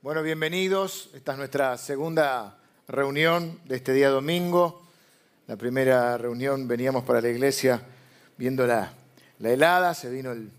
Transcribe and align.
Bueno, 0.00 0.22
bienvenidos. 0.22 1.10
Esta 1.12 1.32
es 1.32 1.38
nuestra 1.38 1.76
segunda 1.76 2.56
reunión 2.86 3.58
de 3.64 3.74
este 3.74 3.92
día 3.92 4.10
domingo. 4.10 4.80
La 5.48 5.56
primera 5.56 6.16
reunión 6.16 6.68
veníamos 6.68 7.02
para 7.02 7.20
la 7.20 7.28
iglesia 7.28 7.82
viendo 8.36 8.64
la, 8.64 8.92
helada, 9.42 9.94
se 9.94 10.08
vino 10.08 10.30
el, 10.30 10.50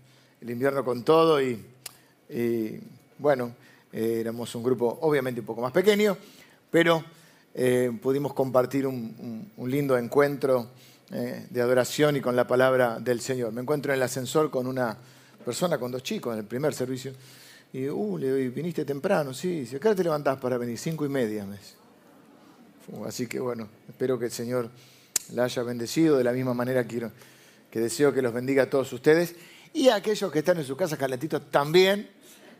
invierno 0.42 0.84
con 0.84 1.04
todo 1.04 1.40
y, 1.40 1.58
bueno, 3.16 3.54
eh, 3.94 4.18
éramos 4.20 4.54
un 4.54 4.62
grupo 4.62 4.98
obviamente 5.00 5.40
un 5.40 5.46
poco 5.46 5.62
más 5.62 5.72
pequeño, 5.72 6.18
pero 6.70 7.02
eh, 7.54 7.90
pudimos 8.02 8.34
compartir 8.34 8.86
un, 8.86 9.50
lindo 9.56 9.96
encuentro 9.96 10.68
eh, 11.12 11.46
de 11.48 11.62
adoración 11.62 12.14
y 12.14 12.20
con 12.20 12.36
la 12.36 12.46
palabra 12.46 13.00
del 13.00 13.22
Señor. 13.22 13.54
Me 13.54 13.62
encuentro 13.62 13.90
en 13.90 13.96
el 13.96 14.02
ascensor 14.02 14.50
con 14.50 14.66
una 14.66 14.98
persona, 15.42 15.78
con 15.78 15.90
dos 15.90 16.02
chicos 16.02 16.34
en 16.34 16.40
el 16.40 16.44
primer 16.44 16.74
servicio 16.74 17.14
y 17.72 17.88
uh, 17.88 18.18
le 18.18 18.48
viniste 18.48 18.84
temprano, 18.84 19.32
sí. 19.32 19.64
Si 19.66 19.76
acá 19.76 19.94
te 19.94 20.02
levantás 20.02 20.38
para 20.38 20.58
venir, 20.58 20.76
cinco 20.78 21.06
y 21.06 21.08
media. 21.08 21.46
Así 23.06 23.26
que 23.26 23.38
bueno, 23.38 23.68
espero 23.88 24.18
que 24.18 24.24
el 24.26 24.30
Señor 24.32 24.68
la 25.32 25.44
haya 25.44 25.62
bendecido 25.62 26.18
de 26.18 26.24
la 26.24 26.32
misma 26.32 26.54
manera 26.54 26.86
que, 26.86 27.08
que 27.70 27.80
deseo 27.80 28.12
que 28.12 28.22
los 28.22 28.32
bendiga 28.32 28.64
a 28.64 28.70
todos 28.70 28.92
ustedes. 28.92 29.36
Y 29.72 29.88
a 29.88 29.96
aquellos 29.96 30.32
que 30.32 30.40
están 30.40 30.58
en 30.58 30.64
su 30.64 30.76
casa 30.76 30.96
calentitos 30.96 31.50
también. 31.50 32.10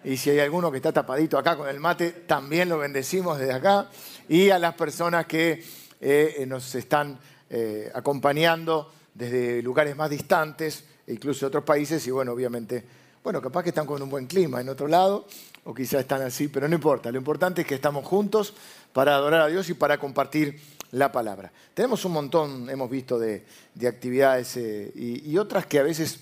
Y 0.04 0.16
si 0.16 0.30
hay 0.30 0.38
alguno 0.38 0.70
que 0.70 0.76
está 0.76 0.92
tapadito 0.92 1.36
acá 1.36 1.56
con 1.56 1.68
el 1.68 1.80
mate, 1.80 2.12
también 2.12 2.68
lo 2.68 2.78
bendecimos 2.78 3.38
desde 3.38 3.52
acá. 3.52 3.90
Y 4.28 4.50
a 4.50 4.58
las 4.60 4.74
personas 4.74 5.26
que 5.26 5.62
eh, 6.00 6.44
nos 6.46 6.72
están 6.76 7.18
eh, 7.50 7.90
acompañando 7.92 8.92
desde 9.12 9.60
lugares 9.60 9.96
más 9.96 10.08
distantes, 10.08 10.84
incluso 11.08 11.40
de 11.40 11.46
otros 11.48 11.64
países. 11.64 12.06
Y 12.06 12.12
bueno, 12.12 12.32
obviamente 12.32 12.99
bueno, 13.22 13.42
capaz 13.42 13.62
que 13.62 13.68
están 13.68 13.86
con 13.86 14.00
un 14.00 14.08
buen 14.08 14.26
clima 14.26 14.60
en 14.60 14.68
otro 14.68 14.88
lado, 14.88 15.26
o 15.64 15.74
quizás 15.74 16.00
están 16.00 16.22
así, 16.22 16.48
pero 16.48 16.68
no 16.68 16.74
importa. 16.74 17.12
Lo 17.12 17.18
importante 17.18 17.62
es 17.62 17.66
que 17.66 17.74
estamos 17.74 18.04
juntos 18.06 18.54
para 18.92 19.14
adorar 19.14 19.42
a 19.42 19.46
Dios 19.48 19.68
y 19.68 19.74
para 19.74 19.98
compartir 19.98 20.58
la 20.92 21.12
palabra. 21.12 21.52
Tenemos 21.74 22.04
un 22.04 22.12
montón, 22.12 22.70
hemos 22.70 22.90
visto, 22.90 23.18
de, 23.18 23.44
actividades 23.86 24.56
eh, 24.56 24.92
y, 24.94 25.36
otras 25.36 25.66
que 25.66 25.78
a 25.78 25.82
veces 25.82 26.20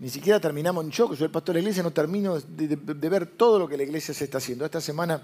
ni 0.00 0.08
siquiera 0.08 0.40
terminamos. 0.40 0.88
Yo, 0.90 1.08
que 1.08 1.16
soy 1.16 1.26
el 1.26 1.30
pastor 1.30 1.54
de 1.54 1.60
la 1.60 1.62
iglesia, 1.62 1.82
no 1.84 1.92
termino 1.92 2.38
de, 2.40 3.08
ver 3.08 3.26
todo 3.26 3.60
lo 3.60 3.68
que 3.68 3.76
la 3.76 3.84
iglesia 3.84 4.12
se 4.12 4.24
está 4.24 4.38
haciendo. 4.38 4.64
Esta 4.64 4.80
semana, 4.80 5.22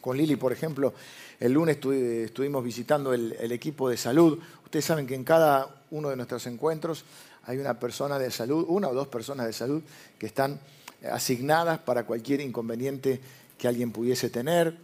con 0.00 0.16
Lili, 0.16 0.36
por 0.36 0.52
ejemplo, 0.52 0.94
el 1.38 1.52
lunes 1.52 1.76
estuvimos 1.76 2.64
visitando 2.64 3.12
el 3.12 3.52
equipo 3.52 3.90
de 3.90 3.98
salud. 3.98 4.38
Ustedes 4.64 4.86
saben 4.86 5.06
que 5.06 5.14
en 5.14 5.24
cada 5.24 5.82
uno 5.90 6.08
de 6.08 6.16
nuestros 6.16 6.46
encuentros 6.46 7.04
hay 7.46 7.58
una 7.58 7.78
persona 7.78 8.18
de 8.18 8.30
salud, 8.30 8.64
una 8.68 8.88
o 8.88 8.94
dos 8.94 9.08
personas 9.08 9.46
de 9.46 9.52
salud 9.52 9.82
que 10.18 10.26
están 10.26 10.60
asignadas 11.10 11.78
para 11.78 12.04
cualquier 12.04 12.40
inconveniente 12.40 13.20
que 13.58 13.68
alguien 13.68 13.92
pudiese 13.92 14.30
tener. 14.30 14.76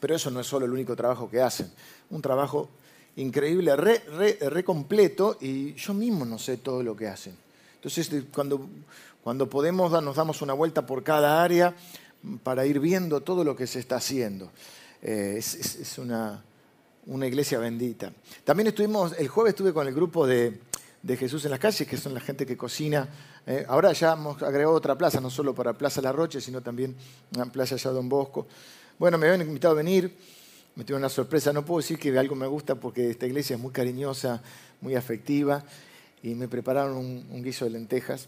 Pero 0.00 0.16
eso 0.16 0.30
no 0.30 0.40
es 0.40 0.46
solo 0.46 0.66
el 0.66 0.72
único 0.72 0.94
trabajo 0.94 1.30
que 1.30 1.40
hacen. 1.40 1.70
Un 2.10 2.20
trabajo 2.20 2.68
increíble, 3.16 3.74
re, 3.76 4.64
completo 4.64 5.38
y 5.40 5.74
yo 5.74 5.94
mismo 5.94 6.24
no 6.24 6.38
sé 6.38 6.58
todo 6.58 6.82
lo 6.82 6.96
que 6.96 7.08
hacen. 7.08 7.36
Entonces, 7.76 8.10
cuando, 8.32 8.66
cuando 9.22 9.48
podemos, 9.48 9.90
nos 10.02 10.16
damos 10.16 10.42
una 10.42 10.52
vuelta 10.52 10.86
por 10.86 11.02
cada 11.02 11.42
área 11.42 11.74
para 12.42 12.66
ir 12.66 12.80
viendo 12.80 13.20
todo 13.20 13.44
lo 13.44 13.54
que 13.54 13.66
se 13.66 13.78
está 13.80 13.96
haciendo. 13.96 14.50
Eh, 15.02 15.36
es, 15.38 15.98
una, 15.98 16.42
una 17.06 17.26
iglesia 17.26 17.58
bendita. 17.58 18.12
También 18.44 18.68
estuvimos, 18.68 19.12
el 19.18 19.28
jueves 19.28 19.50
estuve 19.50 19.72
con 19.72 19.86
el 19.86 19.94
grupo 19.94 20.26
de, 20.26 20.58
de 21.04 21.18
Jesús 21.18 21.44
en 21.44 21.50
las 21.50 21.60
calles, 21.60 21.86
que 21.86 21.98
son 21.98 22.14
la 22.14 22.20
gente 22.20 22.46
que 22.46 22.56
cocina. 22.56 23.06
Eh, 23.46 23.66
ahora 23.68 23.92
ya 23.92 24.14
hemos 24.14 24.42
agregado 24.42 24.72
otra 24.72 24.96
plaza, 24.96 25.20
no 25.20 25.28
solo 25.28 25.54
para 25.54 25.74
Plaza 25.74 26.00
La 26.00 26.12
Roche, 26.12 26.40
sino 26.40 26.62
también 26.62 26.96
una 27.34 27.44
plaza 27.52 27.74
allá 27.74 27.90
Don 27.90 28.08
Bosco. 28.08 28.46
Bueno, 28.98 29.18
me 29.18 29.26
habían 29.26 29.46
invitado 29.46 29.74
a 29.74 29.76
venir, 29.76 30.16
me 30.74 30.82
tuve 30.82 30.96
una 30.96 31.10
sorpresa. 31.10 31.52
No 31.52 31.62
puedo 31.62 31.80
decir 31.80 31.98
que 31.98 32.18
algo 32.18 32.34
me 32.34 32.46
gusta 32.46 32.76
porque 32.76 33.10
esta 33.10 33.26
iglesia 33.26 33.56
es 33.56 33.60
muy 33.60 33.70
cariñosa, 33.70 34.42
muy 34.80 34.94
afectiva, 34.94 35.62
y 36.22 36.34
me 36.34 36.48
prepararon 36.48 36.96
un, 36.96 37.42
guiso 37.42 37.66
de 37.66 37.72
lentejas 37.72 38.26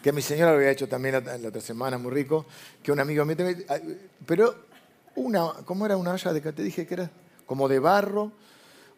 que 0.00 0.12
mi 0.12 0.22
señora 0.22 0.52
había 0.52 0.70
hecho 0.70 0.86
también 0.86 1.24
la, 1.24 1.48
otra 1.48 1.60
semana, 1.60 1.98
muy 1.98 2.12
rico, 2.12 2.46
que 2.82 2.92
un 2.92 3.00
amigo 3.00 3.24
me... 3.24 3.34
Pero 4.26 4.54
una, 5.16 5.54
¿cómo 5.64 5.86
era 5.86 5.96
una 5.96 6.12
olla 6.12 6.32
de 6.32 6.42
que 6.42 6.52
te 6.52 6.62
dije 6.62 6.86
que 6.86 6.94
era? 6.94 7.10
Como 7.46 7.68
de 7.68 7.78
barro, 7.78 8.30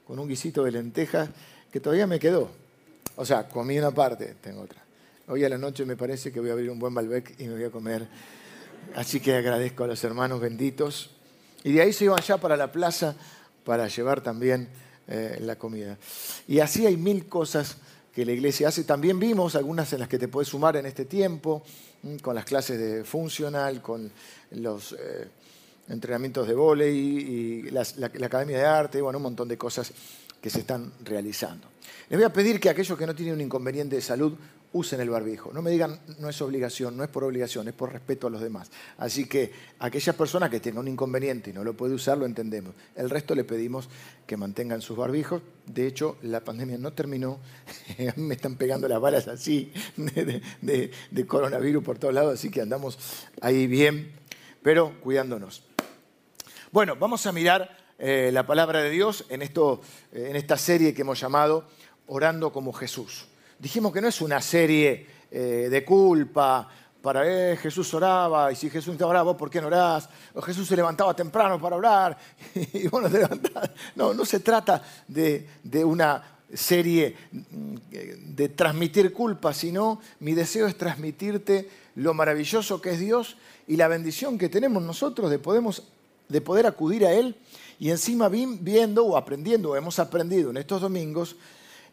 con 0.05 0.19
un 0.19 0.29
guisito 0.29 0.65
de 0.65 0.73
lentejas, 0.73 1.31
que 1.71 1.79
todavía 1.81 2.09
me 2.09 2.19
quedó. 2.19 2.51
O 3.17 3.25
sea, 3.25 3.49
comí 3.49 3.79
una 3.79 3.91
parte, 3.91 4.37
tengo 4.41 4.63
otra. 4.63 4.83
Hoy 5.29 5.45
a 5.45 5.49
la 5.49 5.59
noche 5.59 5.85
me 5.85 5.97
parece 5.97 6.31
que 6.31 6.39
voy 6.39 6.51
a 6.51 6.53
abrir 6.53 6.71
un 6.71 6.79
buen 6.79 6.93
Malbec 6.93 7.35
y 7.41 7.49
me 7.49 7.55
voy 7.55 7.65
a 7.65 7.71
comer. 7.71 8.07
Así 8.95 9.21
que 9.21 9.35
agradezco 9.35 9.85
a 9.85 9.87
los 9.87 10.03
hermanos 10.05 10.41
benditos. 10.41 11.11
Y 11.65 11.73
de 11.73 11.83
ahí 11.83 11.93
se 11.93 12.05
iban 12.05 12.21
ya 12.21 12.37
para 12.37 12.57
la 12.57 12.71
plaza 12.71 13.17
para 13.65 13.89
llevar 13.89 14.21
también 14.21 14.69
eh, 15.09 15.39
la 15.41 15.57
comida. 15.57 15.99
Y 16.47 16.61
así 16.61 16.87
hay 16.87 16.97
mil 16.97 17.27
cosas 17.27 17.79
que 18.15 18.25
la 18.25 18.33
iglesia 18.33 18.69
hace. 18.69 18.85
También 18.85 19.19
vimos 19.19 19.57
algunas 19.57 19.93
en 19.93 20.01
las 20.01 20.09
que 20.09 20.19
te 20.19 20.29
puedes 20.29 20.49
sumar 20.49 20.77
en 20.77 20.87
este 20.87 21.07
tiempo, 21.07 21.63
mm, 22.03 22.17
con 22.17 22.35
las 22.35 22.45
clases 22.45 22.79
de 22.79 23.05
funcional, 23.05 23.83
con 23.83 24.11
los 24.53 24.93
eh, 24.93 25.29
entrenamientos 25.89 26.47
de 26.47 26.55
volei 26.55 26.97
y 26.97 27.63
la, 27.71 27.85
la, 27.97 28.07
academia 28.07 28.59
de 28.59 28.65
arte, 28.65 29.01
bueno, 29.01 29.19
un 29.19 29.25
montón 29.25 29.49
de 29.49 29.59
cosas 29.59 29.93
que 30.41 30.51
se 30.51 30.61
están 30.61 30.93
realizando. 31.03 31.69
Les 32.09 32.19
voy 32.19 32.25
a 32.25 32.33
pedir 32.33 32.61
que 32.61 32.69
aquellos 32.69 32.97
que 32.97 33.07
no 33.07 33.15
tienen 33.15 33.35
un 33.35 33.41
inconveniente 33.41 33.97
de 33.97 34.03
salud 34.03 34.35
usen 34.73 35.01
el 35.01 35.11
barbijo. 35.11 35.53
No 35.53 35.63
me 35.63 35.71
digan, 35.71 36.01
no 36.19 36.29
es 36.29 36.41
obligación, 36.43 36.97
no 36.97 37.03
es 37.03 37.09
por 37.09 37.25
obligación, 37.25 37.67
es 37.69 37.75
por 37.75 37.93
respeto 37.93 38.27
a 38.27 38.31
los 38.31 38.41
demás. 38.41 38.71
Así 38.99 39.27
que 39.27 39.53
aquellas 39.79 40.15
personas 40.15 40.51
que 40.51 40.61
tengan 40.61 40.81
un 40.81 40.89
inconveniente 40.89 41.51
y 41.51 41.53
no 41.53 41.65
lo 41.65 41.75
puede 41.75 41.95
usar, 41.95 42.19
lo 42.19 42.27
entendemos. 42.27 42.75
El 42.95 43.11
resto 43.11 43.35
le 43.35 43.45
pedimos 43.45 43.89
que 44.27 44.37
mantengan 44.37 44.83
sus 44.83 44.97
barbijos. 44.97 45.43
De 45.67 45.87
hecho, 45.87 46.19
la 46.23 46.41
pandemia 46.41 46.79
no 46.79 46.93
terminó. 46.93 47.39
me 48.17 48.35
están 48.35 48.57
pegando 48.57 48.87
las 48.87 49.01
balas 49.01 49.29
así 49.29 49.73
de, 49.97 51.27
coronavirus 51.27 51.83
por 51.83 51.99
todos 51.99 52.15
lados, 52.15 52.35
así 52.35 52.51
que 52.51 52.61
andamos 52.61 52.99
ahí 53.41 53.67
bien, 53.67 54.13
pero 54.63 55.01
cuidándonos. 55.01 55.63
Bueno, 56.71 56.97
vamos 56.97 57.27
a 57.27 57.33
mirar 57.33 57.86
eh, 57.99 58.31
la 58.33 58.47
palabra 58.47 58.83
de 58.83 58.91
Dios 58.91 59.25
en, 59.29 59.43
esto, 59.43 59.81
eh, 60.13 60.29
en 60.31 60.37
esta 60.37 60.57
serie 60.57 60.95
que 60.95 61.03
hemos 61.03 61.21
llamado 61.21 61.65
Orando 62.07 62.53
como 62.53 62.73
Jesús. 62.73 63.27
Dijimos 63.59 63.93
que 63.93 64.01
no 64.01 64.09
es 64.09 64.21
una 64.21 64.41
serie 64.41 65.07
eh, 65.31 65.69
de 65.71 65.85
culpa 65.85 66.69
para 67.03 67.25
eh, 67.25 67.57
Jesús 67.57 67.95
oraba, 67.95 68.51
y 68.51 68.57
si 68.57 68.69
Jesús 68.69 68.95
estaba 68.95 69.11
oraba, 69.11 69.31
¿vos 69.31 69.37
por 69.37 69.49
qué 69.49 69.61
no 69.61 69.69
orás? 69.69 70.09
O 70.35 70.43
Jesús 70.43 70.67
se 70.67 70.75
levantaba 70.75 71.15
temprano 71.15 71.61
para 71.61 71.77
orar, 71.77 72.19
y 72.55 72.89
te 72.89 73.11
levantás. 73.11 73.71
No, 73.95 74.13
no 74.13 74.25
se 74.25 74.41
trata 74.41 74.83
de, 75.07 75.49
de 75.63 75.85
una 75.85 76.23
serie 76.53 77.17
mm, 77.31 77.77
de 78.35 78.49
transmitir 78.49 79.13
culpa, 79.13 79.55
sino 79.55 80.01
mi 80.21 80.35
deseo 80.35 80.67
es 80.67 80.77
transmitirte 80.77 81.71
lo 81.95 82.13
maravilloso 82.13 82.81
que 82.81 82.91
es 82.91 82.99
Dios 82.99 83.37
y 83.69 83.77
la 83.77 83.89
bendición 83.89 84.37
que 84.37 84.49
tenemos 84.49 84.83
nosotros 84.83 85.31
de, 85.31 85.39
podemos, 85.39 85.85
de 86.29 86.41
poder 86.41 86.67
acudir 86.67 87.07
a 87.07 87.13
Él 87.13 87.37
y 87.79 87.91
encima 87.91 88.29
viendo 88.29 89.05
o 89.05 89.17
aprendiendo, 89.17 89.71
o 89.71 89.77
hemos 89.77 89.99
aprendido 89.99 90.51
en 90.51 90.57
estos 90.57 90.81
domingos, 90.81 91.37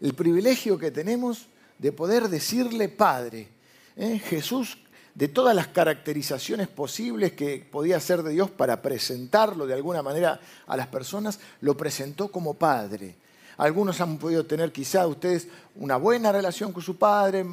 el 0.01 0.13
privilegio 0.13 0.77
que 0.77 0.91
tenemos 0.91 1.47
de 1.77 1.91
poder 1.91 2.29
decirle 2.29 2.89
Padre. 2.89 3.47
¿eh? 3.95 4.19
Jesús, 4.19 4.77
de 5.15 5.27
todas 5.27 5.55
las 5.55 5.67
caracterizaciones 5.67 6.67
posibles 6.67 7.33
que 7.33 7.65
podía 7.69 7.97
hacer 7.97 8.23
de 8.23 8.31
Dios 8.31 8.49
para 8.49 8.81
presentarlo 8.81 9.67
de 9.67 9.73
alguna 9.73 10.01
manera 10.01 10.39
a 10.67 10.77
las 10.77 10.87
personas, 10.87 11.39
lo 11.61 11.75
presentó 11.77 12.29
como 12.29 12.55
Padre. 12.55 13.15
Algunos 13.57 14.01
han 14.01 14.17
podido 14.17 14.45
tener 14.45 14.71
quizá 14.71 15.05
ustedes 15.05 15.47
una 15.75 15.97
buena 15.97 16.31
relación 16.31 16.71
con 16.71 16.81
su 16.81 16.97
padre, 16.97 17.45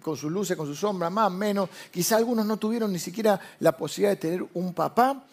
con 0.00 0.16
sus 0.16 0.30
luces, 0.30 0.56
con 0.56 0.66
sus 0.66 0.78
sombras, 0.78 1.10
más 1.10 1.26
o 1.26 1.30
menos. 1.30 1.68
Quizá 1.90 2.16
algunos 2.16 2.46
no 2.46 2.58
tuvieron 2.58 2.92
ni 2.92 2.98
siquiera 2.98 3.40
la 3.58 3.76
posibilidad 3.76 4.12
de 4.12 4.16
tener 4.16 4.46
un 4.54 4.72
papá, 4.72 5.24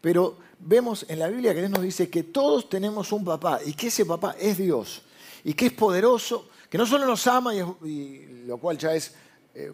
pero 0.00 0.38
vemos 0.64 1.04
en 1.08 1.18
la 1.18 1.28
Biblia 1.28 1.52
que 1.52 1.60
Dios 1.60 1.70
nos 1.70 1.82
dice 1.82 2.08
que 2.08 2.22
todos 2.22 2.68
tenemos 2.68 3.12
un 3.12 3.24
papá 3.24 3.60
y 3.64 3.74
que 3.74 3.88
ese 3.88 4.06
papá 4.06 4.36
es 4.38 4.58
Dios 4.58 5.02
y 5.44 5.54
que 5.54 5.66
es 5.66 5.72
poderoso, 5.72 6.48
que 6.70 6.78
no 6.78 6.86
solo 6.86 7.06
nos 7.06 7.26
ama, 7.26 7.54
y, 7.54 8.44
lo 8.46 8.58
cual 8.58 8.78
ya 8.78 8.94
es, 8.94 9.12
eh, 9.54 9.72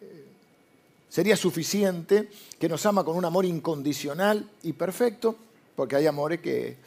eh, 0.00 0.24
sería 1.08 1.36
suficiente, 1.36 2.30
que 2.58 2.68
nos 2.68 2.84
ama 2.86 3.04
con 3.04 3.16
un 3.16 3.24
amor 3.24 3.44
incondicional 3.44 4.48
y 4.62 4.72
perfecto, 4.72 5.36
porque 5.76 5.96
hay 5.96 6.06
amores 6.06 6.40
que, 6.40 6.78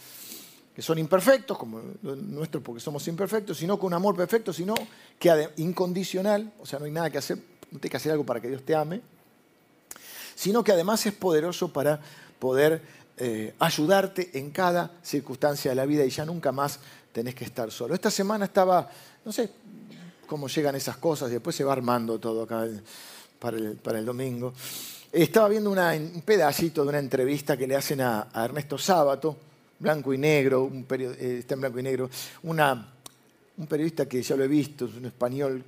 que 0.75 0.81
son 0.81 0.97
imperfectos, 0.97 1.57
como 1.57 1.81
nuestro 2.01 2.61
porque 2.61 2.81
somos 2.81 3.07
imperfectos, 3.07 3.57
sino 3.57 3.77
con 3.77 3.87
un 3.87 3.93
amor 3.93 4.15
perfecto, 4.15 4.51
sino 4.51 4.73
que 5.19 5.49
incondicional, 5.57 6.51
o 6.59 6.65
sea, 6.65 6.79
no 6.79 6.85
hay 6.85 6.91
nada 6.91 7.09
que 7.09 7.19
hacer, 7.19 7.37
no 7.71 7.79
hay 7.81 7.89
que 7.89 7.97
hacer 7.97 8.11
algo 8.11 8.25
para 8.25 8.41
que 8.41 8.49
Dios 8.49 8.63
te 8.63 8.75
ame, 8.75 9.01
sino 10.35 10.63
que 10.63 10.71
además 10.71 11.05
es 11.05 11.13
poderoso 11.13 11.71
para 11.71 12.01
poder 12.39 12.81
eh, 13.17 13.53
ayudarte 13.59 14.37
en 14.37 14.51
cada 14.51 14.91
circunstancia 15.01 15.71
de 15.71 15.75
la 15.75 15.85
vida 15.85 16.03
y 16.03 16.09
ya 16.09 16.25
nunca 16.25 16.51
más 16.51 16.79
tenés 17.11 17.33
que 17.33 17.45
estar 17.45 17.71
solo. 17.71 17.95
Esta 17.95 18.11
semana 18.11 18.45
estaba, 18.45 18.89
no 19.23 19.31
sé 19.31 19.49
cómo 20.27 20.47
llegan 20.47 20.75
esas 20.75 20.97
cosas 20.97 21.29
y 21.29 21.33
después 21.33 21.55
se 21.55 21.63
va 21.63 21.73
armando 21.73 22.19
todo 22.19 22.43
acá 22.43 22.67
para 23.39 23.57
el, 23.57 23.75
para 23.75 23.99
el 23.99 24.05
domingo. 24.05 24.53
estaba 25.11 25.47
viendo 25.47 25.71
un 25.71 26.21
pedacito 26.25 26.83
de 26.83 26.89
una 26.89 26.99
entrevista 26.99 27.55
que 27.55 27.67
le 27.67 27.75
hacen 27.75 28.01
a, 28.01 28.27
Ernesto 28.35 28.77
Sábato, 28.77 29.37
blanco 29.79 30.13
y 30.13 30.17
negro, 30.17 30.63
un 30.63 30.85
eh, 30.89 31.37
está 31.39 31.53
en 31.53 31.61
blanco 31.61 31.79
y 31.79 31.83
negro, 31.83 32.09
una, 32.43 32.93
un 33.57 33.67
periodista 33.67 34.07
que 34.07 34.21
ya 34.21 34.35
lo 34.35 34.43
he 34.43 34.49
visto, 34.49 34.85
es 34.85 34.95
un 34.95 35.05
español, 35.05 35.63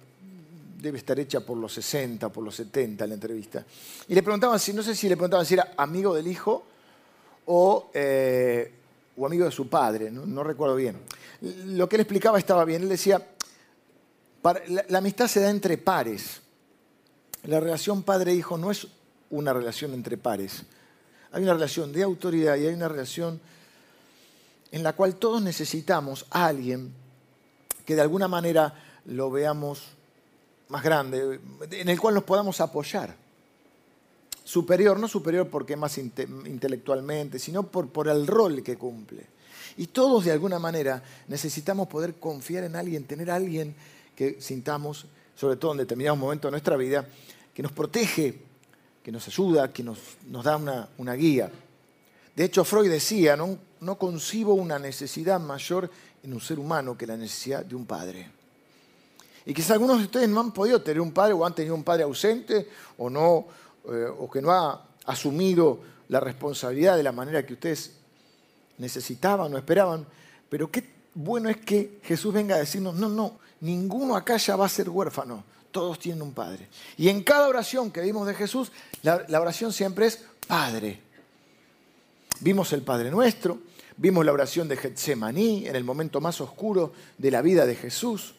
debe 0.78 1.00
estar 1.00 1.20
hecha 1.20 1.40
por 1.40 1.58
los 1.58 1.74
60, 1.74 2.30
por 2.30 2.44
los 2.44 2.56
70 2.56 3.08
la 3.08 3.14
entrevista. 3.16 3.66
Y 4.08 4.14
le 4.14 4.24
preguntaban 4.24 4.60
si, 4.60 4.74
no 4.74 4.84
sé 4.84 4.96
si 4.96 5.10
le 5.10 5.16
preguntaban 5.16 5.46
si 5.46 5.56
era 5.56 5.74
amigo 5.78 6.14
del 6.14 6.28
hijo 6.28 6.64
o, 7.46 7.90
eh, 7.94 8.72
o 9.18 9.26
amigo 9.26 9.46
de 9.46 9.52
su 9.52 9.68
padre, 9.68 10.12
no, 10.12 10.44
recuerdo 10.44 10.76
bien. 10.76 10.98
Lo 11.42 11.90
que 11.90 11.96
él 11.96 12.02
explicaba 12.02 12.38
estaba 12.38 12.64
bien, 12.66 12.84
él 12.84 12.90
decía, 12.90 13.26
la 14.88 14.98
amistad 15.00 15.28
se 15.28 15.42
da 15.42 15.50
entre 15.50 15.78
pares. 15.78 16.42
La 17.44 17.60
relación 17.60 18.04
padre-hijo 18.04 18.58
no 18.58 18.72
es 18.72 18.88
una 19.30 19.54
relación 19.54 19.94
entre 19.94 20.18
pares. 20.18 20.64
Hay 21.32 21.44
una 21.44 21.54
relación 21.54 21.92
de 21.92 22.04
autoridad 22.04 22.56
y 22.56 22.68
hay 22.68 22.74
una 22.74 22.88
relación 22.88 23.40
en 24.72 24.84
la 24.84 24.94
cual 24.94 25.16
todos 25.16 25.42
necesitamos 25.42 26.26
a 26.30 26.46
alguien 26.48 26.94
que 27.86 27.96
de 27.96 28.02
alguna 28.02 28.28
manera 28.28 28.74
lo 29.06 29.32
veamos 29.32 29.97
más 30.70 30.84
grande, 30.84 31.40
en 31.72 31.90
el 31.90 32.00
cual 32.00 32.16
nos 32.16 32.24
podamos 32.24 32.60
apoyar. 32.62 33.16
Superior, 34.44 35.00
no 35.00 35.08
superior 35.08 35.50
porque 35.50 35.76
más 35.76 35.98
intelectualmente, 35.98 37.38
sino 37.40 37.64
por, 37.64 37.90
por 37.90 38.08
el 38.08 38.26
rol 38.26 38.64
que 38.64 38.78
cumple. 38.78 39.26
Y 39.78 39.88
todos 39.88 40.26
de 40.26 40.32
alguna 40.32 40.58
manera 40.58 41.04
necesitamos 41.28 41.88
poder 41.88 42.16
confiar 42.16 42.64
en 42.64 42.76
alguien, 42.76 43.04
tener 43.04 43.30
alguien 43.30 43.76
que 44.16 44.42
sintamos, 44.42 45.06
sobre 45.36 45.58
todo 45.58 45.74
en 45.74 45.78
determinados 45.78 46.18
momentos 46.18 46.50
de 46.50 46.52
nuestra 46.52 46.78
vida, 46.78 47.08
que 47.54 47.62
nos 47.62 47.72
protege, 47.72 48.40
que 49.04 49.12
nos 49.12 49.28
ayuda, 49.28 49.72
que 49.72 49.84
nos, 49.84 50.00
da 50.44 50.58
una, 50.98 51.14
guía. 51.14 51.52
De 52.36 52.44
hecho, 52.44 52.64
Freud 52.66 52.90
decía, 52.90 53.36
no, 53.36 53.58
no 53.82 53.98
concibo 53.98 54.54
una 54.54 54.80
necesidad 54.80 55.40
mayor 55.40 55.90
en 56.24 56.34
un 56.34 56.42
ser 56.42 56.60
humano 56.60 56.98
que 56.98 57.08
la 57.08 57.16
necesidad 57.16 57.64
de 57.64 57.76
un 57.76 57.86
padre. 57.86 58.37
Y 59.48 59.54
quizás 59.54 59.72
algunos 59.72 59.98
de 59.98 60.04
ustedes 60.04 60.30
no 60.30 60.42
han 60.42 60.52
podido 60.52 60.80
tener 60.84 61.02
un 61.02 61.12
padre 61.12 61.34
o 61.34 61.44
han 61.44 61.56
tenido 61.56 61.74
un 61.74 61.84
padre 61.84 62.04
ausente 62.04 62.70
o, 63.00 63.10
no, 63.10 63.48
eh, 63.90 64.06
o 64.20 64.30
que 64.30 64.42
no 64.42 64.52
ha 64.52 64.86
asumido 65.06 65.80
la 66.10 66.20
responsabilidad 66.20 66.96
de 66.96 67.04
la 67.04 67.12
manera 67.12 67.44
que 67.44 67.54
ustedes 67.54 67.94
necesitaban 68.78 69.52
o 69.52 69.58
esperaban. 69.58 70.06
Pero 70.48 70.70
qué 70.70 70.88
bueno 71.16 71.50
es 71.50 71.58
que 71.58 72.00
Jesús 72.04 72.32
venga 72.32 72.56
a 72.56 72.60
decirnos, 72.60 72.94
no, 72.94 73.10
no, 73.10 73.40
ninguno 73.62 74.16
acá 74.16 74.38
ya 74.38 74.56
va 74.56 74.68
a 74.68 74.70
ser 74.70 74.90
huérfano 74.90 75.44
todos 75.78 76.00
tienen 76.00 76.24
un 76.24 76.34
Padre. 76.34 76.68
Y 76.98 77.08
en 77.08 77.24
cada 77.24 77.48
oración 77.48 77.92
que 77.92 78.02
vimos 78.02 78.26
de 78.26 78.34
Jesús, 78.34 78.72
la, 79.04 79.40
oración 79.40 79.72
siempre 79.72 80.08
es 80.08 80.24
Padre. 80.48 81.02
Vimos 82.40 82.74
el 82.74 82.82
Padre 82.82 83.12
nuestro, 83.12 83.60
vimos 83.96 84.26
la 84.26 84.34
oración 84.34 84.68
de 84.68 84.76
Getsemaní 84.76 85.68
en 85.68 85.76
el 85.76 85.84
momento 85.84 86.20
más 86.20 86.42
oscuro 86.42 86.94
de 87.20 87.30
la 87.30 87.44
vida 87.44 87.68
de 87.68 87.76
Jesús. 87.76 88.34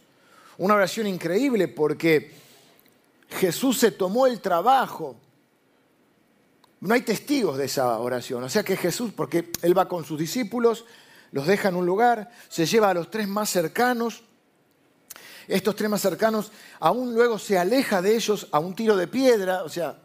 Una 0.58 0.74
oración 0.74 1.06
increíble 1.06 1.68
porque 1.68 2.32
Jesús 3.30 3.78
se 3.78 3.92
tomó 3.92 4.26
el 4.26 4.40
trabajo. 4.40 5.16
No 6.80 6.94
hay 6.94 7.02
testigos 7.02 7.58
de 7.58 7.64
esa 7.64 7.98
oración. 7.98 8.44
O 8.44 8.48
sea 8.48 8.62
que 8.62 8.76
Jesús, 8.76 9.12
porque 9.14 9.50
Él 9.62 9.76
va 9.76 9.88
con 9.88 10.04
sus 10.04 10.18
discípulos, 10.18 10.84
los 11.32 11.46
deja 11.46 11.68
en 11.68 11.76
un 11.76 11.86
lugar, 11.86 12.30
se 12.48 12.66
lleva 12.66 12.90
a 12.90 12.94
los 12.94 13.10
tres 13.10 13.26
más 13.26 13.50
cercanos 13.50 14.22
estos 15.48 15.74
tres 15.74 15.88
más 15.88 16.02
cercanos, 16.02 16.52
aún 16.78 17.14
luego 17.14 17.38
se 17.38 17.58
aleja 17.58 18.02
de 18.02 18.14
ellos 18.14 18.46
a 18.52 18.58
un 18.58 18.74
tiro 18.74 18.96
de 18.96 19.08
piedra, 19.08 19.64
o 19.64 19.68
sea, 19.68 19.98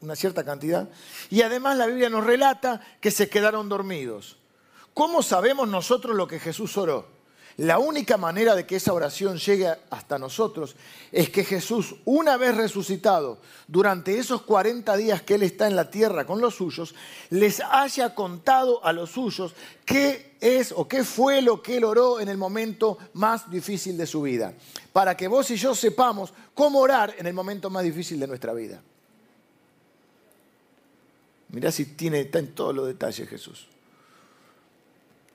una 0.00 0.16
cierta 0.16 0.44
cantidad. 0.44 0.88
Y 1.30 1.42
además 1.42 1.76
la 1.76 1.86
Biblia 1.86 2.08
nos 2.08 2.24
relata 2.24 2.80
que 3.00 3.10
se 3.10 3.28
quedaron 3.28 3.68
dormidos. 3.68 4.38
¿Cómo 4.94 5.22
sabemos 5.22 5.68
nosotros 5.68 6.16
lo 6.16 6.26
que 6.26 6.40
Jesús 6.40 6.76
oró? 6.78 7.06
La 7.58 7.78
única 7.78 8.16
manera 8.16 8.54
de 8.54 8.64
que 8.64 8.76
esa 8.76 8.94
oración 8.94 9.36
llegue 9.36 9.68
hasta 9.90 10.18
nosotros 10.18 10.74
es 11.10 11.28
que 11.28 11.44
Jesús, 11.44 11.94
una 12.06 12.38
vez 12.38 12.56
resucitado, 12.56 13.38
durante 13.68 14.18
esos 14.18 14.42
40 14.42 14.96
días 14.96 15.22
que 15.22 15.34
Él 15.34 15.42
está 15.42 15.66
en 15.66 15.76
la 15.76 15.90
tierra 15.90 16.24
con 16.24 16.40
los 16.40 16.54
suyos, 16.54 16.94
les 17.28 17.60
haya 17.60 18.14
contado 18.14 18.82
a 18.84 18.92
los 18.92 19.10
suyos 19.10 19.54
qué 19.84 20.36
es 20.40 20.72
o 20.72 20.88
qué 20.88 21.04
fue 21.04 21.42
lo 21.42 21.62
que 21.62 21.76
Él 21.76 21.84
oró 21.84 22.20
en 22.20 22.28
el 22.28 22.38
momento 22.38 22.96
más 23.12 23.50
difícil 23.50 23.98
de 23.98 24.06
su 24.06 24.22
vida. 24.22 24.54
Para 24.92 25.14
que 25.16 25.28
vos 25.28 25.50
y 25.50 25.56
yo 25.56 25.74
sepamos 25.74 26.32
cómo 26.54 26.80
orar 26.80 27.14
en 27.18 27.26
el 27.26 27.34
momento 27.34 27.68
más 27.68 27.84
difícil 27.84 28.18
de 28.18 28.26
nuestra 28.26 28.54
vida. 28.54 28.80
Mirá 31.50 31.70
si 31.70 31.84
tiene, 31.84 32.20
está 32.20 32.38
en 32.38 32.54
todos 32.54 32.74
los 32.74 32.86
detalles 32.86 33.28
Jesús. 33.28 33.68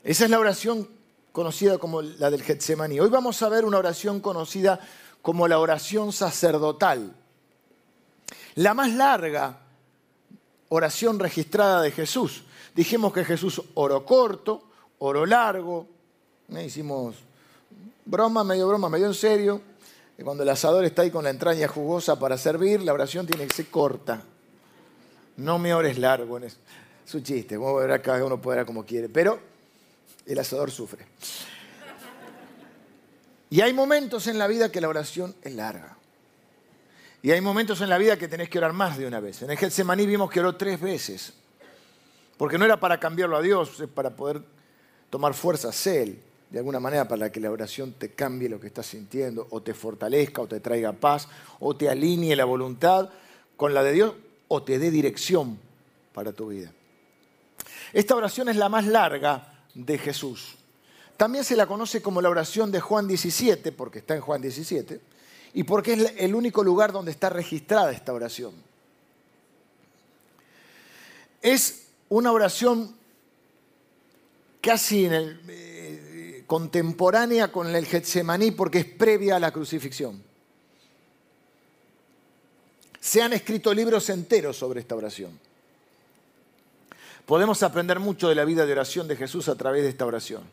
Esa 0.03 0.23
es 0.23 0.31
la 0.31 0.39
oración 0.39 0.96
conocida 1.37 1.77
como 1.77 2.01
la 2.01 2.31
del 2.31 2.41
Getsemaní. 2.41 2.99
Hoy 2.99 3.11
vamos 3.11 3.43
a 3.43 3.49
ver 3.49 3.63
una 3.63 3.77
oración 3.77 4.21
conocida 4.21 4.79
como 5.21 5.47
la 5.47 5.59
oración 5.59 6.11
sacerdotal. 6.11 7.13
La 8.55 8.73
más 8.73 8.91
larga 8.93 9.59
oración 10.69 11.19
registrada 11.19 11.83
de 11.83 11.91
Jesús. 11.91 12.43
Dijimos 12.73 13.13
que 13.13 13.23
Jesús 13.23 13.61
oró 13.75 14.03
corto, 14.03 14.63
oró 14.97 15.27
largo, 15.27 15.85
¿eh? 16.55 16.65
hicimos 16.65 17.17
broma, 18.03 18.43
medio 18.43 18.67
broma, 18.67 18.89
medio 18.89 19.05
en 19.05 19.13
serio. 19.13 19.61
Cuando 20.23 20.41
el 20.41 20.49
asador 20.49 20.85
está 20.85 21.03
ahí 21.03 21.11
con 21.11 21.23
la 21.23 21.29
entraña 21.29 21.67
jugosa 21.67 22.17
para 22.17 22.35
servir, 22.39 22.81
la 22.81 22.93
oración 22.93 23.27
tiene 23.27 23.45
que 23.45 23.53
ser 23.53 23.67
corta. 23.67 24.23
No 25.35 25.59
me 25.59 25.71
ores 25.71 25.99
largo. 25.99 26.39
Es 26.39 26.57
un 27.13 27.21
chiste, 27.21 27.59
cada 28.03 28.25
uno 28.25 28.41
podrá 28.41 28.65
como 28.65 28.83
quiere. 28.83 29.07
Pero 29.07 29.55
el 30.27 30.39
asador 30.39 30.71
sufre. 30.71 31.05
Y 33.49 33.61
hay 33.61 33.73
momentos 33.73 34.27
en 34.27 34.37
la 34.37 34.47
vida 34.47 34.71
que 34.71 34.81
la 34.81 34.89
oración 34.89 35.35
es 35.41 35.53
larga. 35.53 35.97
Y 37.21 37.31
hay 37.31 37.41
momentos 37.41 37.81
en 37.81 37.89
la 37.89 37.97
vida 37.97 38.17
que 38.17 38.27
tenés 38.27 38.49
que 38.49 38.57
orar 38.57 38.73
más 38.73 38.97
de 38.97 39.07
una 39.07 39.19
vez. 39.19 39.41
En 39.41 39.49
el 39.49 39.57
Getsemaní 39.57 40.05
vimos 40.05 40.29
que 40.29 40.39
oró 40.39 40.55
tres 40.55 40.79
veces. 40.79 41.33
Porque 42.37 42.57
no 42.57 42.65
era 42.65 42.79
para 42.79 42.99
cambiarlo 42.99 43.37
a 43.37 43.41
Dios, 43.41 43.79
es 43.79 43.87
para 43.87 44.11
poder 44.15 44.41
tomar 45.09 45.33
fuerzas 45.33 45.87
Él, 45.87 46.21
de 46.49 46.59
alguna 46.59 46.79
manera, 46.79 47.07
para 47.07 47.31
que 47.31 47.39
la 47.39 47.49
oración 47.49 47.93
te 47.93 48.11
cambie 48.11 48.47
lo 48.47 48.59
que 48.59 48.67
estás 48.67 48.85
sintiendo, 48.85 49.47
o 49.49 49.61
te 49.61 49.73
fortalezca, 49.73 50.41
o 50.41 50.47
te 50.47 50.59
traiga 50.59 50.93
paz, 50.93 51.27
o 51.59 51.75
te 51.75 51.89
alinee 51.89 52.35
la 52.35 52.45
voluntad 52.45 53.09
con 53.55 53.73
la 53.73 53.81
de 53.81 53.93
Dios, 53.93 54.13
o 54.47 54.61
te 54.61 54.77
dé 54.77 54.91
dirección 54.91 55.57
para 56.13 56.31
tu 56.31 56.49
vida. 56.49 56.71
Esta 57.93 58.15
oración 58.15 58.49
es 58.49 58.55
la 58.55 58.69
más 58.69 58.85
larga 58.85 59.56
de 59.77 59.97
Jesús. 59.97 60.55
También 61.15 61.43
se 61.43 61.55
la 61.55 61.67
conoce 61.67 62.01
como 62.01 62.21
la 62.21 62.29
oración 62.29 62.71
de 62.71 62.79
Juan 62.79 63.07
17, 63.07 63.71
porque 63.71 63.99
está 63.99 64.15
en 64.15 64.21
Juan 64.21 64.41
17, 64.41 64.99
y 65.53 65.63
porque 65.63 65.93
es 65.93 66.13
el 66.17 66.35
único 66.35 66.63
lugar 66.63 66.91
donde 66.91 67.11
está 67.11 67.29
registrada 67.29 67.91
esta 67.91 68.13
oración. 68.13 68.53
Es 71.41 71.85
una 72.09 72.31
oración 72.31 72.95
casi 74.61 75.07
eh, 75.09 76.43
contemporánea 76.45 77.51
con 77.51 77.73
el 77.73 77.85
Getsemaní 77.85 78.51
porque 78.51 78.79
es 78.79 78.85
previa 78.85 79.37
a 79.37 79.39
la 79.39 79.51
crucifixión. 79.51 80.21
Se 82.99 83.21
han 83.21 83.33
escrito 83.33 83.73
libros 83.73 84.09
enteros 84.09 84.57
sobre 84.57 84.81
esta 84.81 84.95
oración. 84.95 85.39
Podemos 87.27 87.61
aprender 87.61 87.99
mucho 87.99 88.29
de 88.29 88.35
la 88.35 88.45
vida 88.45 88.65
de 88.65 88.71
oración 88.71 89.05
de 89.05 89.17
Jesús 89.17 89.49
a 89.49 89.55
través 89.55 89.83
de 89.83 89.89
esta 89.89 90.05
oración. 90.05 90.43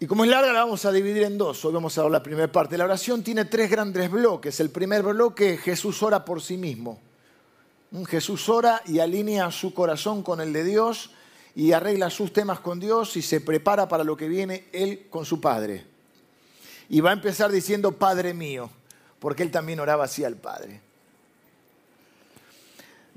Y 0.00 0.08
como 0.08 0.24
es 0.24 0.30
larga, 0.30 0.52
la 0.52 0.64
vamos 0.64 0.84
a 0.84 0.90
dividir 0.90 1.22
en 1.22 1.38
dos. 1.38 1.64
Hoy 1.64 1.72
vamos 1.72 1.96
a 1.96 2.02
ver 2.02 2.10
la 2.10 2.22
primera 2.22 2.50
parte. 2.50 2.76
La 2.76 2.84
oración 2.84 3.22
tiene 3.22 3.44
tres 3.44 3.70
grandes 3.70 4.10
bloques. 4.10 4.58
El 4.58 4.70
primer 4.70 5.04
bloque, 5.04 5.56
Jesús 5.56 6.02
ora 6.02 6.24
por 6.24 6.42
sí 6.42 6.56
mismo. 6.56 6.98
Jesús 8.08 8.48
ora 8.48 8.82
y 8.86 8.98
alinea 8.98 9.52
su 9.52 9.72
corazón 9.72 10.24
con 10.24 10.40
el 10.40 10.52
de 10.52 10.64
Dios 10.64 11.12
y 11.54 11.70
arregla 11.70 12.10
sus 12.10 12.32
temas 12.32 12.58
con 12.58 12.80
Dios 12.80 13.16
y 13.16 13.22
se 13.22 13.40
prepara 13.40 13.86
para 13.86 14.02
lo 14.02 14.16
que 14.16 14.26
viene 14.26 14.66
él 14.72 15.06
con 15.10 15.26
su 15.26 15.40
Padre. 15.40 15.86
Y 16.88 17.00
va 17.00 17.10
a 17.10 17.12
empezar 17.12 17.52
diciendo, 17.52 17.92
Padre 17.92 18.34
mío, 18.34 18.68
porque 19.20 19.44
él 19.44 19.52
también 19.52 19.78
oraba 19.78 20.06
así 20.06 20.24
al 20.24 20.34
Padre. 20.34 20.87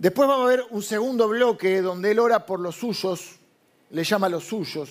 Después 0.02 0.28
vamos 0.28 0.46
a 0.48 0.50
ver 0.50 0.66
un 0.72 0.82
segundo 0.82 1.28
bloque 1.28 1.80
donde 1.80 2.10
él 2.10 2.18
ora 2.18 2.44
por 2.44 2.60
los 2.60 2.76
suyos, 2.76 3.36
le 3.92 4.04
llama 4.04 4.26
a 4.26 4.30
los 4.32 4.46
suyos, 4.46 4.90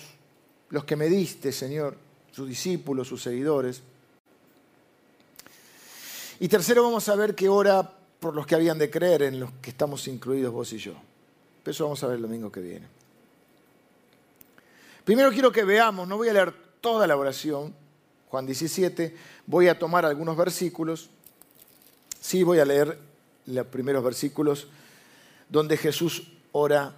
los 0.69 0.85
que 0.85 0.95
me 0.95 1.09
diste, 1.09 1.51
Señor, 1.51 1.97
sus 2.31 2.47
discípulos, 2.47 3.09
sus 3.09 3.21
seguidores. 3.21 3.81
Y 6.39 6.47
tercero 6.47 6.83
vamos 6.83 7.09
a 7.09 7.15
ver 7.15 7.35
que 7.35 7.49
ora 7.49 7.91
por 8.21 8.33
los 8.33 8.47
que 8.47 8.55
habían 8.55 8.79
de 8.79 8.89
creer, 8.89 9.23
en 9.23 9.41
los 9.41 9.51
que 9.61 9.71
estamos 9.71 10.07
incluidos 10.07 10.53
vos 10.53 10.71
y 10.71 10.77
yo. 10.77 10.93
Eso 11.65 11.83
vamos 11.83 12.01
a 12.05 12.07
ver 12.07 12.15
el 12.15 12.21
domingo 12.21 12.49
que 12.49 12.61
viene. 12.61 12.87
Primero 15.03 15.29
quiero 15.31 15.51
que 15.51 15.65
veamos, 15.65 16.07
no 16.07 16.15
voy 16.15 16.29
a 16.29 16.33
leer 16.33 16.53
toda 16.79 17.05
la 17.05 17.17
oración, 17.17 17.75
Juan 18.29 18.45
17, 18.45 19.13
voy 19.45 19.67
a 19.67 19.77
tomar 19.77 20.05
algunos 20.05 20.37
versículos, 20.37 21.09
sí 22.21 22.43
voy 22.43 22.59
a 22.59 22.65
leer 22.65 22.97
los 23.47 23.67
primeros 23.67 24.05
versículos, 24.05 24.69
donde 25.51 25.77
Jesús 25.77 26.23
ora 26.53 26.95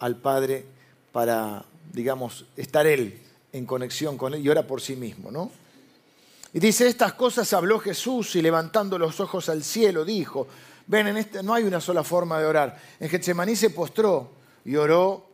al 0.00 0.16
Padre 0.16 0.66
para, 1.12 1.64
digamos, 1.92 2.44
estar 2.56 2.86
Él 2.86 3.18
en 3.52 3.64
conexión 3.64 4.18
con 4.18 4.34
Él 4.34 4.44
y 4.44 4.48
ora 4.48 4.66
por 4.66 4.80
sí 4.80 4.96
mismo, 4.96 5.30
¿no? 5.30 5.50
Y 6.52 6.60
dice, 6.60 6.86
estas 6.86 7.14
cosas 7.14 7.52
habló 7.52 7.80
Jesús 7.80 8.36
y 8.36 8.42
levantando 8.42 8.98
los 8.98 9.18
ojos 9.18 9.48
al 9.48 9.64
cielo 9.64 10.04
dijo, 10.04 10.46
ven, 10.86 11.08
en 11.08 11.16
este, 11.16 11.42
no 11.42 11.54
hay 11.54 11.64
una 11.64 11.80
sola 11.80 12.04
forma 12.04 12.38
de 12.38 12.46
orar. 12.46 12.80
En 13.00 13.08
Getsemaní 13.08 13.56
se 13.56 13.70
postró 13.70 14.30
y 14.64 14.76
oró 14.76 15.26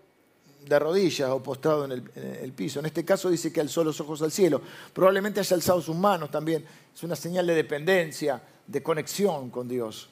de 0.67 0.79
rodillas 0.79 1.31
o 1.31 1.43
postrado 1.43 1.85
en 1.85 1.93
el, 1.93 2.52
piso. 2.52 2.81
En 2.81 2.87
este 2.87 3.05
caso 3.05 3.29
dice 3.29 3.52
que 3.52 3.61
alzó 3.61 3.85
los 3.85 4.00
ojos 4.00 4.23
al 4.23 4.33
cielo. 4.33 4.62
Probablemente 4.95 5.40
haya 5.40 5.55
alzado 5.55 5.83
sus 5.83 5.97
manos 5.97 6.31
también. 6.31 6.64
Es 6.95 7.02
una 7.02 7.17
señal 7.17 7.47
de 7.47 7.55
dependencia, 7.55 8.43
de 8.67 8.83
conexión 8.83 9.50
con 9.50 9.69
Dios. 9.69 10.09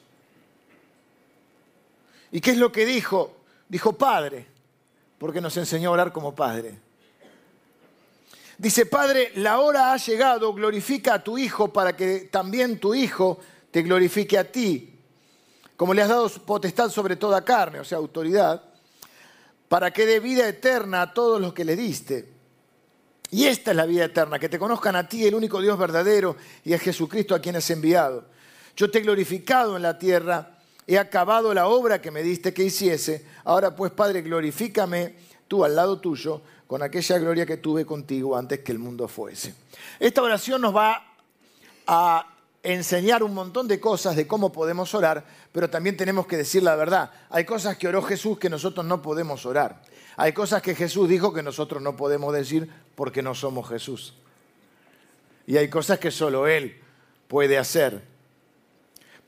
¿Y 2.31 2.41
qué 2.41 2.51
es 2.51 2.57
lo 2.57 2.71
que 2.71 2.85
dijo? 2.85 3.37
Dijo 3.67 3.93
Padre, 3.93 4.45
porque 5.17 5.41
nos 5.41 5.55
enseñó 5.57 5.89
a 5.89 5.93
orar 5.93 6.11
como 6.11 6.35
Padre. 6.35 6.79
Dice, 8.57 8.85
Padre, 8.85 9.31
la 9.35 9.59
hora 9.59 9.93
ha 9.93 9.97
llegado, 9.97 10.53
glorifica 10.53 11.15
a 11.15 11.23
tu 11.23 11.37
Hijo 11.37 11.71
para 11.71 11.95
que 11.95 12.29
también 12.31 12.79
tu 12.79 12.93
Hijo 12.93 13.39
te 13.71 13.81
glorifique 13.83 14.37
a 14.37 14.51
ti, 14.51 14.99
como 15.77 15.93
le 15.93 16.01
has 16.01 16.09
dado 16.09 16.29
potestad 16.29 16.89
sobre 16.89 17.15
toda 17.15 17.45
carne, 17.45 17.79
o 17.79 17.85
sea, 17.85 17.97
autoridad 17.97 18.69
para 19.69 19.91
que 19.91 20.05
dé 20.05 20.19
vida 20.19 20.49
eterna 20.49 21.03
a 21.03 21.13
todos 21.13 21.39
los 21.39 21.53
que 21.53 21.63
le 21.63 21.75
diste. 21.75 22.27
Y 23.31 23.45
esta 23.45 23.71
es 23.71 23.77
la 23.77 23.85
vida 23.85 24.05
eterna, 24.05 24.39
que 24.39 24.49
te 24.49 24.57
conozcan 24.57 24.95
a 24.95 25.07
ti, 25.07 25.25
el 25.25 25.35
único 25.35 25.61
Dios 25.61 25.77
verdadero, 25.77 26.35
y 26.65 26.73
a 26.73 26.79
Jesucristo 26.79 27.35
a 27.35 27.39
quien 27.39 27.55
has 27.55 27.69
enviado. 27.69 28.25
Yo 28.75 28.89
te 28.89 28.97
he 28.97 29.01
glorificado 29.01 29.77
en 29.77 29.83
la 29.83 29.99
tierra, 29.99 30.57
he 30.89 30.97
acabado 30.97 31.53
la 31.53 31.67
obra 31.67 32.01
que 32.01 32.09
me 32.09 32.23
diste 32.23 32.51
que 32.51 32.63
hiciese. 32.63 33.23
Ahora 33.43 33.75
pues, 33.75 33.91
Padre, 33.91 34.23
glorifícame 34.23 35.13
tú 35.47 35.63
al 35.63 35.75
lado 35.75 35.99
tuyo 35.99 36.41
con 36.65 36.81
aquella 36.81 37.19
gloria 37.19 37.45
que 37.45 37.57
tuve 37.57 37.85
contigo 37.85 38.35
antes 38.35 38.59
que 38.59 38.71
el 38.71 38.79
mundo 38.79 39.07
fuese. 39.07 39.53
Esta 39.99 40.23
oración 40.23 40.61
nos 40.61 40.75
va 40.75 41.15
a 41.85 42.25
enseñar 42.63 43.21
un 43.21 43.35
montón 43.35 43.67
de 43.67 43.79
cosas 43.79 44.15
de 44.15 44.25
cómo 44.25 44.51
podemos 44.51 44.95
orar, 44.95 45.23
pero 45.51 45.69
también 45.69 45.95
tenemos 45.95 46.25
que 46.25 46.37
decir 46.37 46.63
la 46.63 46.75
verdad. 46.75 47.11
Hay 47.29 47.45
cosas 47.45 47.77
que 47.77 47.87
oró 47.87 48.01
Jesús 48.01 48.39
que 48.39 48.49
nosotros 48.49 48.83
no 48.83 49.03
podemos 49.03 49.45
orar. 49.45 49.83
Hay 50.17 50.33
cosas 50.33 50.63
que 50.63 50.73
Jesús 50.73 51.07
dijo 51.07 51.31
que 51.31 51.43
nosotros 51.43 51.83
no 51.83 51.95
podemos 51.95 52.33
decir 52.33 52.67
porque 52.95 53.21
no 53.21 53.35
somos 53.35 53.69
Jesús. 53.69 54.15
Y 55.45 55.57
hay 55.57 55.69
cosas 55.69 55.99
que 55.99 56.09
solo 56.09 56.47
Él 56.47 56.81
puede 57.27 57.59
hacer. 57.59 58.08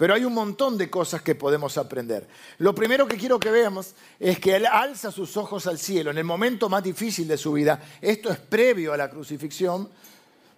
Pero 0.01 0.15
hay 0.15 0.25
un 0.25 0.34
montón 0.34 0.79
de 0.79 0.89
cosas 0.89 1.22
que 1.22 1.36
podemos 1.36 1.77
aprender. 1.77 2.27
Lo 2.58 2.74
primero 2.74 3.08
que 3.08 3.17
quiero 3.17 3.39
que 3.39 3.51
veamos 3.51 3.93
es 4.20 4.39
que 4.39 4.55
Él 4.55 4.65
alza 4.65 5.12
sus 5.12 5.38
ojos 5.38 5.67
al 5.67 5.77
cielo 5.77 6.10
en 6.10 6.17
el 6.17 6.24
momento 6.24 6.70
más 6.70 6.84
difícil 6.84 7.27
de 7.27 7.38
su 7.38 7.53
vida. 7.53 7.79
Esto 8.01 8.31
es 8.31 8.39
previo 8.39 8.93
a 8.93 8.98
la 8.98 9.12
crucifixión 9.12 9.88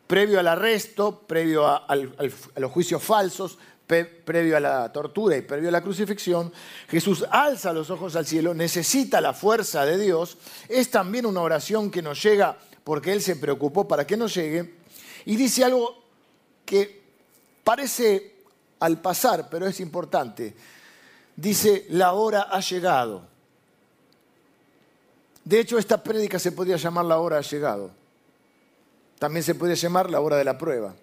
previo 0.07 0.39
al 0.39 0.47
arresto, 0.47 1.25
previo 1.27 1.67
a, 1.67 1.93
los 2.55 2.71
juicios 2.71 3.03
falsos, 3.03 3.57
previo 3.85 4.55
a 4.55 4.61
la 4.61 4.93
tortura 4.93 5.35
y 5.35 5.41
previo 5.41 5.67
a 5.67 5.73
la 5.73 5.81
crucifixión, 5.81 6.53
Jesús 6.87 7.25
alza 7.29 7.73
los 7.73 7.89
ojos 7.89 8.15
al 8.15 8.25
cielo, 8.25 8.53
necesita 8.53 9.19
la 9.19 9.33
fuerza 9.33 9.85
de 9.85 9.97
Dios, 9.97 10.37
es 10.69 10.89
también 10.89 11.25
una 11.25 11.41
oración 11.41 11.91
que 11.91 12.01
nos 12.01 12.23
llega 12.23 12.57
porque 12.85 13.11
Él 13.11 13.21
se 13.21 13.35
preocupó 13.35 13.89
para 13.89 14.07
que 14.07 14.15
nos 14.15 14.33
llegue, 14.33 14.75
y 15.25 15.35
dice 15.35 15.65
algo 15.65 16.01
que 16.63 17.01
parece 17.63 18.32
al 18.83 19.01
pasar, 19.01 19.49
pero 19.49 19.67
es 19.67 19.79
importante. 19.79 20.55
Dice, 21.35 21.85
la 21.89 22.13
hora 22.13 22.47
ha 22.51 22.59
llegado. 22.59 23.27
De 25.43 25.59
hecho, 25.59 25.77
esta 25.77 26.01
prédica 26.01 26.39
se 26.39 26.51
podría 26.51 26.77
llamar 26.77 27.05
la 27.05 27.19
hora 27.19 27.37
ha 27.37 27.41
llegado 27.41 28.03
también 29.23 29.43
se 29.43 29.55
puede 29.55 29.77
llamar 29.77 30.11
la 30.11 30.19
hora 30.19 30.35
de 30.35 30.43
la 30.43 30.57
prueba. 30.57 30.93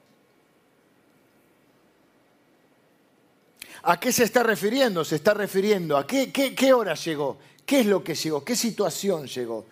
¿A 3.84 3.98
qué 3.98 4.12
se 4.12 4.24
está 4.24 4.42
refiriendo? 4.42 5.06
Se 5.06 5.16
está 5.16 5.32
refiriendo 5.32 5.96
a 5.96 6.06
qué, 6.06 6.72
hora 6.74 6.92
llegó, 6.92 7.38
qué 7.64 7.80
es 7.80 7.86
lo 7.86 8.04
que 8.04 8.14
llegó, 8.14 8.44
qué 8.44 8.54
situación 8.56 9.26
llegó. 9.26 9.64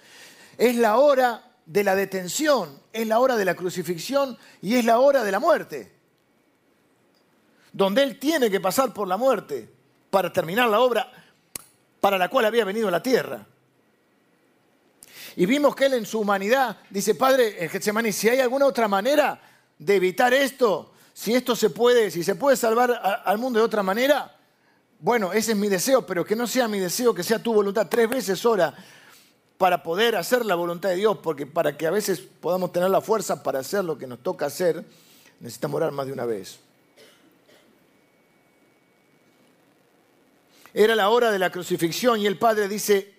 Es 0.56 0.76
la 0.76 0.96
hora 0.96 1.44
de 1.66 1.84
la 1.84 1.94
detención, 1.94 2.80
es 2.90 3.06
la 3.06 3.18
hora 3.18 3.36
de 3.36 3.44
la 3.44 3.54
crucifixión 3.54 4.38
y 4.62 4.76
es 4.76 4.86
la 4.86 4.98
hora 4.98 5.24
de 5.24 5.32
la 5.32 5.40
muerte. 5.40 5.97
Donde 7.72 8.02
Él 8.02 8.18
tiene 8.18 8.50
que 8.50 8.60
pasar 8.60 8.92
por 8.92 9.06
la 9.06 9.16
muerte 9.16 9.68
para 10.10 10.32
terminar 10.32 10.68
la 10.68 10.80
obra 10.80 11.12
para 12.00 12.18
la 12.18 12.28
cual 12.28 12.44
había 12.44 12.64
venido 12.64 12.88
a 12.88 12.90
la 12.90 13.02
tierra. 13.02 13.44
Y 15.36 15.46
vimos 15.46 15.74
que 15.76 15.86
él 15.86 15.94
en 15.94 16.06
su 16.06 16.20
humanidad 16.20 16.78
dice, 16.90 17.14
Padre, 17.14 17.62
en 17.62 17.70
Getsemaní, 17.70 18.12
si 18.12 18.28
hay 18.28 18.40
alguna 18.40 18.66
otra 18.66 18.88
manera 18.88 19.40
de 19.78 19.96
evitar 19.96 20.34
esto, 20.34 20.92
si 21.12 21.34
esto 21.34 21.54
se 21.54 21.70
puede, 21.70 22.10
si 22.10 22.24
se 22.24 22.34
puede 22.34 22.56
salvar 22.56 23.22
al 23.24 23.38
mundo 23.38 23.58
de 23.58 23.64
otra 23.64 23.82
manera, 23.82 24.36
bueno, 25.00 25.32
ese 25.32 25.52
es 25.52 25.56
mi 25.56 25.68
deseo, 25.68 26.04
pero 26.04 26.24
que 26.24 26.34
no 26.34 26.46
sea 26.46 26.66
mi 26.66 26.80
deseo, 26.80 27.14
que 27.14 27.22
sea 27.22 27.40
tu 27.40 27.52
voluntad. 27.52 27.86
Tres 27.88 28.08
veces 28.08 28.44
ora 28.44 28.74
para 29.56 29.82
poder 29.82 30.16
hacer 30.16 30.44
la 30.44 30.54
voluntad 30.54 30.88
de 30.88 30.96
Dios, 30.96 31.18
porque 31.22 31.46
para 31.46 31.76
que 31.76 31.86
a 31.86 31.90
veces 31.90 32.20
podamos 32.20 32.72
tener 32.72 32.90
la 32.90 33.00
fuerza 33.00 33.42
para 33.42 33.60
hacer 33.60 33.84
lo 33.84 33.96
que 33.96 34.06
nos 34.06 34.20
toca 34.20 34.46
hacer, 34.46 34.84
necesitamos 35.40 35.76
orar 35.76 35.92
más 35.92 36.06
de 36.06 36.12
una 36.12 36.24
vez. 36.24 36.58
Era 40.78 40.94
la 40.94 41.08
hora 41.08 41.32
de 41.32 41.40
la 41.40 41.50
crucifixión 41.50 42.20
y 42.20 42.26
el 42.28 42.38
Padre 42.38 42.68
dice, 42.68 43.12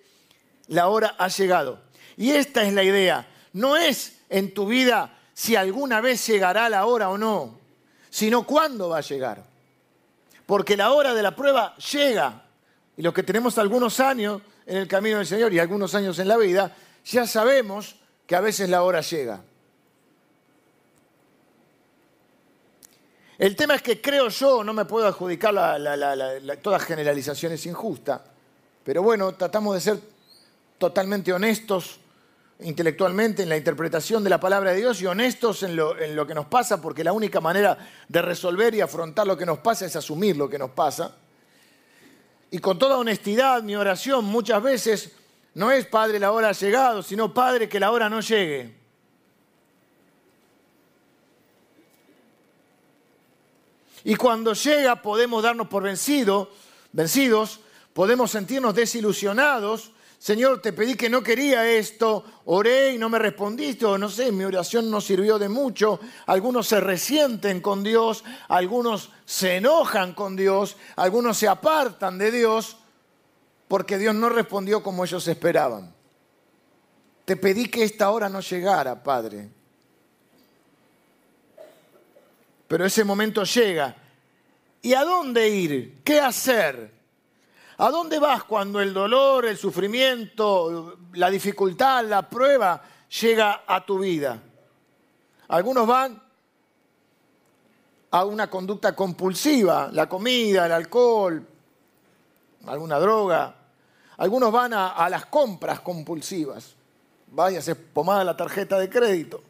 la 0.68 0.88
hora 0.88 1.16
ha 1.18 1.28
llegado. 1.28 1.82
Y 2.16 2.30
esta 2.30 2.62
es 2.62 2.72
la 2.72 2.82
idea. 2.82 3.28
No 3.52 3.76
es 3.76 4.22
en 4.30 4.54
tu 4.54 4.64
vida 4.64 5.18
si 5.34 5.56
alguna 5.56 6.00
vez 6.00 6.26
llegará 6.26 6.70
la 6.70 6.86
hora 6.86 7.10
o 7.10 7.18
no, 7.18 7.58
sino 8.08 8.46
cuándo 8.46 8.88
va 8.88 8.96
a 8.96 9.02
llegar. 9.02 9.44
Porque 10.46 10.74
la 10.74 10.92
hora 10.92 11.12
de 11.12 11.22
la 11.22 11.36
prueba 11.36 11.76
llega. 11.76 12.46
Y 12.96 13.02
los 13.02 13.12
que 13.12 13.24
tenemos 13.24 13.58
algunos 13.58 14.00
años 14.00 14.40
en 14.64 14.78
el 14.78 14.88
camino 14.88 15.18
del 15.18 15.26
Señor 15.26 15.52
y 15.52 15.58
algunos 15.58 15.94
años 15.94 16.18
en 16.18 16.28
la 16.28 16.38
vida, 16.38 16.74
ya 17.04 17.26
sabemos 17.26 17.96
que 18.26 18.36
a 18.36 18.40
veces 18.40 18.70
la 18.70 18.84
hora 18.84 19.02
llega. 19.02 19.42
El 23.40 23.56
tema 23.56 23.74
es 23.74 23.80
que 23.80 24.02
creo 24.02 24.28
yo, 24.28 24.62
no 24.62 24.74
me 24.74 24.84
puedo 24.84 25.06
adjudicar 25.06 25.54
toda 26.60 26.78
generalización 26.78 27.52
es 27.52 27.64
injusta, 27.64 28.22
pero 28.84 29.02
bueno, 29.02 29.32
tratamos 29.32 29.76
de 29.76 29.80
ser 29.80 29.98
totalmente 30.76 31.32
honestos 31.32 32.00
intelectualmente 32.58 33.44
en 33.44 33.48
la 33.48 33.56
interpretación 33.56 34.22
de 34.22 34.28
la 34.28 34.38
palabra 34.38 34.72
de 34.72 34.80
Dios 34.80 35.00
y 35.00 35.06
honestos 35.06 35.62
en 35.62 35.74
lo, 35.74 35.98
en 35.98 36.14
lo, 36.14 36.26
que 36.26 36.34
nos 36.34 36.48
pasa, 36.48 36.82
porque 36.82 37.02
la 37.02 37.14
única 37.14 37.40
manera 37.40 37.78
de 38.06 38.20
resolver 38.20 38.74
y 38.74 38.82
afrontar 38.82 39.26
lo 39.26 39.38
que 39.38 39.46
nos 39.46 39.60
pasa 39.60 39.86
es 39.86 39.96
asumir 39.96 40.36
lo 40.36 40.46
que 40.46 40.58
nos 40.58 40.72
pasa. 40.72 41.16
Y 42.50 42.58
con 42.58 42.78
toda 42.78 42.98
honestidad, 42.98 43.62
mi 43.62 43.74
oración 43.74 44.26
muchas 44.26 44.62
veces 44.62 45.12
no 45.54 45.70
es 45.70 45.86
Padre, 45.86 46.18
la 46.18 46.32
hora 46.32 46.50
ha 46.50 46.52
llegado, 46.52 47.02
sino 47.02 47.32
Padre, 47.32 47.70
que 47.70 47.80
la 47.80 47.90
hora 47.90 48.10
no 48.10 48.20
llegue. 48.20 48.79
Y 54.04 54.14
cuando 54.16 54.52
llega 54.54 55.02
podemos 55.02 55.42
darnos 55.42 55.68
por 55.68 55.82
vencidos, 55.82 56.48
vencidos, 56.92 57.60
podemos 57.92 58.30
sentirnos 58.30 58.74
desilusionados, 58.74 59.92
Señor, 60.20 60.60
te 60.60 60.74
pedí 60.74 60.96
que 60.96 61.08
no 61.08 61.22
quería 61.22 61.66
esto, 61.66 62.22
oré 62.44 62.92
y 62.92 62.98
no 62.98 63.08
me 63.08 63.18
respondiste, 63.18 63.86
o 63.86 63.96
no 63.96 64.10
sé, 64.10 64.30
mi 64.30 64.44
oración 64.44 64.90
no 64.90 65.00
sirvió 65.00 65.38
de 65.38 65.48
mucho. 65.48 65.98
Algunos 66.26 66.68
se 66.68 66.78
resienten 66.78 67.62
con 67.62 67.82
Dios, 67.82 68.22
algunos 68.48 69.12
se 69.24 69.56
enojan 69.56 70.12
con 70.12 70.36
Dios, 70.36 70.76
algunos 70.96 71.38
se 71.38 71.48
apartan 71.48 72.18
de 72.18 72.30
Dios 72.32 72.76
porque 73.66 73.96
Dios 73.96 74.14
no 74.14 74.28
respondió 74.28 74.82
como 74.82 75.06
ellos 75.06 75.26
esperaban. 75.26 75.94
Te 77.24 77.36
pedí 77.36 77.70
que 77.70 77.84
esta 77.84 78.10
hora 78.10 78.28
no 78.28 78.40
llegara, 78.40 79.02
Padre. 79.02 79.48
Pero 82.70 82.86
ese 82.86 83.02
momento 83.02 83.42
llega. 83.42 83.96
¿Y 84.80 84.94
a 84.94 85.02
dónde 85.02 85.48
ir? 85.48 86.02
¿Qué 86.04 86.20
hacer? 86.20 86.94
¿A 87.78 87.90
dónde 87.90 88.20
vas 88.20 88.44
cuando 88.44 88.80
el 88.80 88.94
dolor, 88.94 89.44
el 89.44 89.58
sufrimiento, 89.58 90.96
la 91.14 91.30
dificultad, 91.30 92.04
la 92.04 92.30
prueba 92.30 92.80
llega 93.20 93.64
a 93.66 93.84
tu 93.84 93.98
vida? 93.98 94.40
Algunos 95.48 95.84
van 95.84 96.22
a 98.12 98.24
una 98.24 98.48
conducta 98.48 98.94
compulsiva, 98.94 99.88
la 99.90 100.08
comida, 100.08 100.66
el 100.66 100.72
alcohol, 100.72 101.44
alguna 102.66 103.00
droga. 103.00 103.52
Algunos 104.16 104.52
van 104.52 104.74
a, 104.74 105.08
las 105.08 105.26
compras 105.26 105.80
compulsivas. 105.80 106.76
Váyase 107.32 107.74
pomada 107.74 108.22
la 108.22 108.36
tarjeta 108.36 108.78
de 108.78 108.88
crédito. 108.88 109.42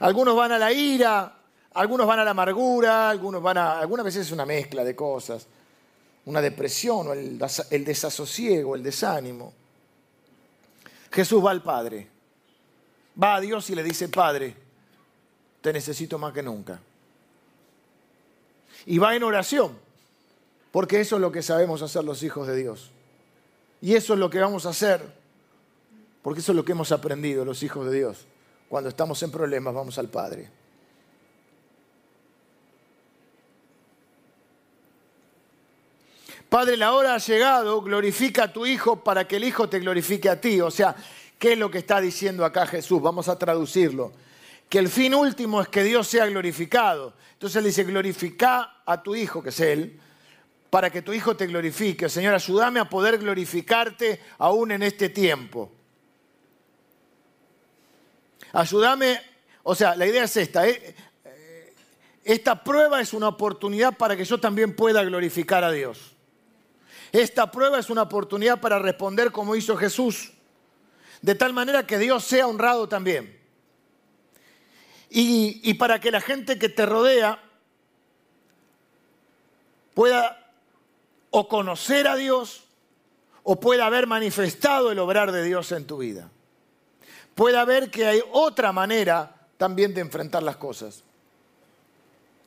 Algunos 0.00 0.34
van 0.34 0.52
a 0.52 0.58
la 0.58 0.72
ira, 0.72 1.40
algunos 1.74 2.06
van 2.06 2.20
a 2.20 2.24
la 2.24 2.30
amargura, 2.30 3.10
algunos 3.10 3.42
van 3.42 3.58
a, 3.58 3.78
algunas 3.78 4.04
veces 4.04 4.26
es 4.26 4.32
una 4.32 4.46
mezcla 4.46 4.82
de 4.82 4.96
cosas, 4.96 5.46
una 6.24 6.40
depresión 6.40 7.08
o 7.08 7.12
el, 7.12 7.38
el 7.70 7.84
desasosiego, 7.84 8.74
el 8.74 8.82
desánimo. 8.82 9.52
Jesús 11.12 11.44
va 11.44 11.50
al 11.50 11.62
Padre, 11.62 12.08
va 13.22 13.36
a 13.36 13.40
Dios 13.40 13.68
y 13.70 13.74
le 13.74 13.82
dice, 13.82 14.08
Padre, 14.08 14.56
te 15.60 15.72
necesito 15.72 16.18
más 16.18 16.32
que 16.32 16.42
nunca. 16.42 16.80
Y 18.86 18.96
va 18.98 19.14
en 19.14 19.22
oración, 19.22 19.76
porque 20.72 21.00
eso 21.00 21.16
es 21.16 21.20
lo 21.20 21.30
que 21.30 21.42
sabemos 21.42 21.82
hacer 21.82 22.04
los 22.04 22.22
hijos 22.22 22.46
de 22.46 22.56
Dios. 22.56 22.90
Y 23.82 23.94
eso 23.94 24.14
es 24.14 24.18
lo 24.18 24.30
que 24.30 24.38
vamos 24.38 24.64
a 24.64 24.70
hacer, 24.70 25.02
porque 26.22 26.40
eso 26.40 26.52
es 26.52 26.56
lo 26.56 26.64
que 26.64 26.72
hemos 26.72 26.90
aprendido 26.90 27.44
los 27.44 27.62
hijos 27.62 27.90
de 27.90 27.98
Dios. 27.98 28.26
Cuando 28.70 28.88
estamos 28.88 29.20
en 29.24 29.32
problemas 29.32 29.74
vamos 29.74 29.98
al 29.98 30.08
Padre. 30.08 30.48
Padre, 36.48 36.76
la 36.76 36.92
hora 36.92 37.16
ha 37.16 37.18
llegado, 37.18 37.82
glorifica 37.82 38.44
a 38.44 38.52
tu 38.52 38.66
Hijo 38.66 39.02
para 39.02 39.26
que 39.26 39.38
el 39.38 39.44
Hijo 39.44 39.68
te 39.68 39.80
glorifique 39.80 40.28
a 40.28 40.40
ti. 40.40 40.60
O 40.60 40.70
sea, 40.70 40.94
¿qué 41.36 41.54
es 41.54 41.58
lo 41.58 41.68
que 41.68 41.78
está 41.78 42.00
diciendo 42.00 42.44
acá 42.44 42.64
Jesús? 42.64 43.02
Vamos 43.02 43.28
a 43.28 43.36
traducirlo. 43.36 44.12
Que 44.68 44.78
el 44.78 44.88
fin 44.88 45.16
último 45.16 45.60
es 45.60 45.66
que 45.66 45.82
Dios 45.82 46.06
sea 46.06 46.26
glorificado. 46.26 47.14
Entonces 47.32 47.56
él 47.56 47.64
dice, 47.64 47.82
glorifica 47.82 48.82
a 48.86 49.02
tu 49.02 49.16
Hijo, 49.16 49.42
que 49.42 49.48
es 49.48 49.58
Él, 49.58 49.98
para 50.70 50.90
que 50.90 51.02
tu 51.02 51.12
Hijo 51.12 51.36
te 51.36 51.48
glorifique. 51.48 52.08
Señor, 52.08 52.34
ayúdame 52.34 52.78
a 52.78 52.88
poder 52.88 53.18
glorificarte 53.18 54.20
aún 54.38 54.70
en 54.70 54.84
este 54.84 55.08
tiempo. 55.08 55.72
Ayúdame, 58.52 59.20
o 59.62 59.74
sea, 59.74 59.94
la 59.96 60.06
idea 60.06 60.24
es 60.24 60.36
esta. 60.36 60.66
¿eh? 60.66 60.94
Esta 62.24 62.62
prueba 62.62 63.00
es 63.00 63.12
una 63.12 63.28
oportunidad 63.28 63.96
para 63.96 64.16
que 64.16 64.24
yo 64.24 64.38
también 64.38 64.74
pueda 64.74 65.02
glorificar 65.04 65.64
a 65.64 65.70
Dios. 65.70 66.16
Esta 67.12 67.50
prueba 67.50 67.78
es 67.78 67.90
una 67.90 68.02
oportunidad 68.02 68.60
para 68.60 68.78
responder 68.78 69.32
como 69.32 69.56
hizo 69.56 69.76
Jesús, 69.76 70.32
de 71.22 71.34
tal 71.34 71.52
manera 71.52 71.86
que 71.86 71.98
Dios 71.98 72.24
sea 72.24 72.46
honrado 72.46 72.88
también. 72.88 73.38
Y, 75.08 75.60
y 75.68 75.74
para 75.74 76.00
que 76.00 76.10
la 76.10 76.20
gente 76.20 76.58
que 76.58 76.68
te 76.68 76.86
rodea 76.86 77.42
pueda 79.94 80.52
o 81.30 81.48
conocer 81.48 82.06
a 82.06 82.14
Dios 82.14 82.64
o 83.42 83.58
pueda 83.58 83.86
haber 83.86 84.06
manifestado 84.06 84.92
el 84.92 84.98
obrar 85.00 85.32
de 85.32 85.42
Dios 85.42 85.72
en 85.72 85.86
tu 85.86 85.98
vida 85.98 86.30
pueda 87.40 87.64
ver 87.64 87.90
que 87.90 88.06
hay 88.06 88.22
otra 88.32 88.70
manera 88.70 89.34
también 89.56 89.94
de 89.94 90.02
enfrentar 90.02 90.42
las 90.42 90.56
cosas. 90.56 91.02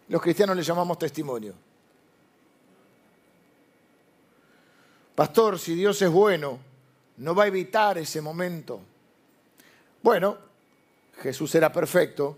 Los 0.08 0.22
cristianos 0.22 0.56
le 0.56 0.62
llamamos 0.62 1.00
testimonio. 1.00 1.56
Pastor, 5.16 5.58
si 5.58 5.74
Dios 5.74 6.00
es 6.00 6.12
bueno, 6.12 6.60
no 7.18 7.34
va 7.34 7.46
a 7.46 7.48
evitar 7.48 7.98
ese 7.98 8.22
momento. 8.22 8.82
Bueno, 10.04 10.38
Jesús 11.24 11.56
era 11.56 11.72
perfecto 11.72 12.38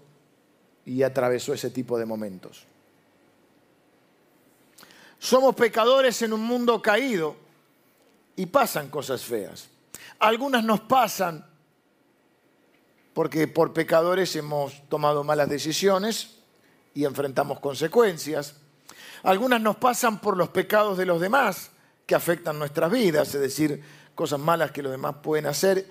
y 0.85 1.03
atravesó 1.03 1.53
ese 1.53 1.71
tipo 1.71 1.99
de 1.99 2.05
momentos. 2.05 2.63
Somos 5.19 5.55
pecadores 5.55 6.21
en 6.21 6.31
un 6.31 6.41
mundo 6.41 6.81
caído 6.81 7.35
y 8.37 8.45
pasan 8.45 8.89
cosas 8.89 9.25
feas. 9.25 9.67
Algunas 10.19 10.63
nos 10.63 10.79
pasan 10.79 11.53
porque 13.15 13.47
por 13.47 13.71
pecadores 13.71 14.35
hemos 14.35 14.87
tomado 14.89 15.23
malas 15.23 15.47
decisiones 15.47 16.35
y 16.93 17.05
enfrentamos 17.05 17.61
consecuencias. 17.61 18.55
Algunas 19.23 19.61
nos 19.61 19.77
pasan 19.77 20.19
por 20.19 20.35
los 20.35 20.49
pecados 20.49 20.97
de 20.97 21.05
los 21.05 21.21
demás 21.21 21.71
que 22.05 22.13
afectan 22.13 22.59
nuestras 22.59 22.91
vidas, 22.91 23.33
es 23.33 23.39
decir, 23.39 23.81
cosas 24.15 24.41
malas 24.41 24.71
que 24.71 24.83
los 24.83 24.91
demás 24.91 25.15
pueden 25.23 25.45
hacer 25.45 25.87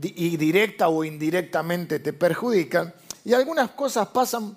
y 0.00 0.36
directa 0.36 0.86
o 0.86 1.02
indirectamente 1.02 1.98
te 1.98 2.12
perjudican. 2.12 2.94
Y 3.24 3.34
algunas 3.34 3.70
cosas 3.70 4.06
pasan 4.08 4.56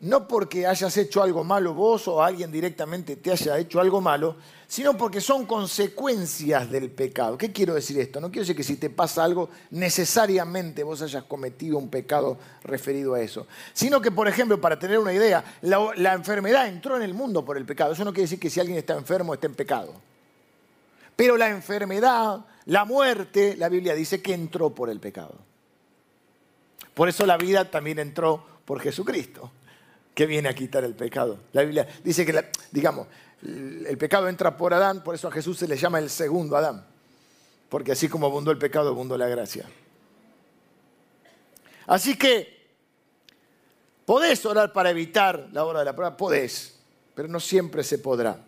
no 0.00 0.26
porque 0.26 0.66
hayas 0.66 0.96
hecho 0.96 1.22
algo 1.22 1.44
malo 1.44 1.74
vos 1.74 2.08
o 2.08 2.22
alguien 2.22 2.50
directamente 2.50 3.16
te 3.16 3.32
haya 3.32 3.58
hecho 3.58 3.80
algo 3.80 4.00
malo, 4.00 4.36
sino 4.66 4.96
porque 4.96 5.20
son 5.20 5.44
consecuencias 5.44 6.70
del 6.70 6.90
pecado. 6.90 7.36
¿Qué 7.36 7.52
quiero 7.52 7.74
decir 7.74 8.00
esto? 8.00 8.18
No 8.18 8.28
quiero 8.28 8.42
decir 8.42 8.56
que 8.56 8.62
si 8.62 8.76
te 8.76 8.88
pasa 8.88 9.22
algo, 9.22 9.50
necesariamente 9.70 10.82
vos 10.84 11.02
hayas 11.02 11.24
cometido 11.24 11.76
un 11.76 11.90
pecado 11.90 12.38
referido 12.64 13.12
a 13.12 13.20
eso, 13.20 13.46
sino 13.74 14.00
que, 14.00 14.10
por 14.10 14.26
ejemplo, 14.26 14.58
para 14.58 14.78
tener 14.78 14.98
una 14.98 15.12
idea, 15.12 15.44
la, 15.60 16.14
enfermedad 16.14 16.66
entró 16.66 16.96
en 16.96 17.02
el 17.02 17.12
mundo 17.12 17.44
por 17.44 17.58
el 17.58 17.66
pecado. 17.66 17.92
Eso 17.92 18.04
no 18.04 18.12
quiere 18.12 18.22
decir 18.22 18.40
que 18.40 18.48
si 18.48 18.58
alguien 18.58 18.78
está 18.78 18.94
enfermo 18.94 19.34
esté 19.34 19.48
en 19.48 19.54
pecado. 19.54 19.92
Pero 21.14 21.36
la 21.36 21.50
enfermedad, 21.50 22.46
la 22.64 22.86
muerte, 22.86 23.54
la 23.54 23.68
Biblia 23.68 23.94
dice 23.94 24.22
que 24.22 24.32
entró 24.32 24.70
por 24.70 24.88
el 24.88 24.98
pecado. 24.98 25.34
Por 26.94 27.10
eso 27.10 27.26
la 27.26 27.36
vida 27.36 27.70
también 27.70 27.98
entró 27.98 28.42
por 28.64 28.80
Jesucristo 28.80 29.50
que 30.14 30.26
viene 30.26 30.48
a 30.48 30.54
quitar 30.54 30.84
el 30.84 30.94
pecado. 30.94 31.38
La 31.52 31.62
Biblia 31.62 31.88
dice 32.04 32.26
que, 32.26 32.50
digamos, 32.70 33.06
el 33.42 33.96
pecado 33.96 34.28
entra 34.28 34.56
por 34.56 34.74
Adán, 34.74 35.02
por 35.02 35.14
eso 35.14 35.28
a 35.28 35.32
Jesús 35.32 35.58
se 35.58 35.68
le 35.68 35.76
llama 35.76 35.98
el 35.98 36.10
segundo 36.10 36.56
Adán, 36.56 36.84
porque 37.68 37.92
así 37.92 38.08
como 38.08 38.26
abundó 38.26 38.50
el 38.50 38.58
pecado, 38.58 38.88
abundó 38.90 39.16
la 39.16 39.28
gracia. 39.28 39.66
Así 41.86 42.16
que, 42.16 42.60
podés 44.04 44.44
orar 44.44 44.72
para 44.72 44.90
evitar 44.90 45.48
la 45.52 45.64
hora 45.64 45.80
de 45.80 45.84
la 45.86 45.96
prueba, 45.96 46.16
podés, 46.16 46.78
pero 47.14 47.28
no 47.28 47.40
siempre 47.40 47.82
se 47.82 47.98
podrá, 47.98 48.38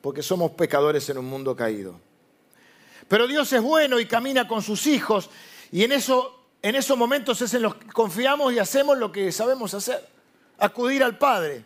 porque 0.00 0.22
somos 0.22 0.52
pecadores 0.52 1.08
en 1.10 1.18
un 1.18 1.26
mundo 1.26 1.54
caído. 1.54 2.00
Pero 3.06 3.26
Dios 3.26 3.52
es 3.52 3.62
bueno 3.62 4.00
y 4.00 4.06
camina 4.06 4.48
con 4.48 4.62
sus 4.62 4.86
hijos, 4.86 5.28
y 5.70 5.84
en, 5.84 5.92
eso, 5.92 6.46
en 6.62 6.74
esos 6.74 6.96
momentos 6.96 7.42
es 7.42 7.52
en 7.54 7.62
los 7.62 7.74
que 7.74 7.88
confiamos 7.88 8.52
y 8.52 8.58
hacemos 8.58 8.96
lo 8.96 9.12
que 9.12 9.30
sabemos 9.30 9.74
hacer 9.74 10.17
acudir 10.58 11.02
al 11.02 11.16
Padre. 11.16 11.64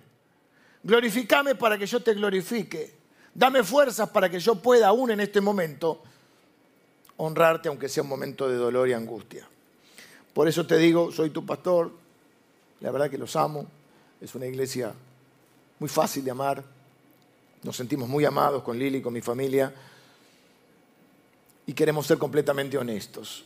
Glorificame 0.82 1.54
para 1.54 1.78
que 1.78 1.86
yo 1.86 2.02
te 2.02 2.14
glorifique. 2.14 2.94
Dame 3.34 3.62
fuerzas 3.62 4.08
para 4.10 4.28
que 4.28 4.38
yo 4.38 4.56
pueda, 4.56 4.88
aún 4.88 5.10
en 5.10 5.20
este 5.20 5.40
momento, 5.40 6.02
honrarte, 7.16 7.68
aunque 7.68 7.88
sea 7.88 8.02
un 8.02 8.08
momento 8.08 8.48
de 8.48 8.56
dolor 8.56 8.88
y 8.88 8.92
angustia. 8.92 9.48
Por 10.34 10.48
eso 10.48 10.66
te 10.66 10.76
digo, 10.76 11.12
soy 11.12 11.30
tu 11.30 11.44
pastor, 11.44 11.92
la 12.80 12.90
verdad 12.90 13.10
que 13.10 13.18
los 13.18 13.36
amo, 13.36 13.66
es 14.20 14.34
una 14.34 14.46
iglesia 14.46 14.92
muy 15.78 15.88
fácil 15.88 16.24
de 16.24 16.30
amar, 16.30 16.62
nos 17.62 17.76
sentimos 17.76 18.08
muy 18.08 18.24
amados 18.24 18.62
con 18.62 18.78
Lili, 18.78 19.00
con 19.00 19.12
mi 19.12 19.20
familia, 19.20 19.72
y 21.66 21.72
queremos 21.72 22.06
ser 22.06 22.18
completamente 22.18 22.76
honestos. 22.76 23.44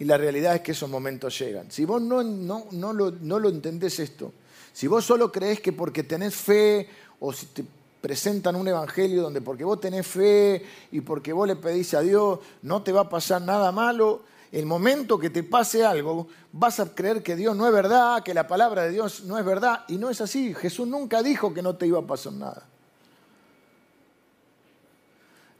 Y 0.00 0.06
la 0.06 0.16
realidad 0.16 0.54
es 0.54 0.62
que 0.62 0.72
esos 0.72 0.88
momentos 0.88 1.38
llegan. 1.38 1.70
Si 1.70 1.84
vos 1.84 2.00
no, 2.00 2.22
no, 2.22 2.66
no, 2.70 2.92
lo, 2.94 3.10
no 3.10 3.38
lo 3.38 3.50
entendés 3.50 4.00
esto, 4.00 4.32
si 4.72 4.86
vos 4.86 5.04
solo 5.04 5.30
crees 5.30 5.60
que 5.60 5.74
porque 5.74 6.02
tenés 6.02 6.34
fe 6.34 6.88
o 7.20 7.34
si 7.34 7.46
te 7.46 7.64
presentan 8.00 8.56
un 8.56 8.66
evangelio 8.66 9.20
donde 9.20 9.42
porque 9.42 9.62
vos 9.62 9.78
tenés 9.78 10.06
fe 10.06 10.64
y 10.90 11.02
porque 11.02 11.34
vos 11.34 11.46
le 11.46 11.56
pedís 11.56 11.92
a 11.92 12.00
Dios 12.00 12.38
no 12.62 12.82
te 12.82 12.92
va 12.92 13.02
a 13.02 13.08
pasar 13.10 13.42
nada 13.42 13.70
malo, 13.72 14.22
el 14.52 14.64
momento 14.64 15.18
que 15.18 15.28
te 15.28 15.42
pase 15.42 15.84
algo 15.84 16.28
vas 16.50 16.80
a 16.80 16.94
creer 16.94 17.22
que 17.22 17.36
Dios 17.36 17.54
no 17.54 17.66
es 17.66 17.72
verdad, 17.74 18.22
que 18.22 18.32
la 18.32 18.48
palabra 18.48 18.84
de 18.84 18.92
Dios 18.92 19.24
no 19.24 19.38
es 19.38 19.44
verdad 19.44 19.84
y 19.86 19.98
no 19.98 20.08
es 20.08 20.22
así. 20.22 20.54
Jesús 20.54 20.88
nunca 20.88 21.22
dijo 21.22 21.52
que 21.52 21.60
no 21.60 21.76
te 21.76 21.86
iba 21.86 21.98
a 21.98 22.06
pasar 22.06 22.32
nada. 22.32 22.66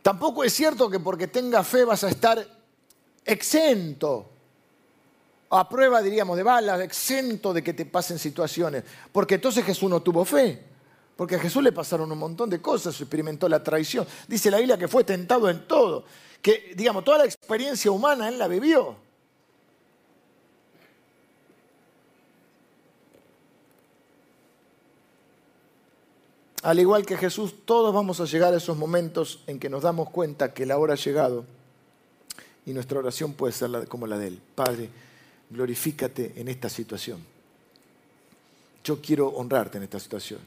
Tampoco 0.00 0.44
es 0.44 0.54
cierto 0.54 0.88
que 0.88 0.98
porque 0.98 1.28
tengas 1.28 1.66
fe 1.68 1.84
vas 1.84 2.04
a 2.04 2.08
estar 2.08 2.59
exento 3.24 4.30
a 5.50 5.68
prueba, 5.68 6.00
diríamos, 6.00 6.36
de 6.36 6.42
balas, 6.44 6.80
exento 6.80 7.52
de 7.52 7.62
que 7.62 7.74
te 7.74 7.84
pasen 7.84 8.18
situaciones. 8.18 8.84
Porque 9.12 9.34
entonces 9.34 9.64
Jesús 9.64 9.90
no 9.90 10.00
tuvo 10.00 10.24
fe. 10.24 10.62
Porque 11.16 11.34
a 11.34 11.38
Jesús 11.38 11.62
le 11.62 11.72
pasaron 11.72 12.10
un 12.10 12.18
montón 12.18 12.48
de 12.48 12.62
cosas, 12.62 12.98
experimentó 13.00 13.48
la 13.48 13.62
traición. 13.62 14.06
Dice 14.28 14.50
la 14.50 14.58
Biblia 14.58 14.78
que 14.78 14.88
fue 14.88 15.04
tentado 15.04 15.50
en 15.50 15.66
todo. 15.66 16.04
Que, 16.40 16.72
digamos, 16.74 17.04
toda 17.04 17.18
la 17.18 17.24
experiencia 17.24 17.90
humana 17.90 18.28
él 18.28 18.38
la 18.38 18.48
vivió. 18.48 18.96
Al 26.62 26.78
igual 26.78 27.04
que 27.04 27.16
Jesús, 27.16 27.54
todos 27.64 27.92
vamos 27.92 28.20
a 28.20 28.24
llegar 28.26 28.54
a 28.54 28.58
esos 28.58 28.76
momentos 28.76 29.42
en 29.46 29.58
que 29.58 29.68
nos 29.68 29.82
damos 29.82 30.10
cuenta 30.10 30.54
que 30.54 30.64
la 30.64 30.78
hora 30.78 30.92
ha 30.92 30.96
llegado 30.96 31.44
y 32.70 32.72
nuestra 32.72 33.00
oración 33.00 33.32
puede 33.32 33.52
ser 33.52 33.88
como 33.88 34.06
la 34.06 34.16
de 34.16 34.28
Él. 34.28 34.40
Padre, 34.54 34.88
glorifícate 35.50 36.34
en 36.36 36.46
esta 36.46 36.68
situación. 36.68 37.18
Yo 38.84 39.02
quiero 39.02 39.26
honrarte 39.26 39.78
en 39.78 39.82
esta 39.82 39.98
situación. 39.98 40.38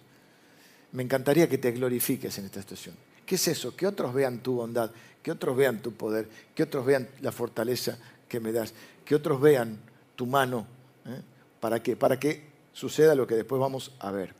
Me 0.93 1.03
encantaría 1.03 1.49
que 1.49 1.57
te 1.57 1.71
glorifiques 1.71 2.37
en 2.37 2.45
esta 2.45 2.61
situación. 2.61 2.95
¿Qué 3.25 3.35
es 3.35 3.45
eso? 3.49 3.75
Que 3.75 3.85
otros 3.85 4.13
vean 4.13 4.39
tu 4.39 4.53
bondad, 4.55 4.89
que 5.21 5.31
otros 5.31 5.57
vean 5.57 5.81
tu 5.81 5.91
poder, 5.91 6.29
que 6.55 6.63
otros 6.63 6.85
vean 6.85 7.09
la 7.19 7.33
fortaleza 7.33 7.97
que 8.29 8.39
me 8.39 8.53
das, 8.53 8.73
que 9.03 9.15
otros 9.15 9.41
vean 9.41 9.77
tu 10.15 10.25
mano. 10.25 10.65
¿eh? 11.05 11.19
¿Para 11.59 11.83
qué? 11.83 11.97
Para 11.97 12.17
que 12.17 12.41
suceda 12.71 13.15
lo 13.15 13.27
que 13.27 13.35
después 13.35 13.59
vamos 13.59 13.91
a 13.99 14.11
ver. 14.11 14.33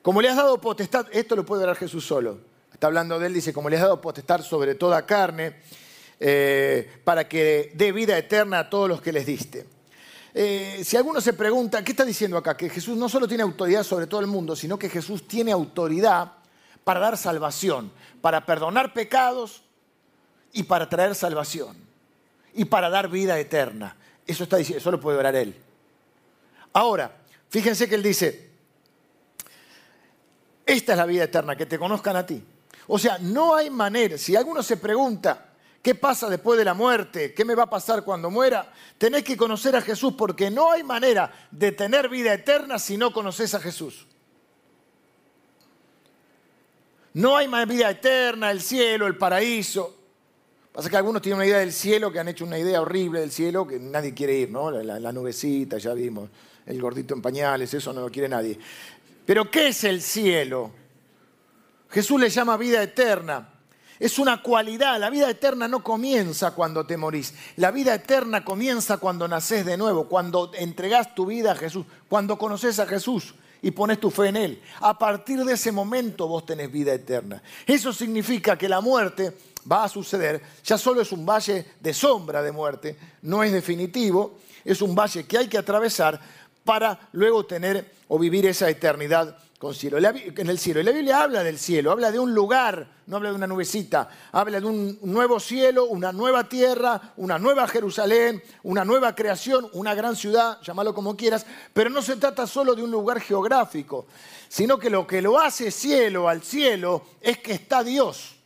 Como 0.00 0.22
le 0.22 0.28
has 0.28 0.36
dado 0.36 0.60
potestad, 0.60 1.08
esto 1.10 1.34
lo 1.34 1.44
puede 1.44 1.66
ver 1.66 1.74
Jesús 1.74 2.06
solo. 2.06 2.38
Está 2.72 2.86
hablando 2.86 3.18
de 3.18 3.26
él, 3.26 3.34
dice, 3.34 3.52
como 3.52 3.68
le 3.68 3.74
has 3.74 3.82
dado 3.82 4.00
potestad 4.00 4.42
sobre 4.42 4.76
toda 4.76 5.04
carne, 5.04 5.56
eh, 6.20 7.00
para 7.04 7.28
que 7.28 7.72
dé 7.74 7.92
vida 7.92 8.18
eterna 8.18 8.60
a 8.60 8.70
todos 8.70 8.88
los 8.88 9.00
que 9.00 9.12
les 9.12 9.26
diste. 9.26 9.66
Eh, 10.34 10.82
si 10.84 10.96
alguno 10.96 11.20
se 11.20 11.32
pregunta, 11.32 11.82
¿qué 11.82 11.92
está 11.92 12.04
diciendo 12.04 12.36
acá? 12.36 12.56
Que 12.56 12.68
Jesús 12.68 12.96
no 12.96 13.08
solo 13.08 13.26
tiene 13.26 13.42
autoridad 13.42 13.82
sobre 13.82 14.06
todo 14.06 14.20
el 14.20 14.26
mundo, 14.26 14.54
sino 14.54 14.78
que 14.78 14.88
Jesús 14.88 15.26
tiene 15.26 15.52
autoridad 15.52 16.32
para 16.84 17.00
dar 17.00 17.16
salvación, 17.16 17.92
para 18.20 18.46
perdonar 18.46 18.92
pecados 18.92 19.62
y 20.52 20.64
para 20.64 20.88
traer 20.88 21.14
salvación 21.14 21.76
y 22.54 22.64
para 22.64 22.88
dar 22.90 23.08
vida 23.08 23.38
eterna. 23.38 23.96
Eso 24.26 24.44
está 24.44 24.56
diciendo, 24.56 24.78
eso 24.78 24.90
lo 24.90 25.00
puede 25.00 25.18
orar 25.18 25.34
él. 25.34 25.54
Ahora, 26.72 27.16
fíjense 27.48 27.88
que 27.88 27.94
él 27.94 28.02
dice, 28.02 28.50
esta 30.66 30.92
es 30.92 30.98
la 30.98 31.06
vida 31.06 31.24
eterna, 31.24 31.56
que 31.56 31.66
te 31.66 31.78
conozcan 31.78 32.16
a 32.16 32.26
ti. 32.26 32.44
O 32.86 32.98
sea, 32.98 33.18
no 33.18 33.54
hay 33.54 33.70
manera, 33.70 34.18
si 34.18 34.36
alguno 34.36 34.62
se 34.62 34.76
pregunta, 34.76 35.47
¿qué 35.82 35.94
pasa 35.94 36.28
después 36.28 36.58
de 36.58 36.64
la 36.64 36.74
muerte? 36.74 37.34
¿Qué 37.34 37.44
me 37.44 37.54
va 37.54 37.64
a 37.64 37.70
pasar 37.70 38.04
cuando 38.04 38.30
muera? 38.30 38.72
Tenés 38.98 39.24
que 39.24 39.36
conocer 39.36 39.76
a 39.76 39.82
Jesús 39.82 40.14
porque 40.16 40.50
no 40.50 40.70
hay 40.72 40.82
manera 40.82 41.32
de 41.50 41.72
tener 41.72 42.08
vida 42.08 42.32
eterna 42.32 42.78
si 42.78 42.96
no 42.96 43.12
conoces 43.12 43.54
a 43.54 43.60
Jesús. 43.60 44.06
No 47.14 47.36
hay 47.36 47.48
más 47.48 47.66
vida 47.66 47.90
eterna, 47.90 48.50
el 48.50 48.60
cielo, 48.60 49.06
el 49.06 49.16
paraíso. 49.16 49.96
Pasa 50.72 50.88
que 50.88 50.96
algunos 50.96 51.20
tienen 51.20 51.38
una 51.38 51.46
idea 51.46 51.58
del 51.58 51.72
cielo, 51.72 52.12
que 52.12 52.20
han 52.20 52.28
hecho 52.28 52.44
una 52.44 52.58
idea 52.58 52.80
horrible 52.80 53.18
del 53.18 53.32
cielo, 53.32 53.66
que 53.66 53.80
nadie 53.80 54.14
quiere 54.14 54.38
ir, 54.38 54.50
¿no? 54.50 54.70
La, 54.70 55.12
nubecita, 55.12 55.78
ya 55.78 55.92
vimos, 55.94 56.30
el 56.66 56.80
gordito 56.80 57.14
en 57.14 57.22
pañales, 57.22 57.74
eso 57.74 57.92
no 57.92 58.02
lo 58.02 58.10
quiere 58.10 58.28
nadie. 58.28 58.56
Pero 59.26 59.50
¿qué 59.50 59.68
es 59.68 59.82
el 59.82 60.00
cielo? 60.00 60.70
Jesús 61.90 62.20
le 62.20 62.28
llama 62.28 62.56
vida 62.56 62.80
eterna. 62.80 63.54
Es 63.98 64.18
una 64.18 64.42
cualidad. 64.42 64.98
La 64.98 65.10
vida 65.10 65.28
eterna 65.28 65.68
no 65.68 65.82
comienza 65.82 66.52
cuando 66.52 66.86
te 66.86 66.96
morís. 66.96 67.34
La 67.56 67.70
vida 67.70 67.94
eterna 67.94 68.44
comienza 68.44 68.98
cuando 68.98 69.26
naces 69.26 69.64
de 69.66 69.76
nuevo, 69.76 70.08
cuando 70.08 70.52
entregás 70.54 71.14
tu 71.14 71.26
vida 71.26 71.52
a 71.52 71.56
Jesús, 71.56 71.86
cuando 72.08 72.38
conoces 72.38 72.78
a 72.78 72.86
Jesús 72.86 73.34
y 73.62 73.70
pones 73.72 73.98
tu 73.98 74.10
fe 74.10 74.28
en 74.28 74.36
Él. 74.36 74.62
A 74.80 74.98
partir 74.98 75.44
de 75.44 75.54
ese 75.54 75.72
momento 75.72 76.28
vos 76.28 76.46
tenés 76.46 76.70
vida 76.70 76.94
eterna. 76.94 77.42
Eso 77.66 77.92
significa 77.92 78.56
que 78.56 78.68
la 78.68 78.80
muerte 78.80 79.36
va 79.70 79.84
a 79.84 79.88
suceder, 79.88 80.40
ya 80.64 80.78
solo 80.78 81.02
es 81.02 81.12
un 81.12 81.26
valle 81.26 81.66
de 81.80 81.92
sombra 81.92 82.42
de 82.42 82.52
muerte, 82.52 82.96
no 83.22 83.42
es 83.42 83.52
definitivo, 83.52 84.38
es 84.64 84.80
un 84.80 84.94
valle 84.94 85.26
que 85.26 85.38
hay 85.38 85.48
que 85.48 85.58
atravesar 85.58 86.20
para 86.64 87.08
luego 87.12 87.44
tener 87.44 87.92
o 88.08 88.18
vivir 88.18 88.46
esa 88.46 88.70
eternidad 88.70 89.36
en 89.60 90.48
el 90.48 90.58
cielo. 90.58 90.80
Y 90.80 90.84
la 90.84 90.92
Biblia 90.92 91.22
habla 91.22 91.42
del 91.42 91.58
cielo, 91.58 91.90
habla 91.90 92.12
de 92.12 92.18
un 92.18 92.32
lugar, 92.32 92.86
no 93.06 93.16
habla 93.16 93.30
de 93.30 93.34
una 93.34 93.46
nubecita, 93.48 94.08
habla 94.30 94.60
de 94.60 94.66
un 94.66 94.98
nuevo 95.02 95.40
cielo, 95.40 95.86
una 95.86 96.12
nueva 96.12 96.48
tierra, 96.48 97.12
una 97.16 97.38
nueva 97.38 97.66
Jerusalén, 97.66 98.40
una 98.62 98.84
nueva 98.84 99.16
creación, 99.16 99.68
una 99.72 99.94
gran 99.94 100.14
ciudad, 100.14 100.60
llámalo 100.62 100.94
como 100.94 101.16
quieras, 101.16 101.44
pero 101.72 101.90
no 101.90 102.02
se 102.02 102.16
trata 102.16 102.46
solo 102.46 102.76
de 102.76 102.84
un 102.84 102.90
lugar 102.90 103.20
geográfico, 103.20 104.06
sino 104.48 104.78
que 104.78 104.90
lo 104.90 105.06
que 105.06 105.20
lo 105.20 105.40
hace 105.40 105.72
cielo 105.72 106.28
al 106.28 106.42
cielo 106.42 107.02
es 107.20 107.38
que 107.38 107.52
está 107.52 107.82
Dios. 107.82 108.36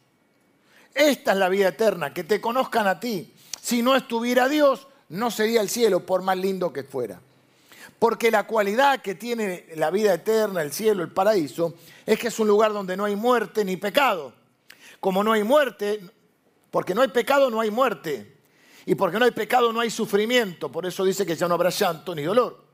Esta 0.94 1.32
es 1.32 1.38
la 1.38 1.50
vida 1.50 1.68
eterna, 1.68 2.14
que 2.14 2.24
te 2.24 2.40
conozcan 2.40 2.86
a 2.86 2.98
ti. 2.98 3.34
Si 3.60 3.82
no 3.82 3.96
estuviera 3.96 4.48
Dios, 4.48 4.88
no 5.10 5.30
sería 5.30 5.60
el 5.60 5.68
cielo, 5.68 6.06
por 6.06 6.22
más 6.22 6.38
lindo 6.38 6.72
que 6.72 6.84
fuera. 6.84 7.20
Porque 8.02 8.32
la 8.32 8.48
cualidad 8.48 9.00
que 9.00 9.14
tiene 9.14 9.66
la 9.76 9.88
vida 9.92 10.12
eterna, 10.12 10.60
el 10.60 10.72
cielo, 10.72 11.04
el 11.04 11.12
paraíso, 11.12 11.74
es 12.04 12.18
que 12.18 12.26
es 12.26 12.38
un 12.40 12.48
lugar 12.48 12.72
donde 12.72 12.96
no 12.96 13.04
hay 13.04 13.14
muerte 13.14 13.64
ni 13.64 13.76
pecado. 13.76 14.32
Como 14.98 15.22
no 15.22 15.30
hay 15.30 15.44
muerte, 15.44 16.00
porque 16.72 16.96
no 16.96 17.02
hay 17.02 17.10
pecado, 17.10 17.48
no 17.48 17.60
hay 17.60 17.70
muerte. 17.70 18.38
Y 18.86 18.96
porque 18.96 19.20
no 19.20 19.24
hay 19.24 19.30
pecado, 19.30 19.72
no 19.72 19.78
hay 19.78 19.88
sufrimiento. 19.88 20.68
Por 20.68 20.84
eso 20.84 21.04
dice 21.04 21.24
que 21.24 21.36
ya 21.36 21.46
no 21.46 21.54
habrá 21.54 21.70
llanto 21.70 22.12
ni 22.12 22.24
dolor. 22.24 22.64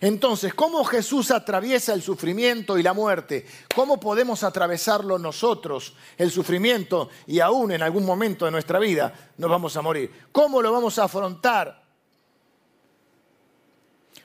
Entonces, 0.00 0.52
¿cómo 0.52 0.82
Jesús 0.82 1.30
atraviesa 1.30 1.94
el 1.94 2.02
sufrimiento 2.02 2.76
y 2.76 2.82
la 2.82 2.92
muerte? 2.92 3.46
¿Cómo 3.72 4.00
podemos 4.00 4.42
atravesarlo 4.42 5.16
nosotros, 5.16 5.94
el 6.18 6.32
sufrimiento, 6.32 7.08
y 7.28 7.38
aún 7.38 7.70
en 7.70 7.82
algún 7.82 8.04
momento 8.04 8.46
de 8.46 8.50
nuestra 8.50 8.80
vida 8.80 9.30
nos 9.38 9.48
vamos 9.48 9.76
a 9.76 9.82
morir? 9.82 10.10
¿Cómo 10.32 10.60
lo 10.60 10.72
vamos 10.72 10.98
a 10.98 11.04
afrontar? 11.04 11.85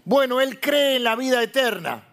Bueno, 0.05 0.41
Él 0.41 0.59
cree 0.59 0.97
en 0.97 1.03
la 1.03 1.15
vida 1.15 1.41
eterna. 1.41 2.07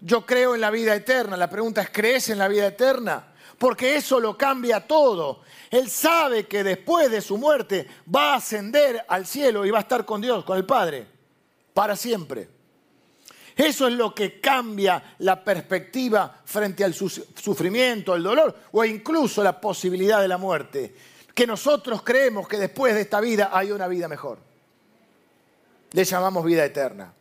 Yo 0.00 0.24
creo 0.24 0.54
en 0.54 0.60
la 0.60 0.70
vida 0.70 0.94
eterna. 0.94 1.36
La 1.36 1.50
pregunta 1.50 1.82
es, 1.82 1.90
¿crees 1.90 2.28
en 2.30 2.38
la 2.38 2.48
vida 2.48 2.66
eterna? 2.66 3.32
Porque 3.58 3.96
eso 3.96 4.20
lo 4.20 4.36
cambia 4.36 4.86
todo. 4.86 5.40
Él 5.70 5.90
sabe 5.90 6.46
que 6.46 6.62
después 6.62 7.10
de 7.10 7.20
su 7.20 7.36
muerte 7.36 7.86
va 8.14 8.32
a 8.32 8.36
ascender 8.36 9.04
al 9.08 9.26
cielo 9.26 9.66
y 9.66 9.70
va 9.70 9.78
a 9.78 9.82
estar 9.82 10.04
con 10.04 10.20
Dios, 10.20 10.44
con 10.44 10.56
el 10.56 10.64
Padre 10.64 11.06
para 11.74 11.94
siempre. 11.96 12.48
Eso 13.54 13.88
es 13.88 13.94
lo 13.94 14.14
que 14.14 14.40
cambia 14.40 15.16
la 15.18 15.42
perspectiva 15.42 16.42
frente 16.44 16.84
al 16.84 16.94
sufrimiento, 16.94 18.12
al 18.12 18.22
dolor 18.22 18.54
o 18.70 18.84
incluso 18.84 19.42
la 19.42 19.60
posibilidad 19.60 20.20
de 20.20 20.28
la 20.28 20.38
muerte. 20.38 20.94
Que 21.34 21.46
nosotros 21.46 22.02
creemos 22.02 22.46
que 22.46 22.56
después 22.56 22.94
de 22.94 23.00
esta 23.00 23.20
vida 23.20 23.50
hay 23.52 23.72
una 23.72 23.88
vida 23.88 24.06
mejor. 24.06 24.47
Le 25.92 26.04
llamamos 26.04 26.44
vida 26.44 26.64
eterna. 26.64 27.12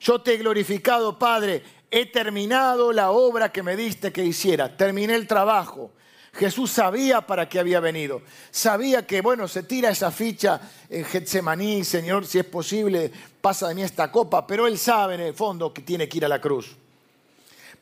Yo 0.00 0.20
te 0.22 0.34
he 0.34 0.36
glorificado, 0.38 1.18
Padre, 1.18 1.62
he 1.90 2.06
terminado 2.06 2.92
la 2.92 3.10
obra 3.10 3.52
que 3.52 3.62
me 3.62 3.76
diste 3.76 4.12
que 4.12 4.24
hiciera, 4.24 4.76
terminé 4.76 5.14
el 5.14 5.26
trabajo, 5.26 5.90
Jesús 6.32 6.70
sabía 6.70 7.20
para 7.22 7.48
qué 7.48 7.58
había 7.58 7.80
venido. 7.80 8.22
Sabía 8.50 9.06
que, 9.06 9.20
bueno, 9.20 9.48
se 9.48 9.64
tira 9.64 9.90
esa 9.90 10.10
ficha 10.10 10.60
en 10.88 11.04
Getsemaní, 11.04 11.84
Señor, 11.84 12.26
si 12.26 12.38
es 12.38 12.44
posible, 12.44 13.10
pasa 13.40 13.68
de 13.68 13.74
mí 13.74 13.82
esta 13.82 14.10
copa, 14.12 14.46
pero 14.46 14.66
Él 14.66 14.78
sabe 14.78 15.16
en 15.16 15.20
el 15.22 15.34
fondo 15.34 15.72
que 15.72 15.82
tiene 15.82 16.08
que 16.08 16.18
ir 16.18 16.24
a 16.24 16.28
la 16.28 16.40
cruz. 16.40 16.76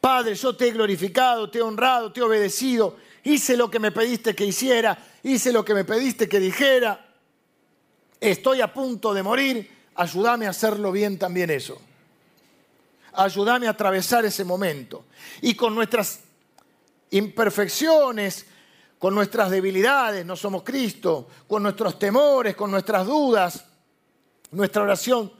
Padre, 0.01 0.35
yo 0.35 0.57
te 0.57 0.68
he 0.68 0.70
glorificado, 0.70 1.51
te 1.51 1.59
he 1.59 1.62
honrado, 1.62 2.12
te 2.12 2.20
he 2.20 2.22
obedecido, 2.22 2.96
hice 3.24 3.57
lo 3.57 3.70
que 3.70 3.81
me 3.81 3.92
pediste 3.92 4.35
que 4.35 4.46
hiciera, 4.46 4.96
hice 5.22 5.53
lo 5.53 5.64
que 5.64 5.74
me 5.74 5.85
pediste 5.85 6.29
que 6.29 6.40
dijera. 6.40 7.08
Estoy 8.20 8.61
a 8.61 8.72
punto 8.72 9.14
de 9.14 9.22
morir, 9.22 9.70
ayúdame 9.94 10.46
a 10.46 10.50
hacerlo 10.50 10.90
bien 10.92 11.18
también 11.18 11.50
eso. 11.50 11.81
Ayúdame 13.12 13.66
a 13.66 13.70
atravesar 13.70 14.24
ese 14.24 14.44
momento. 14.44 15.04
Y 15.42 15.54
con 15.54 15.74
nuestras 15.74 16.20
imperfecciones, 17.11 18.46
con 18.98 19.14
nuestras 19.14 19.50
debilidades, 19.50 20.26
no 20.26 20.37
somos 20.37 20.62
Cristo, 20.62 21.28
con 21.46 21.62
nuestros 21.62 21.98
temores, 21.98 22.57
con 22.57 22.70
nuestras 22.70 23.07
dudas, 23.07 23.64
nuestra 24.50 24.83
oración 24.83 25.33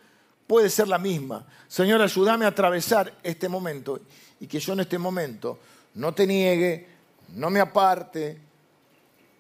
puede 0.47 0.71
ser 0.71 0.89
la 0.89 0.99
misma. 0.99 1.47
Señor, 1.67 2.01
ayúdame 2.01 2.45
a 2.45 2.49
atravesar 2.49 3.13
este 3.23 3.49
momento 3.49 4.01
y 4.41 4.47
que 4.47 4.61
yo 4.61 4.73
en 4.73 4.81
este 4.81 4.99
momento 4.99 5.59
no 5.95 6.15
te 6.15 6.27
niegue, 6.27 6.87
no 7.35 7.51
me 7.51 7.61
aparte, 7.61 8.39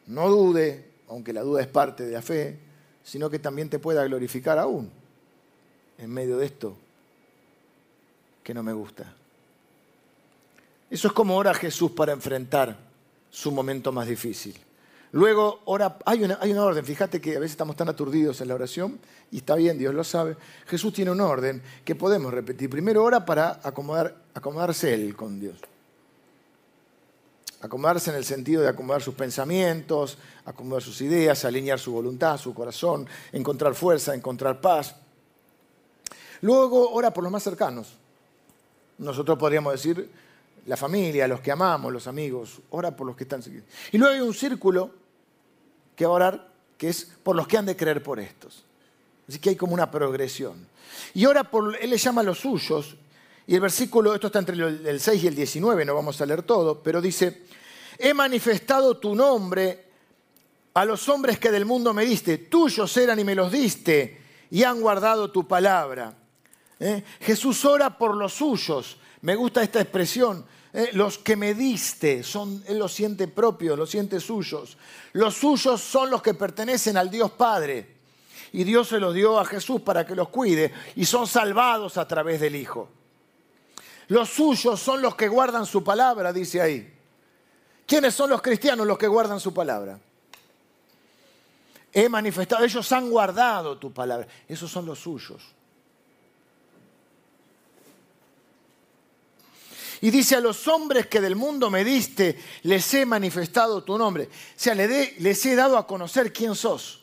no 0.08 0.28
dude, 0.28 0.90
aunque 1.08 1.32
la 1.32 1.42
duda 1.42 1.62
es 1.62 1.68
parte 1.68 2.04
de 2.04 2.12
la 2.12 2.22
fe, 2.22 2.67
sino 3.08 3.30
que 3.30 3.38
también 3.38 3.70
te 3.70 3.78
pueda 3.78 4.04
glorificar 4.04 4.58
aún 4.58 4.90
en 5.96 6.12
medio 6.12 6.36
de 6.36 6.44
esto 6.44 6.76
que 8.44 8.52
no 8.52 8.62
me 8.62 8.74
gusta. 8.74 9.14
Eso 10.90 11.08
es 11.08 11.14
como 11.14 11.34
ora 11.34 11.54
Jesús 11.54 11.92
para 11.92 12.12
enfrentar 12.12 12.76
su 13.30 13.50
momento 13.50 13.92
más 13.92 14.06
difícil. 14.06 14.54
Luego 15.12 15.62
ora, 15.64 15.96
hay 16.04 16.22
una, 16.22 16.38
hay 16.38 16.52
una 16.52 16.64
orden, 16.64 16.84
fíjate 16.84 17.18
que 17.18 17.30
a 17.30 17.40
veces 17.40 17.52
estamos 17.52 17.76
tan 17.76 17.88
aturdidos 17.88 18.42
en 18.42 18.48
la 18.48 18.54
oración 18.54 18.98
y 19.30 19.38
está 19.38 19.54
bien, 19.54 19.78
Dios 19.78 19.94
lo 19.94 20.04
sabe. 20.04 20.36
Jesús 20.66 20.92
tiene 20.92 21.10
un 21.10 21.22
orden 21.22 21.62
que 21.86 21.94
podemos 21.94 22.32
repetir. 22.32 22.68
Primero 22.68 23.02
ora 23.02 23.24
para 23.24 23.58
acomodar, 23.62 24.16
acomodarse 24.34 24.92
Él 24.92 25.16
con 25.16 25.40
Dios. 25.40 25.56
Acomodarse 27.60 28.10
en 28.10 28.16
el 28.16 28.24
sentido 28.24 28.62
de 28.62 28.68
acomodar 28.68 29.02
sus 29.02 29.14
pensamientos, 29.14 30.18
acomodar 30.44 30.82
sus 30.82 31.00
ideas, 31.00 31.44
alinear 31.44 31.78
su 31.78 31.92
voluntad, 31.92 32.38
su 32.38 32.54
corazón, 32.54 33.06
encontrar 33.32 33.74
fuerza, 33.74 34.14
encontrar 34.14 34.60
paz. 34.60 34.94
Luego 36.40 36.90
ora 36.90 37.12
por 37.12 37.24
los 37.24 37.32
más 37.32 37.42
cercanos. 37.42 37.94
Nosotros 38.98 39.36
podríamos 39.38 39.72
decir, 39.72 40.08
la 40.66 40.76
familia, 40.76 41.26
los 41.26 41.40
que 41.40 41.50
amamos, 41.50 41.92
los 41.92 42.06
amigos, 42.06 42.60
ora 42.70 42.94
por 42.94 43.06
los 43.06 43.16
que 43.16 43.24
están 43.24 43.42
seguidos. 43.42 43.66
Y 43.90 43.98
luego 43.98 44.14
hay 44.14 44.20
un 44.20 44.34
círculo 44.34 44.90
que 45.96 46.06
va 46.06 46.12
a 46.12 46.14
orar, 46.14 46.48
que 46.76 46.88
es 46.90 47.10
por 47.22 47.34
los 47.34 47.48
que 47.48 47.58
han 47.58 47.66
de 47.66 47.76
creer 47.76 48.02
por 48.02 48.20
estos. 48.20 48.64
Así 49.28 49.38
que 49.38 49.50
hay 49.50 49.56
como 49.56 49.74
una 49.74 49.90
progresión. 49.90 50.66
Y 51.14 51.26
ora 51.26 51.50
por, 51.50 51.76
él 51.80 51.90
le 51.90 51.98
llama 51.98 52.20
a 52.20 52.24
los 52.24 52.38
suyos, 52.38 52.96
y 53.48 53.54
el 53.54 53.62
versículo, 53.62 54.14
esto 54.14 54.26
está 54.26 54.40
entre 54.40 54.56
el 54.56 55.00
6 55.00 55.24
y 55.24 55.26
el 55.26 55.34
19, 55.34 55.86
no 55.86 55.94
vamos 55.94 56.20
a 56.20 56.26
leer 56.26 56.42
todo, 56.42 56.82
pero 56.82 57.00
dice, 57.00 57.44
he 57.98 58.12
manifestado 58.12 58.98
tu 58.98 59.14
nombre 59.14 59.86
a 60.74 60.84
los 60.84 61.08
hombres 61.08 61.38
que 61.38 61.50
del 61.50 61.64
mundo 61.64 61.94
me 61.94 62.04
diste, 62.04 62.36
tuyos 62.36 62.94
eran 62.98 63.18
y 63.18 63.24
me 63.24 63.34
los 63.34 63.50
diste, 63.50 64.20
y 64.50 64.64
han 64.64 64.82
guardado 64.82 65.30
tu 65.30 65.48
palabra. 65.48 66.14
¿Eh? 66.78 67.02
Jesús 67.22 67.64
ora 67.64 67.96
por 67.96 68.14
los 68.14 68.34
suyos. 68.34 68.98
Me 69.22 69.34
gusta 69.34 69.62
esta 69.62 69.80
expresión. 69.80 70.44
¿eh? 70.74 70.90
Los 70.92 71.16
que 71.16 71.34
me 71.34 71.54
diste, 71.54 72.22
son, 72.22 72.62
Él 72.66 72.78
los 72.78 72.92
siente 72.92 73.28
propios, 73.28 73.78
los 73.78 73.88
siente 73.88 74.20
suyos. 74.20 74.76
Los 75.14 75.34
suyos 75.34 75.80
son 75.80 76.10
los 76.10 76.20
que 76.20 76.34
pertenecen 76.34 76.98
al 76.98 77.10
Dios 77.10 77.30
Padre. 77.30 77.96
Y 78.52 78.64
Dios 78.64 78.88
se 78.88 79.00
los 79.00 79.14
dio 79.14 79.40
a 79.40 79.46
Jesús 79.46 79.80
para 79.80 80.06
que 80.06 80.14
los 80.14 80.28
cuide 80.28 80.70
y 80.96 81.06
son 81.06 81.26
salvados 81.26 81.96
a 81.96 82.06
través 82.06 82.40
del 82.42 82.54
Hijo. 82.54 82.90
Los 84.08 84.30
suyos 84.30 84.80
son 84.80 85.02
los 85.02 85.14
que 85.14 85.28
guardan 85.28 85.66
su 85.66 85.84
palabra, 85.84 86.32
dice 86.32 86.60
ahí. 86.60 86.94
¿Quiénes 87.86 88.14
son 88.14 88.30
los 88.30 88.42
cristianos 88.42 88.86
los 88.86 88.98
que 88.98 89.06
guardan 89.06 89.40
su 89.40 89.54
palabra? 89.54 89.98
he 91.92 92.08
manifestado, 92.08 92.64
ellos 92.64 92.90
han 92.92 93.10
guardado 93.10 93.78
tu 93.78 93.92
palabra, 93.92 94.26
esos 94.46 94.70
son 94.70 94.86
los 94.86 94.98
suyos. 94.98 95.42
Y 100.00 100.10
dice, 100.10 100.36
a 100.36 100.40
los 100.40 100.68
hombres 100.68 101.08
que 101.08 101.20
del 101.20 101.34
mundo 101.34 101.70
me 101.70 101.82
diste, 101.82 102.38
les 102.62 102.94
he 102.94 103.04
manifestado 103.04 103.82
tu 103.82 103.98
nombre. 103.98 104.24
O 104.26 104.28
sea, 104.54 104.72
les 104.72 105.44
he 105.46 105.56
dado 105.56 105.76
a 105.76 105.88
conocer 105.88 106.32
quién 106.32 106.54
sos. 106.54 107.00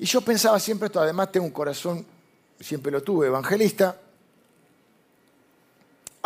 Y 0.00 0.04
yo 0.04 0.20
pensaba 0.20 0.58
siempre 0.58 0.86
esto, 0.86 1.00
además 1.00 1.30
tengo 1.30 1.46
un 1.46 1.52
corazón, 1.52 2.04
siempre 2.60 2.92
lo 2.92 3.02
tuve, 3.02 3.26
evangelista, 3.26 4.00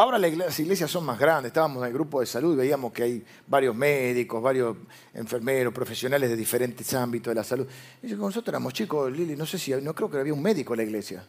Ahora 0.01 0.19
las 0.19 0.59
iglesias 0.59 0.91
son 0.91 1.05
más 1.05 1.19
grandes, 1.19 1.51
estábamos 1.51 1.83
en 1.83 1.89
el 1.89 1.93
grupo 1.93 2.21
de 2.21 2.27
salud, 2.27 2.57
veíamos 2.57 2.91
que 2.91 3.03
hay 3.03 3.25
varios 3.47 3.77
médicos, 3.77 4.43
varios 4.43 4.75
enfermeros, 5.13 5.75
profesionales 5.75 6.31
de 6.31 6.37
diferentes 6.37 6.95
ámbitos 6.95 7.33
de 7.33 7.35
la 7.35 7.45
salud. 7.45 7.67
Y 8.03 8.07
nosotros 8.15 8.49
éramos 8.49 8.73
chicos, 8.73 9.13
Lili, 9.13 9.37
no 9.37 9.45
sé 9.45 9.59
si, 9.59 9.73
no 9.73 9.95
creo 9.95 10.11
que 10.11 10.17
había 10.17 10.33
un 10.33 10.41
médico 10.41 10.73
en 10.73 10.79
la 10.79 10.85
iglesia. 10.85 11.23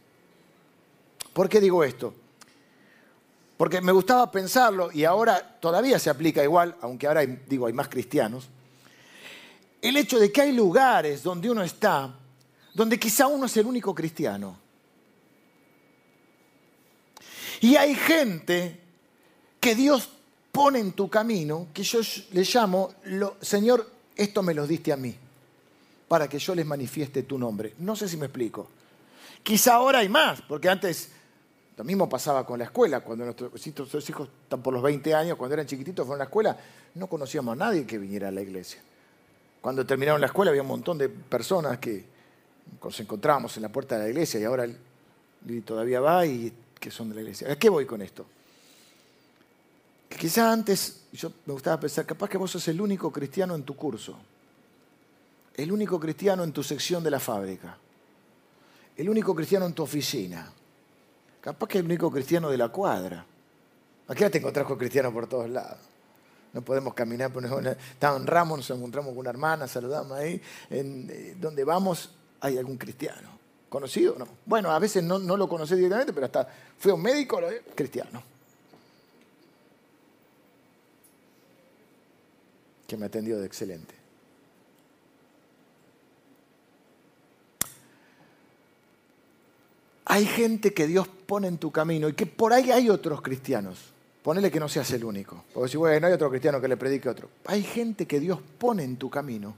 ¿Por 1.33 1.49
qué 1.49 1.59
digo 1.59 1.83
esto? 1.83 2.13
Porque 3.57 3.81
me 3.81 3.91
gustaba 3.91 4.31
pensarlo 4.31 4.89
y 4.93 5.03
ahora 5.03 5.59
todavía 5.59 5.99
se 5.99 6.09
aplica 6.09 6.41
igual, 6.41 6.73
aunque 6.79 7.07
ahora 7.07 7.25
digo 7.25 7.67
hay 7.67 7.73
más 7.73 7.89
cristianos, 7.89 8.47
el 9.81 9.97
hecho 9.97 10.17
de 10.17 10.31
que 10.31 10.43
hay 10.43 10.53
lugares 10.53 11.23
donde 11.23 11.49
uno 11.49 11.61
está, 11.61 12.15
donde 12.73 12.97
quizá 12.97 13.27
uno 13.27 13.47
es 13.47 13.57
el 13.57 13.65
único 13.65 13.93
cristiano. 13.93 14.60
Y 17.61 17.75
hay 17.75 17.95
gente 17.95 18.79
que 19.59 19.75
Dios 19.75 20.09
pone 20.51 20.79
en 20.79 20.91
tu 20.93 21.09
camino, 21.09 21.67
que 21.73 21.83
yo 21.83 22.01
le 22.31 22.43
llamo, 22.43 22.93
Señor, 23.39 23.87
esto 24.15 24.43
me 24.43 24.53
lo 24.53 24.67
diste 24.67 24.91
a 24.91 24.97
mí, 24.97 25.15
para 26.07 26.27
que 26.27 26.39
yo 26.39 26.55
les 26.55 26.65
manifieste 26.65 27.23
tu 27.23 27.37
nombre. 27.37 27.75
No 27.79 27.95
sé 27.95 28.09
si 28.09 28.17
me 28.17 28.25
explico. 28.25 28.67
Quizá 29.43 29.75
ahora 29.75 29.99
hay 29.99 30.09
más, 30.09 30.41
porque 30.41 30.69
antes 30.69 31.11
lo 31.77 31.83
mismo 31.83 32.09
pasaba 32.09 32.45
con 32.45 32.59
la 32.59 32.65
escuela, 32.65 32.99
cuando 33.01 33.25
nuestros, 33.25 34.09
hijos 34.09 34.29
están 34.43 34.61
por 34.61 34.73
los 34.73 34.83
20 34.83 35.13
años, 35.13 35.37
cuando 35.37 35.53
eran 35.53 35.67
chiquititos 35.67 36.05
fueron 36.05 36.21
a 36.21 36.25
la 36.25 36.27
escuela, 36.27 36.57
no 36.95 37.07
conocíamos 37.07 37.53
a 37.53 37.55
nadie 37.55 37.85
que 37.85 37.97
viniera 37.97 38.27
a 38.27 38.31
la 38.31 38.41
iglesia. 38.41 38.81
Cuando 39.61 39.85
terminaron 39.85 40.19
la 40.19 40.27
escuela 40.27 40.49
había 40.49 40.63
un 40.63 40.67
montón 40.67 40.97
de 40.97 41.09
personas 41.09 41.77
que 41.77 42.05
nos 42.83 42.99
encontrábamos 42.99 43.55
en 43.57 43.63
la 43.63 43.69
puerta 43.69 43.97
de 43.97 44.03
la 44.05 44.09
iglesia 44.09 44.39
y 44.39 44.43
ahora 44.43 44.67
todavía 45.65 45.99
va 46.01 46.25
y 46.25 46.51
que 46.81 46.89
son 46.89 47.09
de 47.09 47.15
la 47.15 47.21
iglesia. 47.21 47.51
¿A 47.51 47.55
qué 47.55 47.69
voy 47.69 47.85
con 47.85 48.01
esto? 48.01 48.25
Que 50.09 50.17
quizá 50.17 50.51
antes, 50.51 51.03
yo 51.13 51.31
me 51.45 51.53
gustaba 51.53 51.79
pensar, 51.79 52.05
capaz 52.07 52.27
que 52.27 52.37
vos 52.37 52.49
sos 52.49 52.67
el 52.67 52.81
único 52.81 53.11
cristiano 53.11 53.53
en 53.53 53.63
tu 53.63 53.75
curso, 53.75 54.17
el 55.55 55.71
único 55.71 55.99
cristiano 55.99 56.43
en 56.43 56.51
tu 56.51 56.63
sección 56.63 57.03
de 57.03 57.11
la 57.11 57.19
fábrica, 57.19 57.77
el 58.97 59.07
único 59.07 59.35
cristiano 59.35 59.67
en 59.67 59.73
tu 59.73 59.83
oficina, 59.83 60.51
capaz 61.39 61.67
que 61.67 61.77
el 61.77 61.85
único 61.85 62.11
cristiano 62.11 62.49
de 62.49 62.57
la 62.57 62.69
cuadra. 62.69 63.25
Aquí 64.07 64.27
te 64.29 64.39
encontrás 64.39 64.65
con 64.65 64.77
cristianos 64.77 65.13
por 65.13 65.27
todos 65.27 65.49
lados. 65.49 65.77
No 66.51 66.61
podemos 66.63 66.93
caminar 66.95 67.31
por 67.31 67.45
una... 67.45 67.77
En 68.01 68.27
Ramos, 68.27 68.57
nos 68.57 68.69
encontramos 68.71 69.11
con 69.11 69.19
una 69.19 69.29
hermana, 69.29 69.67
saludamos 69.67 70.17
ahí. 70.17 70.41
En, 70.69 71.07
eh, 71.09 71.35
donde 71.39 71.63
vamos 71.63 72.09
hay 72.41 72.57
algún 72.57 72.77
cristiano. 72.77 73.40
¿Conocido? 73.71 74.17
No. 74.19 74.27
Bueno, 74.45 74.69
a 74.69 74.79
veces 74.79 75.01
no, 75.01 75.17
lo 75.17 75.47
conocí 75.47 75.75
directamente, 75.75 76.11
pero 76.11 76.25
hasta 76.25 76.45
fue 76.77 76.91
un 76.91 77.01
médico 77.01 77.39
cristiano. 77.73 78.21
Que 82.85 82.97
me 82.97 83.05
atendió 83.05 83.39
de 83.39 83.45
excelente. 83.45 83.95
Hay 90.03 90.25
gente 90.25 90.73
que 90.73 90.85
Dios 90.85 91.07
pone 91.07 91.47
en 91.47 91.57
tu 91.57 91.71
camino 91.71 92.09
y 92.09 92.13
que 92.13 92.25
por 92.25 92.51
ahí 92.51 92.71
hay 92.71 92.89
otros 92.89 93.21
cristianos. 93.21 93.93
Ponele 94.21 94.51
que 94.51 94.59
no 94.59 94.67
seas 94.67 94.91
el 94.91 95.05
único. 95.05 95.45
Porque 95.53 95.71
si 95.71 95.77
bueno, 95.77 96.01
no 96.01 96.07
hay 96.07 96.13
otro 96.13 96.29
cristiano 96.29 96.59
que 96.59 96.67
le 96.67 96.75
predique 96.75 97.07
a 97.07 97.13
otro. 97.13 97.29
Hay 97.45 97.63
gente 97.63 98.05
que 98.05 98.19
Dios 98.19 98.41
pone 98.57 98.83
en 98.83 98.97
tu 98.97 99.09
camino 99.09 99.55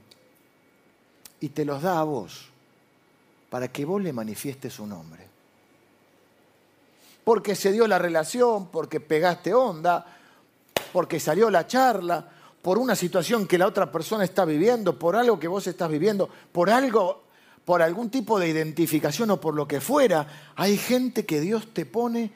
y 1.40 1.48
te 1.48 1.64
los 1.64 1.82
da 1.82 1.98
a 1.98 2.04
vos 2.04 2.53
para 3.54 3.68
que 3.68 3.84
vos 3.84 4.02
le 4.02 4.12
manifiestes 4.12 4.72
su 4.72 4.84
nombre. 4.84 5.28
Porque 7.22 7.54
se 7.54 7.70
dio 7.70 7.86
la 7.86 8.00
relación, 8.00 8.66
porque 8.66 8.98
pegaste 8.98 9.54
onda, 9.54 10.04
porque 10.92 11.20
salió 11.20 11.48
la 11.50 11.64
charla, 11.64 12.28
por 12.60 12.78
una 12.78 12.96
situación 12.96 13.46
que 13.46 13.56
la 13.56 13.68
otra 13.68 13.92
persona 13.92 14.24
está 14.24 14.44
viviendo, 14.44 14.98
por 14.98 15.14
algo 15.14 15.38
que 15.38 15.46
vos 15.46 15.68
estás 15.68 15.88
viviendo, 15.88 16.28
por 16.50 16.68
algo, 16.68 17.22
por 17.64 17.80
algún 17.80 18.10
tipo 18.10 18.40
de 18.40 18.48
identificación 18.48 19.30
o 19.30 19.40
por 19.40 19.54
lo 19.54 19.68
que 19.68 19.80
fuera, 19.80 20.50
hay 20.56 20.76
gente 20.76 21.24
que 21.24 21.40
Dios 21.40 21.72
te 21.72 21.86
pone 21.86 22.32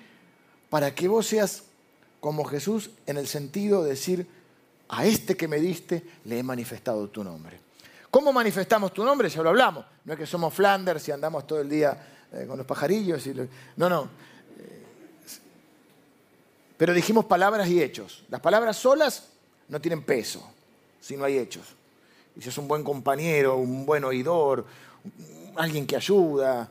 para 0.71 0.95
que 0.95 1.09
vos 1.09 1.27
seas 1.27 1.65
como 2.21 2.45
Jesús 2.45 2.91
en 3.07 3.17
el 3.17 3.27
sentido 3.27 3.83
de 3.83 3.91
decir, 3.91 4.29
a 4.89 5.05
este 5.05 5.37
que 5.37 5.49
me 5.49 5.59
diste 5.59 6.05
le 6.27 6.39
he 6.39 6.43
manifestado 6.45 7.09
tu 7.09 7.25
nombre. 7.25 7.68
¿Cómo 8.11 8.33
manifestamos 8.33 8.93
tu 8.93 9.05
nombre? 9.05 9.29
Ya 9.29 9.43
lo 9.43 9.51
hablamos. 9.51 9.85
No 10.05 10.13
es 10.15 10.19
que 10.19 10.27
somos 10.27 10.55
Flanders 10.55 11.07
y 11.09 11.13
andamos 11.13 11.47
todo 11.47 11.61
el 11.61 11.69
día 11.69 11.97
eh, 12.33 12.47
con 12.47 12.57
los 12.57 12.67
pajarillos. 12.67 13.23
No, 13.77 13.89
no. 13.89 14.09
Pero 16.77 16.95
dijimos 16.95 17.25
palabras 17.25 17.69
y 17.69 17.83
hechos. 17.83 18.25
Las 18.31 18.41
palabras 18.41 18.77
solas 18.77 19.29
no 19.69 19.81
tienen 19.81 20.05
peso 20.05 20.49
si 21.01 21.17
no 21.17 21.25
hay 21.25 21.39
hechos. 21.39 21.67
Y 22.37 22.43
si 22.43 22.49
es 22.49 22.59
un 22.59 22.69
buen 22.69 22.85
compañero, 22.85 23.57
un 23.57 23.85
buen 23.85 24.05
oidor, 24.05 24.65
alguien 25.57 25.87
que 25.87 25.97
ayuda. 25.97 26.71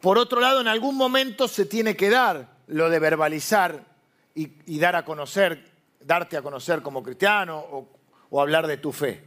Por 0.00 0.18
otro 0.18 0.40
lado, 0.40 0.60
en 0.60 0.68
algún 0.68 0.96
momento 0.96 1.48
se 1.48 1.66
tiene 1.66 1.96
que 1.96 2.08
dar 2.08 2.48
lo 2.68 2.88
de 2.88 2.98
verbalizar 2.98 3.95
y, 4.36 4.78
dar 4.78 4.94
a 4.96 5.04
conocer, 5.04 5.64
darte 6.00 6.36
a 6.36 6.42
conocer 6.42 6.82
como 6.82 7.02
cristiano 7.02 7.88
o, 8.30 8.40
hablar 8.40 8.66
de 8.66 8.76
tu 8.76 8.92
fe. 8.92 9.22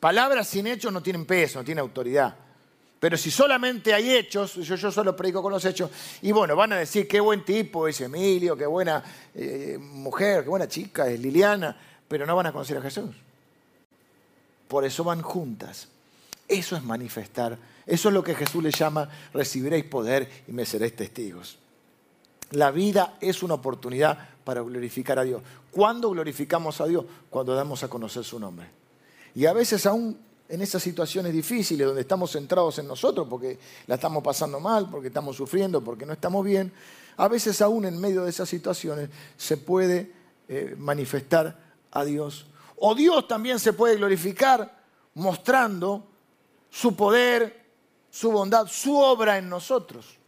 Palabras 0.00 0.48
sin 0.48 0.66
hechos 0.66 0.92
no 0.92 1.02
tienen 1.02 1.24
peso, 1.24 1.60
no 1.60 1.64
tienen 1.64 1.82
autoridad. 1.82 2.34
Pero 2.98 3.16
si 3.16 3.30
solamente 3.30 3.94
hay 3.94 4.10
hechos, 4.10 4.54
yo, 4.54 4.74
yo 4.74 4.90
solo 4.90 5.14
predico 5.14 5.42
con 5.42 5.52
los 5.52 5.64
hechos, 5.64 5.90
y 6.22 6.32
bueno, 6.32 6.56
van 6.56 6.72
a 6.72 6.76
decir 6.76 7.06
qué 7.06 7.20
buen 7.20 7.44
tipo 7.44 7.86
es 7.86 8.00
Emilio, 8.00 8.56
qué 8.56 8.66
buena 8.66 9.02
eh, 9.34 9.78
mujer, 9.78 10.42
qué 10.42 10.48
buena 10.48 10.66
chica 10.66 11.08
es 11.08 11.20
Liliana, 11.20 11.76
pero 12.08 12.26
no 12.26 12.34
van 12.34 12.46
a 12.46 12.52
conocer 12.52 12.78
a 12.78 12.82
Jesús. 12.82 13.10
Por 14.68 14.84
eso 14.84 15.04
van 15.04 15.22
juntas. 15.22 15.88
Eso 16.48 16.76
es 16.76 16.82
manifestar. 16.82 17.56
Eso 17.86 18.08
es 18.08 18.14
lo 18.14 18.24
que 18.24 18.34
Jesús 18.34 18.62
le 18.62 18.70
llama, 18.70 19.08
recibiréis 19.32 19.84
poder 19.84 20.28
y 20.48 20.52
me 20.52 20.64
seréis 20.64 20.96
testigos. 20.96 21.58
La 22.50 22.70
vida 22.70 23.16
es 23.20 23.42
una 23.42 23.54
oportunidad 23.54 24.18
para 24.44 24.60
glorificar 24.60 25.18
a 25.18 25.24
Dios. 25.24 25.42
¿Cuándo 25.70 26.10
glorificamos 26.10 26.80
a 26.80 26.86
Dios? 26.86 27.04
Cuando 27.30 27.54
damos 27.54 27.82
a 27.82 27.88
conocer 27.88 28.24
su 28.24 28.38
nombre. 28.38 28.68
Y 29.34 29.46
a 29.46 29.52
veces 29.52 29.86
aún 29.86 30.18
en 30.48 30.60
esas 30.60 30.82
situaciones 30.82 31.32
difíciles 31.32 31.86
donde 31.86 32.02
estamos 32.02 32.32
centrados 32.32 32.78
en 32.78 32.86
nosotros 32.86 33.26
porque 33.28 33.58
la 33.86 33.94
estamos 33.96 34.22
pasando 34.22 34.60
mal, 34.60 34.88
porque 34.90 35.08
estamos 35.08 35.36
sufriendo, 35.36 35.82
porque 35.82 36.06
no 36.06 36.12
estamos 36.12 36.44
bien, 36.44 36.72
a 37.16 37.28
veces 37.28 37.60
aún 37.62 37.84
en 37.86 37.98
medio 38.00 38.24
de 38.24 38.30
esas 38.30 38.48
situaciones 38.48 39.08
se 39.36 39.56
puede 39.56 40.12
eh, 40.48 40.74
manifestar 40.78 41.58
a 41.90 42.04
Dios. 42.04 42.46
O 42.76 42.94
Dios 42.94 43.26
también 43.26 43.58
se 43.58 43.72
puede 43.72 43.96
glorificar 43.96 44.82
mostrando 45.14 46.06
su 46.70 46.94
poder, 46.94 47.64
su 48.10 48.30
bondad, 48.30 48.66
su 48.66 48.96
obra 48.96 49.38
en 49.38 49.48
nosotros. 49.48 50.18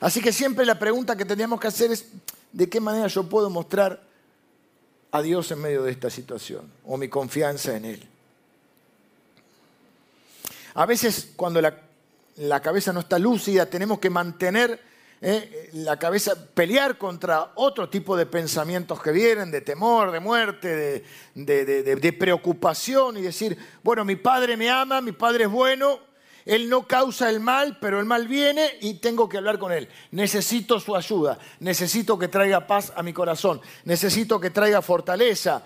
Así 0.00 0.20
que 0.20 0.32
siempre 0.32 0.64
la 0.64 0.78
pregunta 0.78 1.16
que 1.16 1.24
teníamos 1.24 1.60
que 1.60 1.66
hacer 1.66 1.90
es, 1.90 2.06
¿de 2.52 2.68
qué 2.68 2.80
manera 2.80 3.06
yo 3.08 3.24
puedo 3.24 3.50
mostrar 3.50 4.02
a 5.10 5.22
Dios 5.22 5.50
en 5.50 5.60
medio 5.60 5.82
de 5.82 5.90
esta 5.90 6.10
situación 6.10 6.70
o 6.84 6.96
mi 6.96 7.08
confianza 7.08 7.76
en 7.76 7.84
Él? 7.84 8.08
A 10.74 10.86
veces 10.86 11.30
cuando 11.34 11.60
la, 11.60 12.60
cabeza 12.60 12.92
no 12.92 13.00
está 13.00 13.18
lúcida, 13.18 13.66
tenemos 13.66 13.98
que 13.98 14.10
mantener 14.10 14.80
¿eh? 15.20 15.70
la 15.72 15.98
cabeza, 15.98 16.36
pelear 16.54 16.96
contra 16.96 17.50
otro 17.56 17.88
tipo 17.88 18.16
de 18.16 18.26
pensamientos 18.26 19.02
que 19.02 19.10
vienen, 19.10 19.50
de 19.50 19.60
temor, 19.60 20.12
de 20.12 20.20
muerte, 20.20 21.04
de, 21.34 22.16
preocupación 22.16 23.16
y 23.16 23.22
decir, 23.22 23.58
bueno, 23.82 24.04
mi 24.04 24.14
padre 24.14 24.56
me 24.56 24.70
ama, 24.70 25.00
mi 25.00 25.10
padre 25.10 25.44
es 25.44 25.50
bueno, 25.50 25.98
él 26.48 26.70
no 26.70 26.88
causa 26.88 27.28
el 27.28 27.40
mal, 27.40 27.76
pero 27.78 28.00
el 28.00 28.06
mal 28.06 28.26
viene 28.26 28.78
y 28.80 28.94
tengo 28.94 29.28
que 29.28 29.36
hablar 29.36 29.58
con 29.58 29.70
él. 29.70 29.86
Necesito 30.12 30.80
su 30.80 30.96
ayuda, 30.96 31.38
necesito 31.60 32.18
que 32.18 32.28
traiga 32.28 32.66
paz 32.66 32.90
a 32.96 33.02
mi 33.02 33.12
corazón, 33.12 33.60
necesito 33.84 34.40
que 34.40 34.48
traiga 34.48 34.80
fortaleza. 34.80 35.62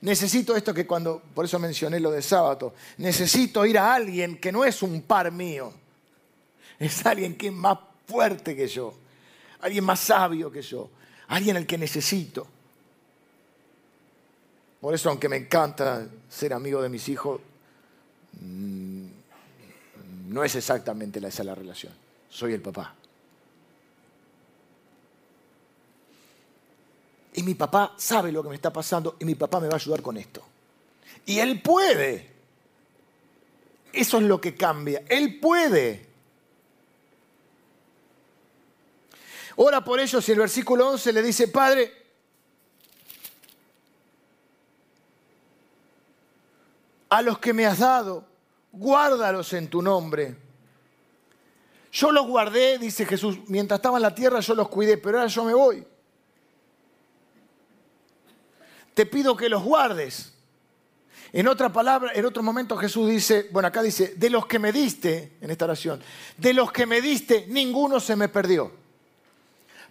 Necesito 0.00 0.56
esto 0.56 0.74
que 0.74 0.84
cuando, 0.84 1.22
por 1.32 1.44
eso 1.44 1.60
mencioné 1.60 2.00
lo 2.00 2.10
de 2.10 2.22
sábado, 2.22 2.74
necesito 2.98 3.64
ir 3.64 3.78
a 3.78 3.94
alguien 3.94 4.38
que 4.38 4.50
no 4.50 4.64
es 4.64 4.82
un 4.82 5.02
par 5.02 5.30
mío, 5.30 5.72
es 6.80 7.06
alguien 7.06 7.36
que 7.36 7.46
es 7.46 7.52
más 7.52 7.78
fuerte 8.04 8.56
que 8.56 8.66
yo, 8.66 8.94
alguien 9.60 9.84
más 9.84 10.00
sabio 10.00 10.50
que 10.50 10.60
yo, 10.60 10.90
alguien 11.28 11.56
al 11.56 11.66
que 11.66 11.78
necesito. 11.78 12.48
Por 14.80 14.92
eso, 14.92 15.08
aunque 15.08 15.28
me 15.28 15.36
encanta 15.36 16.04
ser 16.28 16.52
amigo 16.52 16.82
de 16.82 16.88
mis 16.88 17.08
hijos, 17.08 17.40
no 20.26 20.44
es 20.44 20.54
exactamente 20.54 21.24
esa 21.26 21.44
la 21.44 21.54
relación. 21.54 21.92
Soy 22.28 22.52
el 22.52 22.60
papá. 22.60 22.94
Y 27.34 27.42
mi 27.42 27.54
papá 27.54 27.94
sabe 27.96 28.32
lo 28.32 28.42
que 28.42 28.48
me 28.48 28.54
está 28.54 28.72
pasando 28.72 29.16
y 29.20 29.24
mi 29.24 29.34
papá 29.34 29.60
me 29.60 29.68
va 29.68 29.74
a 29.74 29.76
ayudar 29.76 30.02
con 30.02 30.16
esto. 30.16 30.42
Y 31.26 31.38
él 31.38 31.60
puede. 31.60 32.30
Eso 33.92 34.18
es 34.18 34.22
lo 34.24 34.40
que 34.40 34.54
cambia. 34.54 35.04
Él 35.08 35.38
puede. 35.38 36.06
Ora 39.56 39.82
por 39.84 40.00
ellos 40.00 40.28
y 40.28 40.32
el 40.32 40.38
versículo 40.38 40.88
11 40.90 41.12
le 41.12 41.22
dice, 41.22 41.48
Padre, 41.48 41.92
a 47.08 47.22
los 47.22 47.38
que 47.38 47.52
me 47.52 47.64
has 47.64 47.78
dado, 47.78 48.35
guárdalos 48.76 49.52
en 49.52 49.68
tu 49.68 49.82
nombre. 49.82 50.36
Yo 51.92 52.12
los 52.12 52.26
guardé, 52.26 52.78
dice 52.78 53.06
Jesús, 53.06 53.38
mientras 53.48 53.78
estaba 53.78 53.98
en 53.98 54.02
la 54.02 54.14
tierra 54.14 54.40
yo 54.40 54.54
los 54.54 54.68
cuidé, 54.68 54.98
pero 54.98 55.18
ahora 55.18 55.28
yo 55.28 55.44
me 55.44 55.54
voy. 55.54 55.86
Te 58.94 59.04
pido 59.04 59.36
que 59.36 59.50
los 59.50 59.62
guardes. 59.62 60.32
En 61.30 61.48
otra 61.48 61.70
palabra, 61.70 62.12
en 62.14 62.24
otro 62.24 62.42
momento 62.42 62.78
Jesús 62.78 63.10
dice, 63.10 63.50
bueno, 63.52 63.68
acá 63.68 63.82
dice, 63.82 64.14
de 64.16 64.30
los 64.30 64.46
que 64.46 64.58
me 64.58 64.72
diste, 64.72 65.36
en 65.42 65.50
esta 65.50 65.66
oración, 65.66 66.02
de 66.38 66.54
los 66.54 66.72
que 66.72 66.86
me 66.86 67.02
diste, 67.02 67.44
ninguno 67.48 68.00
se 68.00 68.16
me 68.16 68.30
perdió. 68.30 68.72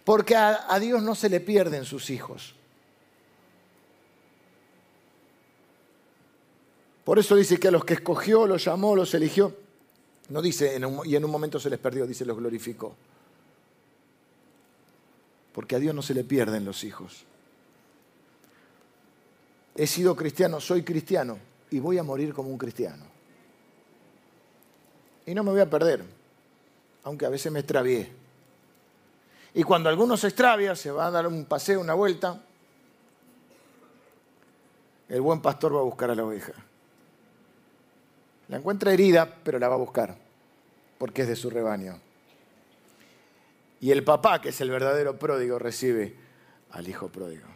Porque 0.02 0.34
a, 0.34 0.76
Dios 0.80 1.04
no 1.04 1.14
se 1.14 1.28
le 1.28 1.38
pierden 1.38 1.84
sus 1.84 2.10
hijos. 2.10 2.55
Por 7.06 7.20
eso 7.20 7.36
dice 7.36 7.60
que 7.60 7.68
a 7.68 7.70
los 7.70 7.84
que 7.84 7.94
escogió, 7.94 8.48
los 8.48 8.64
llamó, 8.64 8.96
los 8.96 9.14
eligió, 9.14 9.54
no 10.30 10.42
dice 10.42 10.76
y 11.04 11.14
en 11.14 11.24
un 11.24 11.30
momento 11.30 11.60
se 11.60 11.70
les 11.70 11.78
perdió, 11.78 12.04
dice 12.04 12.24
los 12.24 12.36
glorificó. 12.36 12.96
Porque 15.52 15.76
a 15.76 15.78
Dios 15.78 15.94
no 15.94 16.02
se 16.02 16.14
le 16.14 16.24
pierden 16.24 16.64
los 16.64 16.82
hijos. 16.82 17.22
He 19.76 19.86
sido 19.86 20.16
cristiano, 20.16 20.60
soy 20.60 20.82
cristiano 20.82 21.38
y 21.70 21.78
voy 21.78 21.96
a 21.98 22.02
morir 22.02 22.34
como 22.34 22.48
un 22.48 22.58
cristiano. 22.58 23.04
Y 25.26 25.32
no 25.32 25.44
me 25.44 25.52
voy 25.52 25.60
a 25.60 25.70
perder, 25.70 26.02
aunque 27.04 27.24
a 27.24 27.28
veces 27.28 27.52
me 27.52 27.60
extravié. 27.60 28.10
Y 29.54 29.62
cuando 29.62 29.88
alguno 29.88 30.16
se 30.16 30.26
extravia, 30.26 30.74
se 30.74 30.90
va 30.90 31.06
a 31.06 31.12
dar 31.12 31.28
un 31.28 31.44
paseo, 31.44 31.80
una 31.80 31.94
vuelta, 31.94 32.42
el 35.08 35.20
buen 35.20 35.40
pastor 35.40 35.72
va 35.72 35.78
a 35.78 35.84
buscar 35.84 36.10
a 36.10 36.16
la 36.16 36.24
oveja. 36.24 36.65
La 38.48 38.58
encuentra 38.58 38.92
herida, 38.92 39.40
pero 39.42 39.58
la 39.58 39.68
va 39.68 39.74
a 39.74 39.78
buscar, 39.78 40.16
porque 40.98 41.22
es 41.22 41.28
de 41.28 41.36
su 41.36 41.50
rebaño. 41.50 41.98
Y 43.80 43.90
el 43.90 44.04
papá, 44.04 44.40
que 44.40 44.50
es 44.50 44.60
el 44.60 44.70
verdadero 44.70 45.18
pródigo, 45.18 45.58
recibe 45.58 46.14
al 46.70 46.88
hijo 46.88 47.08
pródigo. 47.08 47.46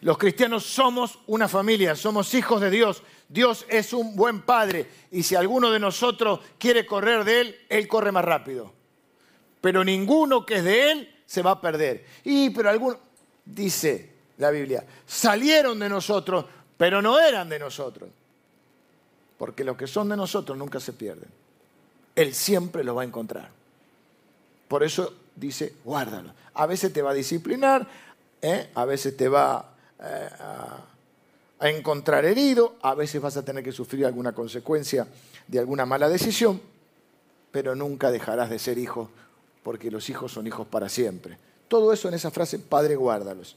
Los 0.00 0.18
cristianos 0.18 0.64
somos 0.64 1.18
una 1.26 1.48
familia, 1.48 1.96
somos 1.96 2.32
hijos 2.34 2.60
de 2.60 2.70
Dios. 2.70 3.02
Dios 3.28 3.66
es 3.68 3.92
un 3.92 4.14
buen 4.14 4.42
padre 4.42 4.86
y 5.10 5.22
si 5.22 5.34
alguno 5.34 5.70
de 5.70 5.80
nosotros 5.80 6.40
quiere 6.58 6.86
correr 6.86 7.24
de 7.24 7.40
Él, 7.40 7.56
Él 7.68 7.88
corre 7.88 8.12
más 8.12 8.24
rápido. 8.24 8.72
Pero 9.60 9.84
ninguno 9.84 10.46
que 10.46 10.56
es 10.56 10.64
de 10.64 10.92
Él 10.92 11.16
se 11.26 11.42
va 11.42 11.52
a 11.52 11.60
perder. 11.60 12.06
Y 12.24 12.50
pero 12.50 12.70
algunos, 12.70 12.98
dice 13.44 14.12
la 14.38 14.50
Biblia, 14.50 14.86
salieron 15.04 15.80
de 15.80 15.88
nosotros, 15.88 16.44
pero 16.78 17.02
no 17.02 17.20
eran 17.20 17.50
de 17.50 17.58
nosotros. 17.58 18.08
Porque 19.36 19.64
los 19.64 19.76
que 19.76 19.86
son 19.86 20.08
de 20.08 20.16
nosotros 20.16 20.56
nunca 20.56 20.80
se 20.80 20.94
pierden. 20.94 21.28
Él 22.14 22.34
siempre 22.34 22.82
los 22.82 22.96
va 22.96 23.02
a 23.02 23.04
encontrar. 23.04 23.50
Por 24.66 24.82
eso 24.82 25.12
dice, 25.36 25.74
guárdalo. 25.84 26.32
A 26.54 26.66
veces 26.66 26.92
te 26.92 27.02
va 27.02 27.10
a 27.10 27.14
disciplinar, 27.14 27.86
¿eh? 28.40 28.70
a 28.74 28.84
veces 28.84 29.16
te 29.16 29.28
va 29.28 29.74
eh, 30.02 30.28
a, 31.60 31.68
encontrar 31.68 32.24
herido, 32.24 32.76
a 32.82 32.94
veces 32.94 33.20
vas 33.20 33.36
a 33.36 33.44
tener 33.44 33.62
que 33.62 33.72
sufrir 33.72 34.06
alguna 34.06 34.32
consecuencia 34.32 35.06
de 35.46 35.58
alguna 35.58 35.86
mala 35.86 36.08
decisión, 36.08 36.60
pero 37.50 37.74
nunca 37.74 38.10
dejarás 38.10 38.50
de 38.50 38.58
ser 38.58 38.78
hijo, 38.78 39.10
porque 39.62 39.90
los 39.90 40.08
hijos 40.10 40.32
son 40.32 40.46
hijos 40.46 40.66
para 40.66 40.88
siempre. 40.88 41.38
Todo 41.66 41.92
eso 41.92 42.08
en 42.08 42.14
esa 42.14 42.30
frase, 42.30 42.58
Padre, 42.58 42.96
guárdalos. 42.96 43.56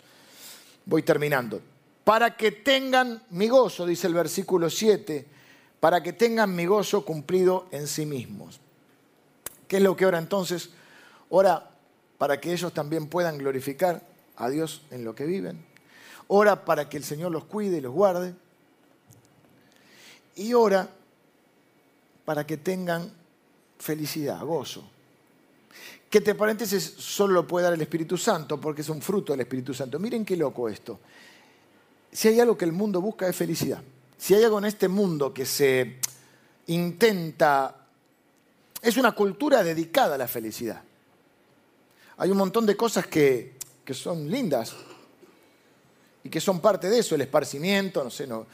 Voy 0.85 1.03
terminando. 1.03 1.61
Para 2.11 2.35
que 2.35 2.51
tengan 2.51 3.23
mi 3.29 3.47
gozo, 3.47 3.85
dice 3.85 4.07
el 4.07 4.13
versículo 4.13 4.69
7, 4.69 5.25
para 5.79 6.03
que 6.03 6.11
tengan 6.11 6.53
mi 6.53 6.65
gozo 6.65 7.05
cumplido 7.05 7.69
en 7.71 7.87
sí 7.87 8.05
mismos. 8.05 8.59
¿Qué 9.65 9.77
es 9.77 9.81
lo 9.81 9.95
que 9.95 10.05
ora 10.05 10.17
entonces? 10.17 10.71
Ora 11.29 11.71
para 12.17 12.41
que 12.41 12.51
ellos 12.51 12.73
también 12.73 13.07
puedan 13.07 13.37
glorificar 13.37 14.01
a 14.35 14.49
Dios 14.49 14.81
en 14.91 15.05
lo 15.05 15.15
que 15.15 15.25
viven 15.25 15.71
ora 16.33 16.65
para 16.65 16.89
que 16.89 16.97
el 16.97 17.03
Señor 17.05 17.31
los 17.31 17.45
cuide 17.45 17.77
y 17.77 17.81
los 17.81 17.93
guarde, 17.93 18.33
y 20.35 20.53
ora 20.53 20.89
para 22.25 22.45
que 22.45 22.57
tengan 22.57 23.09
felicidad, 23.79 24.41
gozo. 24.45 24.83
Que 26.09 26.17
entre 26.17 26.35
paréntesis 26.35 26.83
solo 26.97 27.33
lo 27.33 27.47
puede 27.47 27.65
dar 27.65 27.73
el 27.73 27.81
Espíritu 27.81 28.17
Santo, 28.17 28.59
porque 28.59 28.81
es 28.81 28.89
un 28.89 29.01
fruto 29.01 29.31
del 29.31 29.41
Espíritu 29.41 29.73
Santo. 29.73 29.97
Miren 29.97 30.25
qué 30.25 30.35
loco 30.35 30.67
esto. 30.67 30.99
Si 32.11 32.27
hay 32.27 32.39
algo 32.39 32.57
que 32.57 32.65
el 32.65 32.71
mundo 32.71 33.01
busca 33.01 33.27
es 33.27 33.35
felicidad. 33.35 33.81
Si 34.17 34.33
hay 34.33 34.43
algo 34.43 34.59
en 34.59 34.65
este 34.65 34.87
mundo 34.87 35.33
que 35.33 35.45
se 35.45 35.97
intenta... 36.67 37.75
Es 38.81 38.97
una 38.97 39.11
cultura 39.13 39.63
dedicada 39.63 40.15
a 40.15 40.17
la 40.17 40.27
felicidad. 40.27 40.81
Hay 42.17 42.29
un 42.29 42.37
montón 42.37 42.65
de 42.65 42.75
cosas 42.75 43.07
que, 43.07 43.53
que 43.85 43.93
son 43.93 44.29
lindas, 44.29 44.75
y 46.23 46.29
que 46.29 46.39
son 46.39 46.59
parte 46.59 46.89
de 46.89 46.99
eso, 46.99 47.15
el 47.15 47.21
esparcimiento, 47.21 48.03
no 48.03 48.09
sé, 48.09 48.27
no, 48.27 48.45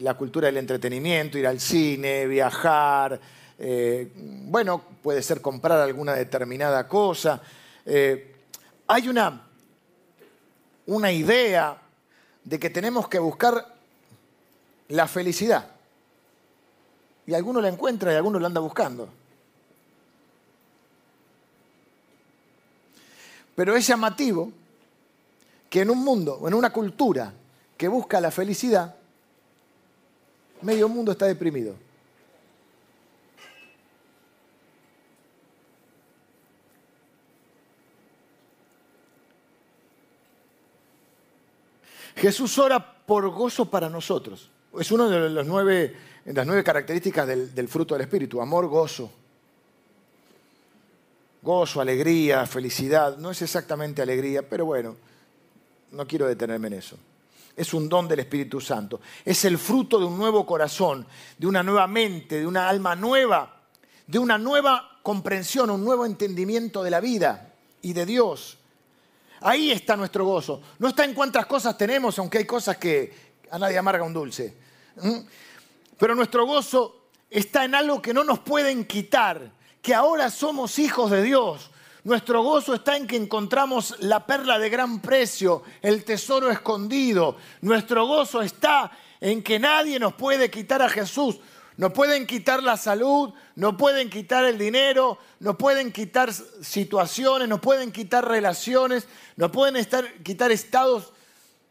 la 0.00 0.14
cultura 0.14 0.46
del 0.46 0.58
entretenimiento, 0.58 1.36
ir 1.36 1.46
al 1.46 1.58
cine, 1.58 2.26
viajar, 2.26 3.20
eh, 3.58 4.12
bueno, 4.14 4.82
puede 5.02 5.22
ser 5.22 5.40
comprar 5.40 5.80
alguna 5.80 6.14
determinada 6.14 6.86
cosa. 6.86 7.42
Eh, 7.84 8.36
hay 8.86 9.08
una, 9.08 9.48
una 10.86 11.10
idea 11.10 11.76
de 12.44 12.58
que 12.58 12.70
tenemos 12.70 13.08
que 13.08 13.18
buscar 13.18 13.74
la 14.88 15.06
felicidad. 15.06 15.70
Y 17.26 17.34
alguno 17.34 17.60
la 17.60 17.68
encuentra 17.68 18.12
y 18.12 18.16
alguno 18.16 18.38
la 18.38 18.46
anda 18.46 18.60
buscando. 18.60 19.08
Pero 23.54 23.76
es 23.76 23.86
llamativo 23.86 24.50
que 25.68 25.82
en 25.82 25.90
un 25.90 25.98
mundo 25.98 26.38
o 26.40 26.48
en 26.48 26.54
una 26.54 26.72
cultura 26.72 27.32
que 27.76 27.88
busca 27.88 28.20
la 28.20 28.30
felicidad, 28.30 28.94
medio 30.62 30.88
mundo 30.88 31.12
está 31.12 31.26
deprimido. 31.26 31.74
Jesús 42.18 42.58
ora 42.58 42.80
por 43.06 43.28
gozo 43.30 43.66
para 43.66 43.88
nosotros. 43.88 44.50
Es 44.78 44.90
una 44.92 45.08
de 45.08 45.44
nueve, 45.44 45.96
las 46.24 46.46
nueve 46.46 46.62
características 46.62 47.26
del 47.26 47.68
fruto 47.68 47.94
del 47.94 48.02
Espíritu, 48.02 48.40
amor, 48.40 48.66
gozo. 48.66 49.10
Gozo, 51.40 51.80
alegría, 51.80 52.44
felicidad. 52.46 53.16
No 53.16 53.30
es 53.30 53.40
exactamente 53.42 54.02
alegría, 54.02 54.46
pero 54.46 54.66
bueno, 54.66 54.96
no 55.92 56.06
quiero 56.06 56.26
detenerme 56.26 56.66
en 56.66 56.74
eso. 56.74 56.98
es 57.56 57.74
un 57.74 57.88
don 57.88 58.06
del 58.06 58.20
Espíritu 58.20 58.60
Santo. 58.60 59.00
Es 59.24 59.44
el 59.44 59.58
fruto 59.58 59.98
de 59.98 60.04
un 60.04 60.16
nuevo 60.16 60.46
corazón, 60.46 61.06
de 61.36 61.46
una 61.46 61.62
nueva 61.62 61.86
mente, 61.86 62.38
de 62.38 62.46
una 62.46 62.68
alma 62.68 62.94
nueva, 62.94 63.62
de 64.06 64.18
una 64.18 64.38
nueva 64.38 65.00
comprensión, 65.02 65.70
un 65.70 65.84
nuevo 65.84 66.04
entendimiento 66.06 66.82
de 66.82 66.90
la 66.90 67.00
vida 67.00 67.54
y 67.82 67.94
de 67.94 68.06
Dios. 68.06 68.57
Ahí 69.40 69.70
está 69.70 69.96
nuestro 69.96 70.24
gozo. 70.24 70.60
No 70.78 70.88
está 70.88 71.04
en 71.04 71.14
cuántas 71.14 71.46
cosas 71.46 71.76
tenemos, 71.76 72.18
aunque 72.18 72.38
hay 72.38 72.44
cosas 72.44 72.76
que 72.76 73.28
a 73.50 73.58
nadie 73.58 73.78
amarga 73.78 74.04
un 74.04 74.12
dulce. 74.12 74.54
Pero 75.98 76.14
nuestro 76.14 76.46
gozo 76.46 77.10
está 77.30 77.64
en 77.64 77.74
algo 77.74 78.00
que 78.02 78.14
no 78.14 78.24
nos 78.24 78.40
pueden 78.40 78.84
quitar, 78.84 79.52
que 79.82 79.94
ahora 79.94 80.30
somos 80.30 80.78
hijos 80.78 81.10
de 81.10 81.22
Dios. 81.22 81.70
Nuestro 82.04 82.42
gozo 82.42 82.74
está 82.74 82.96
en 82.96 83.06
que 83.06 83.16
encontramos 83.16 83.96
la 84.00 84.24
perla 84.24 84.58
de 84.58 84.70
gran 84.70 85.00
precio, 85.00 85.62
el 85.82 86.04
tesoro 86.04 86.50
escondido. 86.50 87.36
Nuestro 87.60 88.06
gozo 88.06 88.40
está 88.40 88.90
en 89.20 89.42
que 89.42 89.58
nadie 89.58 89.98
nos 89.98 90.14
puede 90.14 90.50
quitar 90.50 90.80
a 90.80 90.88
Jesús. 90.88 91.38
No 91.78 91.92
pueden 91.92 92.26
quitar 92.26 92.60
la 92.60 92.76
salud, 92.76 93.32
no 93.54 93.76
pueden 93.76 94.10
quitar 94.10 94.44
el 94.44 94.58
dinero, 94.58 95.16
no 95.38 95.56
pueden 95.56 95.92
quitar 95.92 96.32
situaciones, 96.32 97.48
no 97.48 97.60
pueden 97.60 97.92
quitar 97.92 98.26
relaciones, 98.26 99.06
no 99.36 99.52
pueden 99.52 99.76
estar, 99.76 100.12
quitar 100.24 100.50
estados 100.50 101.12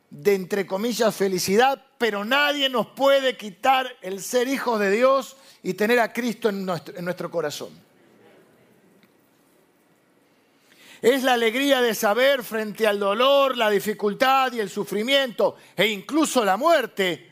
de, 0.09 0.33
entre 0.33 0.65
comillas, 0.65 1.13
felicidad, 1.13 1.83
pero 1.97 2.23
nadie 2.23 2.69
nos 2.69 2.87
puede 2.87 3.35
quitar 3.35 3.97
el 4.01 4.23
ser 4.23 4.47
hijos 4.47 4.79
de 4.79 4.91
Dios 4.91 5.35
y 5.61 5.73
tener 5.73 5.99
a 5.99 6.13
Cristo 6.13 6.47
en 6.47 6.65
nuestro 6.65 7.29
corazón. 7.29 7.77
Es 11.01 11.21
la 11.21 11.33
alegría 11.33 11.81
de 11.81 11.93
saber 11.93 12.45
frente 12.45 12.87
al 12.87 12.97
dolor, 12.97 13.57
la 13.57 13.69
dificultad 13.69 14.53
y 14.53 14.61
el 14.61 14.69
sufrimiento 14.69 15.57
e 15.75 15.87
incluso 15.87 16.45
la 16.45 16.55
muerte, 16.55 17.29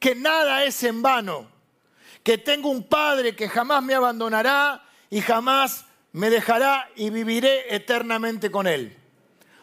que 0.00 0.16
nada 0.16 0.64
es 0.64 0.82
en 0.82 1.00
vano 1.00 1.55
que 2.26 2.38
tengo 2.38 2.70
un 2.70 2.82
Padre 2.82 3.36
que 3.36 3.48
jamás 3.48 3.84
me 3.84 3.94
abandonará 3.94 4.82
y 5.10 5.20
jamás 5.20 5.84
me 6.10 6.28
dejará 6.28 6.90
y 6.96 7.10
viviré 7.10 7.72
eternamente 7.72 8.50
con 8.50 8.66
Él. 8.66 8.96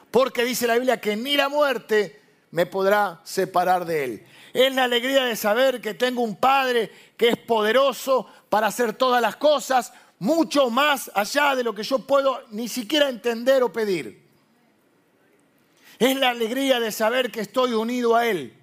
Porque 0.10 0.46
dice 0.46 0.66
la 0.66 0.76
Biblia 0.76 1.02
que 1.02 1.18
ni 1.18 1.36
la 1.36 1.50
muerte 1.50 2.22
me 2.52 2.66
podrá 2.66 3.20
separar 3.26 3.84
de 3.84 4.06
Él. 4.06 4.26
Es 4.54 4.74
la 4.74 4.86
alegría 4.86 5.26
de 5.26 5.36
saber 5.36 5.82
que 5.82 5.94
tengo 5.94 6.22
un 6.22 6.38
Padre 6.38 6.90
que 7.18 7.28
es 7.28 7.38
poderoso 7.38 8.28
para 8.48 8.68
hacer 8.68 8.94
todas 8.94 9.22
las 9.22 9.36
cosas, 9.36 9.92
mucho 10.20 10.70
más 10.70 11.12
allá 11.16 11.58
de 11.58 11.66
lo 11.66 11.76
que 11.76 11.84
yo 11.84 12.00
puedo 12.00 12.46
ni 12.52 12.70
siquiera 12.70 13.10
entender 13.10 13.62
o 13.62 13.74
pedir. 13.74 14.24
Es 16.00 16.16
la 16.16 16.30
alegría 16.30 16.80
de 16.80 16.94
saber 16.94 17.30
que 17.30 17.42
estoy 17.42 17.74
unido 17.74 18.16
a 18.16 18.26
Él 18.26 18.63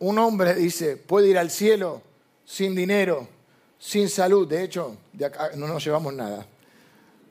Un 0.00 0.18
hombre 0.18 0.54
dice, 0.54 0.96
puede 0.96 1.28
ir 1.28 1.38
al 1.38 1.50
cielo 1.50 2.02
sin 2.44 2.74
dinero, 2.74 3.28
sin 3.78 4.08
salud. 4.08 4.46
De 4.46 4.62
hecho, 4.62 4.96
de 5.12 5.26
acá 5.26 5.50
no 5.56 5.66
nos 5.66 5.84
llevamos 5.84 6.14
nada. 6.14 6.46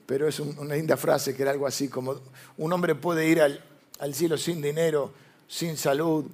Pero 0.05 0.27
es 0.27 0.39
una 0.39 0.75
linda 0.75 0.97
frase 0.97 1.35
que 1.35 1.41
era 1.41 1.51
algo 1.51 1.67
así 1.67 1.89
como, 1.89 2.19
un 2.57 2.73
hombre 2.73 2.95
puede 2.95 3.27
ir 3.27 3.41
al, 3.41 3.63
al 3.99 4.13
cielo 4.13 4.37
sin 4.37 4.61
dinero, 4.61 5.13
sin 5.47 5.77
salud, 5.77 6.25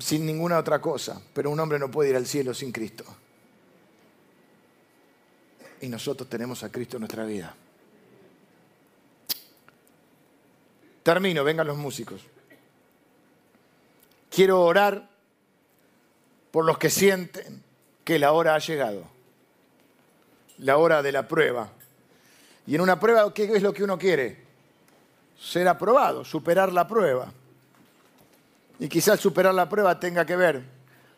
sin 0.00 0.26
ninguna 0.26 0.58
otra 0.58 0.80
cosa. 0.80 1.20
Pero 1.32 1.50
un 1.50 1.60
hombre 1.60 1.78
no 1.78 1.90
puede 1.90 2.10
ir 2.10 2.16
al 2.16 2.26
cielo 2.26 2.54
sin 2.54 2.72
Cristo. 2.72 3.04
Y 5.80 5.88
nosotros 5.88 6.28
tenemos 6.28 6.62
a 6.62 6.70
Cristo 6.70 6.96
en 6.96 7.00
nuestra 7.00 7.24
vida. 7.24 7.54
Termino, 11.02 11.42
vengan 11.42 11.66
los 11.66 11.76
músicos. 11.76 12.22
Quiero 14.32 14.62
orar 14.62 15.10
por 16.50 16.64
los 16.64 16.78
que 16.78 16.88
sienten 16.88 17.62
que 18.02 18.18
la 18.18 18.32
hora 18.32 18.54
ha 18.54 18.58
llegado, 18.58 19.04
la 20.56 20.78
hora 20.78 21.02
de 21.02 21.12
la 21.12 21.28
prueba. 21.28 21.68
Y 22.66 22.74
en 22.74 22.80
una 22.80 22.98
prueba, 22.98 23.34
¿qué 23.34 23.44
es 23.44 23.62
lo 23.62 23.74
que 23.74 23.84
uno 23.84 23.98
quiere? 23.98 24.42
Ser 25.38 25.68
aprobado, 25.68 26.24
superar 26.24 26.72
la 26.72 26.88
prueba. 26.88 27.30
Y 28.78 28.88
quizás 28.88 29.20
superar 29.20 29.52
la 29.52 29.68
prueba 29.68 30.00
tenga 30.00 30.24
que 30.24 30.36
ver 30.36 30.62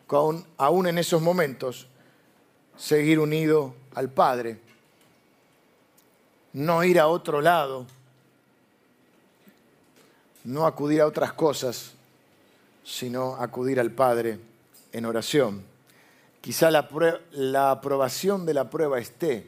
con, 0.07 0.45
aún 0.57 0.87
en 0.87 0.97
esos 0.97 1.21
momentos, 1.21 1.87
seguir 2.75 3.19
unido 3.19 3.75
al 3.93 4.09
Padre, 4.09 4.59
no 6.51 6.83
ir 6.83 6.99
a 6.99 7.07
otro 7.07 7.39
lado, 7.39 7.85
no 10.43 10.67
acudir 10.67 10.99
a 10.99 11.07
otras 11.07 11.31
cosas, 11.31 11.94
sino 12.85 13.35
acudir 13.35 13.79
al 13.79 13.91
Padre 13.91 14.39
en 14.93 15.05
oración. 15.05 15.63
Quizá 16.39 16.69
la, 16.69 16.87
la, 17.31 17.71
aprobación 17.71 18.45
de 18.45 18.53
la 18.53 18.69
prueba 18.69 18.99
esté 18.99 19.47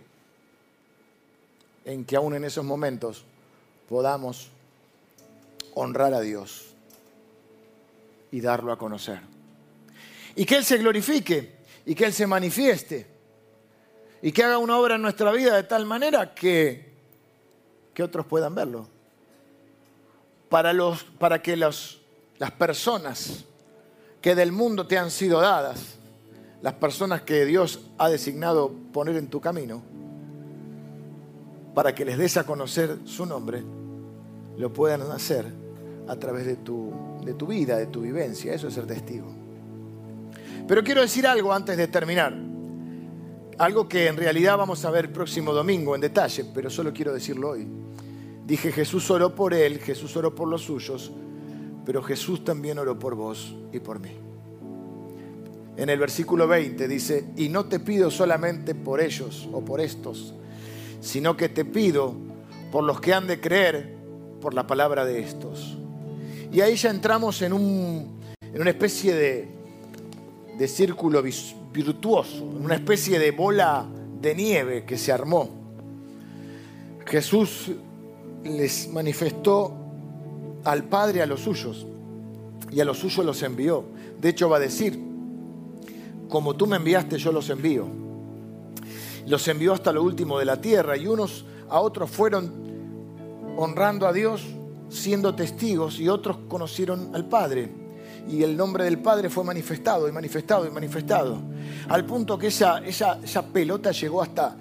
en 1.85 2.03
que 2.03 2.15
aún 2.15 2.33
en 2.33 2.43
esos 2.43 2.65
momentos 2.65 3.23
podamos 3.87 4.49
honrar 5.75 6.15
a 6.15 6.21
Dios 6.21 6.73
y 8.31 8.41
darlo 8.41 8.71
a 8.71 8.79
conocer. 8.79 9.21
Y 10.35 10.45
que 10.45 10.55
Él 10.55 10.65
se 10.65 10.77
glorifique 10.79 11.57
y 11.85 11.93
que 11.93 12.05
Él 12.05 12.13
se 12.13 12.25
manifieste 12.25 13.05
y 14.23 14.31
que 14.31 14.43
haga 14.43 14.57
una 14.57 14.77
obra 14.77 14.95
en 14.95 15.03
nuestra 15.03 15.31
vida 15.31 15.55
de 15.55 15.63
tal 15.63 15.85
manera 15.85 16.33
que, 16.33 16.91
que 17.93 18.01
otros 18.01 18.25
puedan 18.25 18.55
verlo. 18.55 18.87
Para, 20.49 20.73
los, 20.73 21.03
para 21.03 21.41
que 21.41 21.55
los 21.55 21.96
las 22.39 22.51
personas 22.51 23.45
que 24.21 24.35
del 24.35 24.51
mundo 24.51 24.87
te 24.87 24.97
han 24.97 25.11
sido 25.11 25.39
dadas, 25.39 25.95
las 26.61 26.73
personas 26.73 27.21
que 27.21 27.45
Dios 27.45 27.81
ha 27.97 28.09
designado 28.09 28.71
poner 28.91 29.15
en 29.15 29.27
tu 29.27 29.39
camino, 29.39 29.81
para 31.73 31.93
que 31.93 32.05
les 32.05 32.17
des 32.17 32.37
a 32.37 32.43
conocer 32.43 32.97
su 33.05 33.25
nombre, 33.25 33.63
lo 34.57 34.73
puedan 34.73 35.01
hacer 35.03 35.45
a 36.07 36.15
través 36.15 36.45
de 36.45 36.55
tu, 36.55 36.91
de 37.23 37.33
tu 37.35 37.47
vida, 37.47 37.77
de 37.77 37.87
tu 37.87 38.01
vivencia. 38.01 38.53
Eso 38.53 38.67
es 38.67 38.73
ser 38.73 38.87
testigo. 38.87 39.27
Pero 40.67 40.83
quiero 40.83 41.01
decir 41.01 41.27
algo 41.27 41.53
antes 41.53 41.77
de 41.77 41.87
terminar. 41.87 42.33
Algo 43.59 43.87
que 43.87 44.07
en 44.07 44.17
realidad 44.17 44.57
vamos 44.57 44.83
a 44.85 44.91
ver 44.91 45.05
el 45.05 45.11
próximo 45.11 45.53
domingo 45.53 45.95
en 45.95 46.01
detalle, 46.01 46.45
pero 46.53 46.69
solo 46.69 46.91
quiero 46.93 47.13
decirlo 47.13 47.49
hoy. 47.49 47.67
Dije, 48.45 48.71
Jesús 48.71 49.09
oró 49.11 49.35
por 49.35 49.53
él, 49.53 49.79
Jesús 49.79 50.15
oró 50.15 50.33
por 50.33 50.47
los 50.47 50.63
suyos, 50.63 51.11
pero 51.87 52.03
Jesús 52.03 52.43
también 52.43 52.79
oró 52.79 52.99
por 52.99 53.15
vos 53.15 53.55
y 53.71 53.79
por 53.79 54.01
mí. 54.01 54.11
En 55.77 55.89
el 55.89 55.97
versículo 55.97 56.45
20 56.45 56.85
dice, 56.85 57.27
y 57.37 57.47
no 57.47 57.67
te 57.67 57.79
pido 57.79 58.11
solamente 58.11 58.75
por 58.75 58.99
ellos 58.99 59.47
o 59.53 59.63
por 59.63 59.79
estos, 59.79 60.33
sino 60.99 61.37
que 61.37 61.47
te 61.47 61.63
pido 61.63 62.13
por 62.73 62.83
los 62.83 62.99
que 62.99 63.13
han 63.13 63.25
de 63.25 63.39
creer 63.39 63.95
por 64.41 64.53
la 64.53 64.67
palabra 64.67 65.05
de 65.05 65.21
estos. 65.21 65.77
Y 66.51 66.59
ahí 66.59 66.75
ya 66.75 66.89
entramos 66.89 67.41
en, 67.41 67.53
un, 67.53 68.19
en 68.41 68.59
una 68.59 68.71
especie 68.71 69.15
de, 69.15 69.47
de 70.57 70.67
círculo 70.67 71.23
virtuoso, 71.71 72.39
en 72.39 72.65
una 72.65 72.75
especie 72.75 73.17
de 73.17 73.31
bola 73.31 73.87
de 74.19 74.35
nieve 74.35 74.83
que 74.83 74.97
se 74.97 75.13
armó. 75.13 75.49
Jesús 77.05 77.71
les 78.43 78.89
manifestó 78.89 79.86
al 80.63 80.83
Padre 80.85 81.21
a 81.21 81.25
los 81.25 81.41
suyos 81.41 81.85
y 82.71 82.79
a 82.79 82.85
los 82.85 82.99
suyos 82.99 83.25
los 83.25 83.41
envió. 83.43 83.85
De 84.19 84.29
hecho 84.29 84.49
va 84.49 84.57
a 84.57 84.59
decir, 84.59 84.99
como 86.29 86.55
tú 86.55 86.67
me 86.67 86.77
enviaste 86.77 87.17
yo 87.17 87.31
los 87.31 87.49
envío. 87.49 87.87
Los 89.25 89.47
envió 89.47 89.73
hasta 89.73 89.91
lo 89.91 90.03
último 90.03 90.39
de 90.39 90.45
la 90.45 90.61
tierra 90.61 90.97
y 90.97 91.07
unos 91.07 91.45
a 91.69 91.79
otros 91.79 92.09
fueron 92.09 92.67
honrando 93.57 94.07
a 94.07 94.13
Dios, 94.13 94.43
siendo 94.89 95.35
testigos 95.35 95.99
y 95.99 96.07
otros 96.09 96.37
conocieron 96.47 97.13
al 97.13 97.25
Padre. 97.25 97.69
Y 98.29 98.43
el 98.43 98.57
nombre 98.57 98.83
del 98.83 98.99
Padre 98.99 99.29
fue 99.29 99.43
manifestado 99.43 100.07
y 100.07 100.11
manifestado 100.11 100.67
y 100.67 100.69
manifestado. 100.69 101.37
Al 101.89 102.05
punto 102.05 102.37
que 102.37 102.47
esa, 102.47 102.79
esa, 102.79 103.19
esa 103.23 103.45
pelota 103.47 103.91
llegó 103.91 104.21
hasta 104.21 104.57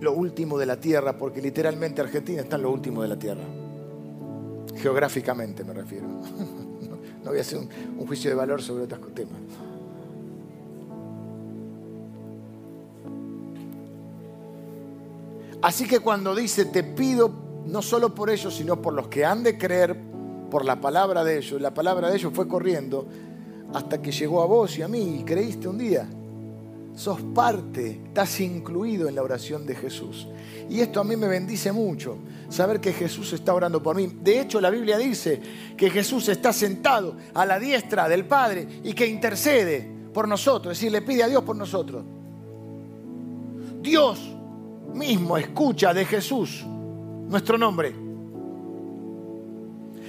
lo 0.00 0.12
último 0.12 0.58
de 0.58 0.66
la 0.66 0.80
tierra, 0.80 1.16
porque 1.18 1.42
literalmente 1.42 2.00
Argentina 2.00 2.40
está 2.40 2.56
en 2.56 2.62
lo 2.62 2.70
último 2.70 3.02
de 3.02 3.08
la 3.08 3.18
tierra. 3.18 3.44
Geográficamente 4.76 5.64
me 5.64 5.74
refiero. 5.74 6.06
No 7.22 7.30
voy 7.30 7.38
a 7.38 7.42
hacer 7.42 7.58
un, 7.58 8.06
juicio 8.06 8.30
de 8.30 8.34
valor 8.34 8.62
sobre 8.62 8.84
otros 8.84 9.14
temas. 9.14 9.38
Así 15.60 15.86
que 15.86 16.00
cuando 16.00 16.34
dice, 16.34 16.64
te 16.64 16.82
pido 16.82 17.30
no 17.66 17.82
solo 17.82 18.14
por 18.14 18.30
ellos, 18.30 18.54
sino 18.54 18.80
por 18.80 18.94
los 18.94 19.08
que 19.08 19.26
han 19.26 19.42
de 19.42 19.58
creer 19.58 20.00
por 20.50 20.64
la 20.64 20.80
palabra 20.80 21.22
de 21.22 21.36
ellos, 21.36 21.60
la 21.60 21.74
palabra 21.74 22.08
de 22.08 22.16
ellos 22.16 22.32
fue 22.34 22.48
corriendo 22.48 23.06
hasta 23.74 24.00
que 24.00 24.10
llegó 24.10 24.42
a 24.42 24.46
vos 24.46 24.78
y 24.78 24.82
a 24.82 24.88
mí 24.88 25.18
y 25.20 25.22
creíste 25.22 25.68
un 25.68 25.76
día. 25.76 26.08
Sos 26.94 27.20
parte, 27.34 28.02
estás 28.06 28.40
incluido 28.40 29.08
en 29.08 29.14
la 29.14 29.22
oración 29.22 29.66
de 29.66 29.74
Jesús. 29.74 30.28
Y 30.68 30.80
esto 30.80 31.00
a 31.00 31.04
mí 31.04 31.16
me 31.16 31.28
bendice 31.28 31.72
mucho, 31.72 32.18
saber 32.48 32.80
que 32.80 32.92
Jesús 32.92 33.32
está 33.32 33.54
orando 33.54 33.82
por 33.82 33.96
mí. 33.96 34.10
De 34.22 34.40
hecho, 34.40 34.60
la 34.60 34.70
Biblia 34.70 34.98
dice 34.98 35.40
que 35.76 35.90
Jesús 35.90 36.28
está 36.28 36.52
sentado 36.52 37.16
a 37.34 37.44
la 37.46 37.58
diestra 37.58 38.08
del 38.08 38.24
Padre 38.24 38.66
y 38.84 38.92
que 38.92 39.06
intercede 39.06 39.88
por 40.12 40.28
nosotros, 40.28 40.72
es 40.72 40.78
decir, 40.78 40.92
le 40.92 41.02
pide 41.02 41.22
a 41.22 41.28
Dios 41.28 41.42
por 41.42 41.56
nosotros. 41.56 42.04
Dios 43.80 44.20
mismo 44.94 45.36
escucha 45.36 45.94
de 45.94 46.04
Jesús 46.04 46.64
nuestro 47.28 47.56
nombre. 47.56 47.94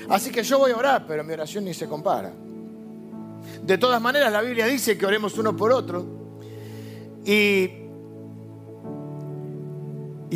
Así 0.09 0.31
que 0.31 0.43
yo 0.43 0.59
voy 0.59 0.71
a 0.71 0.77
orar, 0.77 1.05
pero 1.07 1.23
mi 1.23 1.33
oración 1.33 1.65
ni 1.65 1.73
se 1.73 1.87
compara. 1.87 2.33
De 3.63 3.77
todas 3.77 4.01
maneras, 4.01 4.31
la 4.31 4.41
Biblia 4.41 4.65
dice 4.65 4.97
que 4.97 5.05
oremos 5.05 5.37
uno 5.37 5.55
por 5.55 5.71
otro. 5.71 6.20
Y, 7.25 7.69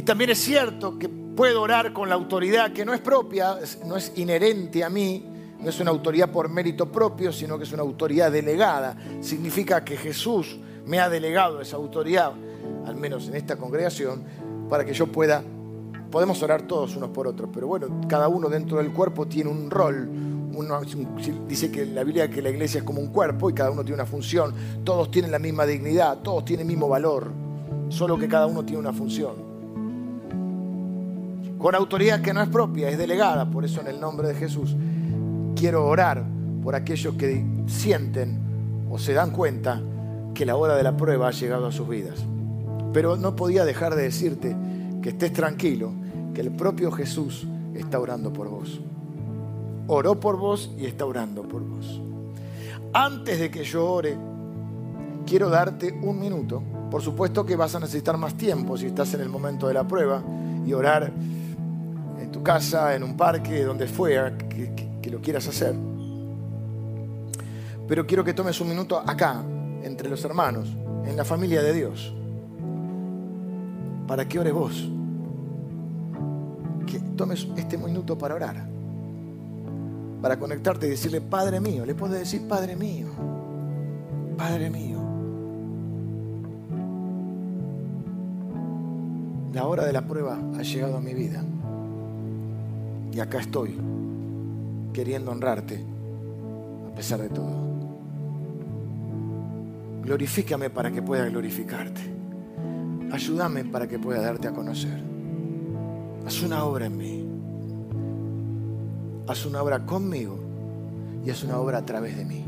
también 0.03 0.29
es 0.29 0.39
cierto 0.39 0.99
que 0.99 1.09
puedo 1.09 1.61
orar 1.61 1.91
con 1.91 2.09
la 2.09 2.15
autoridad 2.15 2.71
que 2.73 2.85
no 2.85 2.93
es 2.93 3.01
propia, 3.01 3.57
no 3.85 3.97
es 3.97 4.13
inherente 4.15 4.83
a 4.83 4.89
mí, 4.89 5.25
no 5.59 5.69
es 5.69 5.79
una 5.79 5.89
autoridad 5.89 6.29
por 6.29 6.47
mérito 6.49 6.91
propio, 6.91 7.33
sino 7.33 7.57
que 7.57 7.63
es 7.63 7.73
una 7.73 7.81
autoridad 7.81 8.31
delegada. 8.31 8.95
Significa 9.21 9.83
que 9.83 9.97
Jesús 9.97 10.59
me 10.85 10.99
ha 10.99 11.09
delegado 11.09 11.59
esa 11.59 11.77
autoridad, 11.77 12.33
al 12.85 12.95
menos 12.95 13.27
en 13.27 13.35
esta 13.35 13.57
congregación, 13.57 14.23
para 14.69 14.85
que 14.85 14.93
yo 14.93 15.07
pueda, 15.07 15.43
podemos 16.11 16.41
orar 16.43 16.63
todos 16.63 16.95
unos 16.95 17.09
por 17.09 17.27
otros, 17.27 17.49
pero 17.51 17.67
bueno, 17.67 18.01
cada 18.07 18.27
uno 18.27 18.47
dentro 18.47 18.77
del 18.77 18.91
cuerpo 18.91 19.25
tiene 19.25 19.49
un 19.49 19.71
rol. 19.71 20.07
Uno, 20.55 20.81
dice 21.47 21.71
que 21.71 21.85
la 21.85 22.03
Biblia 22.03 22.29
que 22.29 22.41
la 22.41 22.49
iglesia 22.49 22.79
es 22.79 22.83
como 22.83 23.01
un 23.01 23.07
cuerpo 23.07 23.49
y 23.49 23.53
cada 23.53 23.71
uno 23.71 23.83
tiene 23.83 23.95
una 23.95 24.05
función. 24.05 24.53
Todos 24.83 25.11
tienen 25.11 25.31
la 25.31 25.39
misma 25.39 25.65
dignidad, 25.65 26.19
todos 26.19 26.45
tienen 26.45 26.65
el 26.65 26.67
mismo 26.67 26.87
valor, 26.87 27.31
solo 27.89 28.17
que 28.17 28.27
cada 28.27 28.47
uno 28.47 28.63
tiene 28.63 28.79
una 28.79 28.93
función. 28.93 29.33
Con 31.57 31.75
autoridad 31.75 32.21
que 32.21 32.33
no 32.33 32.41
es 32.41 32.49
propia, 32.49 32.89
es 32.89 32.97
delegada, 32.97 33.49
por 33.49 33.65
eso 33.65 33.81
en 33.81 33.87
el 33.87 33.99
nombre 33.99 34.27
de 34.27 34.35
Jesús 34.35 34.75
quiero 35.55 35.87
orar 35.87 36.23
por 36.61 36.75
aquellos 36.75 37.15
que 37.15 37.43
sienten 37.67 38.85
o 38.89 38.99
se 38.99 39.13
dan 39.13 39.31
cuenta 39.31 39.81
que 40.33 40.45
la 40.45 40.55
hora 40.57 40.75
de 40.75 40.83
la 40.83 40.95
prueba 40.95 41.29
ha 41.29 41.31
llegado 41.31 41.65
a 41.67 41.71
sus 41.71 41.87
vidas. 41.87 42.23
Pero 42.93 43.15
no 43.15 43.35
podía 43.35 43.65
dejar 43.65 43.95
de 43.95 44.03
decirte 44.03 44.55
que 45.01 45.09
estés 45.09 45.33
tranquilo, 45.33 45.91
que 46.33 46.41
el 46.41 46.51
propio 46.51 46.91
Jesús 46.91 47.47
está 47.73 47.99
orando 47.99 48.31
por 48.31 48.49
vos. 48.49 48.81
Oró 49.87 50.19
por 50.19 50.37
vos 50.37 50.71
y 50.77 50.85
está 50.85 51.05
orando 51.05 51.43
por 51.43 51.61
vos. 51.61 52.01
Antes 52.93 53.39
de 53.39 53.51
que 53.51 53.63
yo 53.63 53.89
ore, 53.89 54.17
quiero 55.25 55.49
darte 55.49 55.91
un 55.91 56.19
minuto. 56.19 56.61
Por 56.89 57.01
supuesto 57.01 57.45
que 57.45 57.55
vas 57.55 57.75
a 57.75 57.79
necesitar 57.79 58.17
más 58.17 58.35
tiempo 58.35 58.77
si 58.77 58.87
estás 58.87 59.13
en 59.13 59.21
el 59.21 59.29
momento 59.29 59.67
de 59.67 59.73
la 59.73 59.87
prueba 59.87 60.23
y 60.65 60.73
orar 60.73 61.11
en 62.19 62.31
tu 62.31 62.41
casa, 62.41 62.95
en 62.95 63.03
un 63.03 63.17
parque, 63.17 63.63
donde 63.63 63.87
fuera 63.87 64.37
que, 64.37 64.97
que 65.01 65.09
lo 65.09 65.21
quieras 65.21 65.47
hacer. 65.47 65.75
Pero 67.87 68.07
quiero 68.07 68.23
que 68.23 68.33
tomes 68.33 68.59
un 68.61 68.69
minuto 68.69 68.97
acá, 68.97 69.43
entre 69.83 70.09
los 70.09 70.23
hermanos, 70.23 70.67
en 71.05 71.15
la 71.15 71.23
familia 71.23 71.61
de 71.61 71.73
Dios 71.73 72.15
para 74.07 74.27
que 74.27 74.39
ores 74.39 74.53
vos. 74.53 74.89
Que 76.85 76.99
tomes 77.15 77.47
este 77.57 77.77
minuto 77.77 78.17
para 78.17 78.35
orar. 78.35 78.74
Para 80.25 80.39
conectarte 80.39 80.87
y 80.87 80.89
decirle, 80.89 81.21
Padre 81.21 81.59
mío. 81.59 81.85
Le 81.85 81.93
puedes 81.93 82.17
decir, 82.17 82.47
Padre 82.47 82.75
mío. 82.75 83.09
Padre 84.35 84.71
mío. 84.71 84.97
La 89.53 89.67
hora 89.67 89.85
de 89.85 89.93
la 89.93 90.07
prueba 90.07 90.39
ha 90.57 90.63
llegado 90.63 90.97
a 90.97 90.99
mi 90.99 91.13
vida. 91.13 91.43
Y 93.13 93.19
acá 93.19 93.37
estoy, 93.37 93.77
queriendo 94.93 95.29
honrarte, 95.29 95.85
a 96.91 96.95
pesar 96.95 97.21
de 97.21 97.29
todo. 97.29 97.53
Glorifícame 100.01 100.71
para 100.71 100.89
que 100.89 101.03
pueda 101.03 101.29
glorificarte. 101.29 102.01
Ayúdame 103.11 103.63
para 103.63 103.87
que 103.87 103.99
pueda 103.99 104.21
darte 104.21 104.47
a 104.47 104.53
conocer. 104.53 105.03
Haz 106.25 106.41
una 106.41 106.63
obra 106.63 106.87
en 106.87 106.97
mí. 106.97 107.24
Haz 109.27 109.45
una 109.45 109.61
obra 109.61 109.85
conmigo 109.85 110.37
y 111.25 111.29
haz 111.29 111.43
una 111.43 111.57
obra 111.59 111.79
a 111.79 111.85
través 111.85 112.15
de 112.17 112.25
mí. 112.25 112.45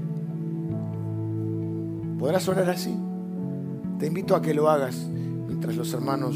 ¿Podrás 2.20 2.48
orar 2.48 2.70
así? 2.70 2.96
Te 4.00 4.08
invito 4.08 4.36
a 4.36 4.42
que 4.42 4.54
lo 4.54 4.70
hagas 4.70 4.96
mientras 4.96 5.76
los 5.76 5.92
hermanos 5.94 6.36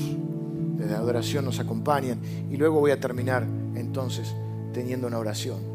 de 0.78 0.88
la 0.88 0.98
adoración 0.98 1.46
nos 1.46 1.60
acompañan 1.60 2.20
y 2.50 2.58
luego 2.58 2.80
voy 2.80 2.92
a 2.92 3.00
terminar 3.00 3.46
entonces 3.76 4.36
teniendo 4.74 5.08
una 5.08 5.20
oración. 5.20 5.71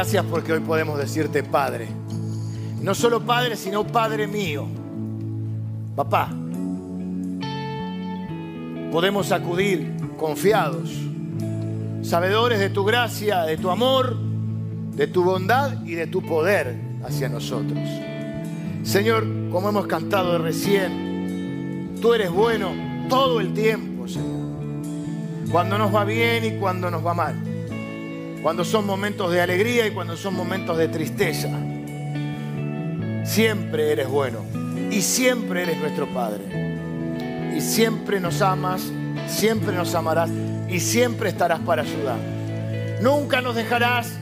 Gracias 0.00 0.24
porque 0.30 0.54
hoy 0.54 0.60
podemos 0.60 0.98
decirte 0.98 1.42
Padre. 1.42 1.86
No 2.80 2.94
solo 2.94 3.20
Padre, 3.20 3.54
sino 3.54 3.86
Padre 3.86 4.26
mío. 4.26 4.66
Papá. 5.94 6.30
Podemos 8.90 9.30
acudir 9.30 9.94
confiados, 10.16 10.90
sabedores 12.00 12.60
de 12.60 12.70
tu 12.70 12.82
gracia, 12.82 13.42
de 13.42 13.58
tu 13.58 13.68
amor, 13.68 14.16
de 14.96 15.06
tu 15.06 15.22
bondad 15.22 15.84
y 15.84 15.92
de 15.96 16.06
tu 16.06 16.22
poder 16.22 16.80
hacia 17.04 17.28
nosotros. 17.28 17.86
Señor, 18.82 19.26
como 19.52 19.68
hemos 19.68 19.86
cantado 19.86 20.38
recién, 20.38 21.98
tú 22.00 22.14
eres 22.14 22.30
bueno 22.30 22.70
todo 23.10 23.38
el 23.38 23.52
tiempo, 23.52 24.08
Señor. 24.08 24.48
Cuando 25.52 25.76
nos 25.76 25.94
va 25.94 26.04
bien 26.04 26.42
y 26.46 26.58
cuando 26.58 26.90
nos 26.90 27.04
va 27.04 27.12
mal 27.12 27.49
cuando 28.42 28.64
son 28.64 28.86
momentos 28.86 29.30
de 29.30 29.40
alegría 29.40 29.86
y 29.86 29.90
cuando 29.90 30.16
son 30.16 30.34
momentos 30.34 30.76
de 30.78 30.88
tristeza. 30.88 31.48
Siempre 33.24 33.92
eres 33.92 34.08
bueno 34.08 34.44
y 34.90 35.02
siempre 35.02 35.62
eres 35.62 35.78
nuestro 35.78 36.06
Padre. 36.12 37.54
Y 37.56 37.60
siempre 37.60 38.20
nos 38.20 38.40
amas, 38.40 38.82
siempre 39.28 39.74
nos 39.74 39.94
amarás 39.94 40.30
y 40.68 40.80
siempre 40.80 41.28
estarás 41.28 41.60
para 41.60 41.82
ayudar. 41.82 42.18
Nunca 43.02 43.40
nos 43.40 43.54
dejarás, 43.54 44.12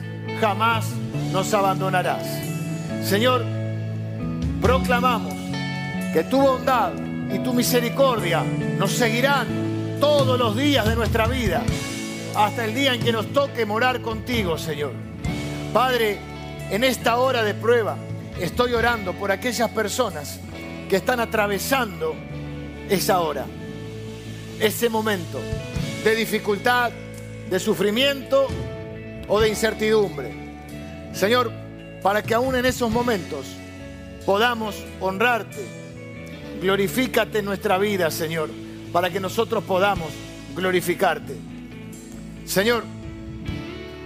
jamás 0.41 0.87
nos 1.31 1.53
abandonarás. 1.53 2.25
Señor, 3.03 3.45
proclamamos 4.61 5.33
que 6.13 6.23
tu 6.23 6.41
bondad 6.41 6.91
y 7.33 7.39
tu 7.39 7.53
misericordia 7.53 8.43
nos 8.77 8.91
seguirán 8.91 9.47
todos 9.99 10.37
los 10.39 10.57
días 10.57 10.87
de 10.87 10.95
nuestra 10.95 11.27
vida 11.27 11.61
hasta 12.35 12.65
el 12.65 12.75
día 12.75 12.93
en 12.93 13.01
que 13.01 13.11
nos 13.11 13.31
toque 13.33 13.65
morar 13.65 14.01
contigo, 14.01 14.57
Señor. 14.57 14.93
Padre, 15.73 16.17
en 16.69 16.83
esta 16.83 17.17
hora 17.17 17.43
de 17.43 17.53
prueba 17.53 17.97
estoy 18.39 18.73
orando 18.73 19.13
por 19.13 19.31
aquellas 19.31 19.69
personas 19.71 20.39
que 20.89 20.95
están 20.95 21.19
atravesando 21.19 22.15
esa 22.89 23.19
hora, 23.19 23.45
ese 24.59 24.89
momento 24.89 25.39
de 26.03 26.15
dificultad, 26.15 26.91
de 27.49 27.59
sufrimiento, 27.59 28.47
o 29.29 29.39
de 29.39 29.47
incertidumbre. 29.47 30.33
Señor, 31.13 31.51
para 32.01 32.23
que 32.23 32.33
aún 32.33 32.55
en 32.55 32.65
esos 32.65 32.91
momentos 32.91 33.45
podamos 34.25 34.75
honrarte, 34.99 35.63
glorifícate 36.61 37.39
en 37.39 37.45
nuestra 37.45 37.77
vida, 37.77 38.11
Señor, 38.11 38.49
para 38.91 39.09
que 39.09 39.19
nosotros 39.19 39.63
podamos 39.63 40.09
glorificarte. 40.55 41.35
Señor, 42.49 42.83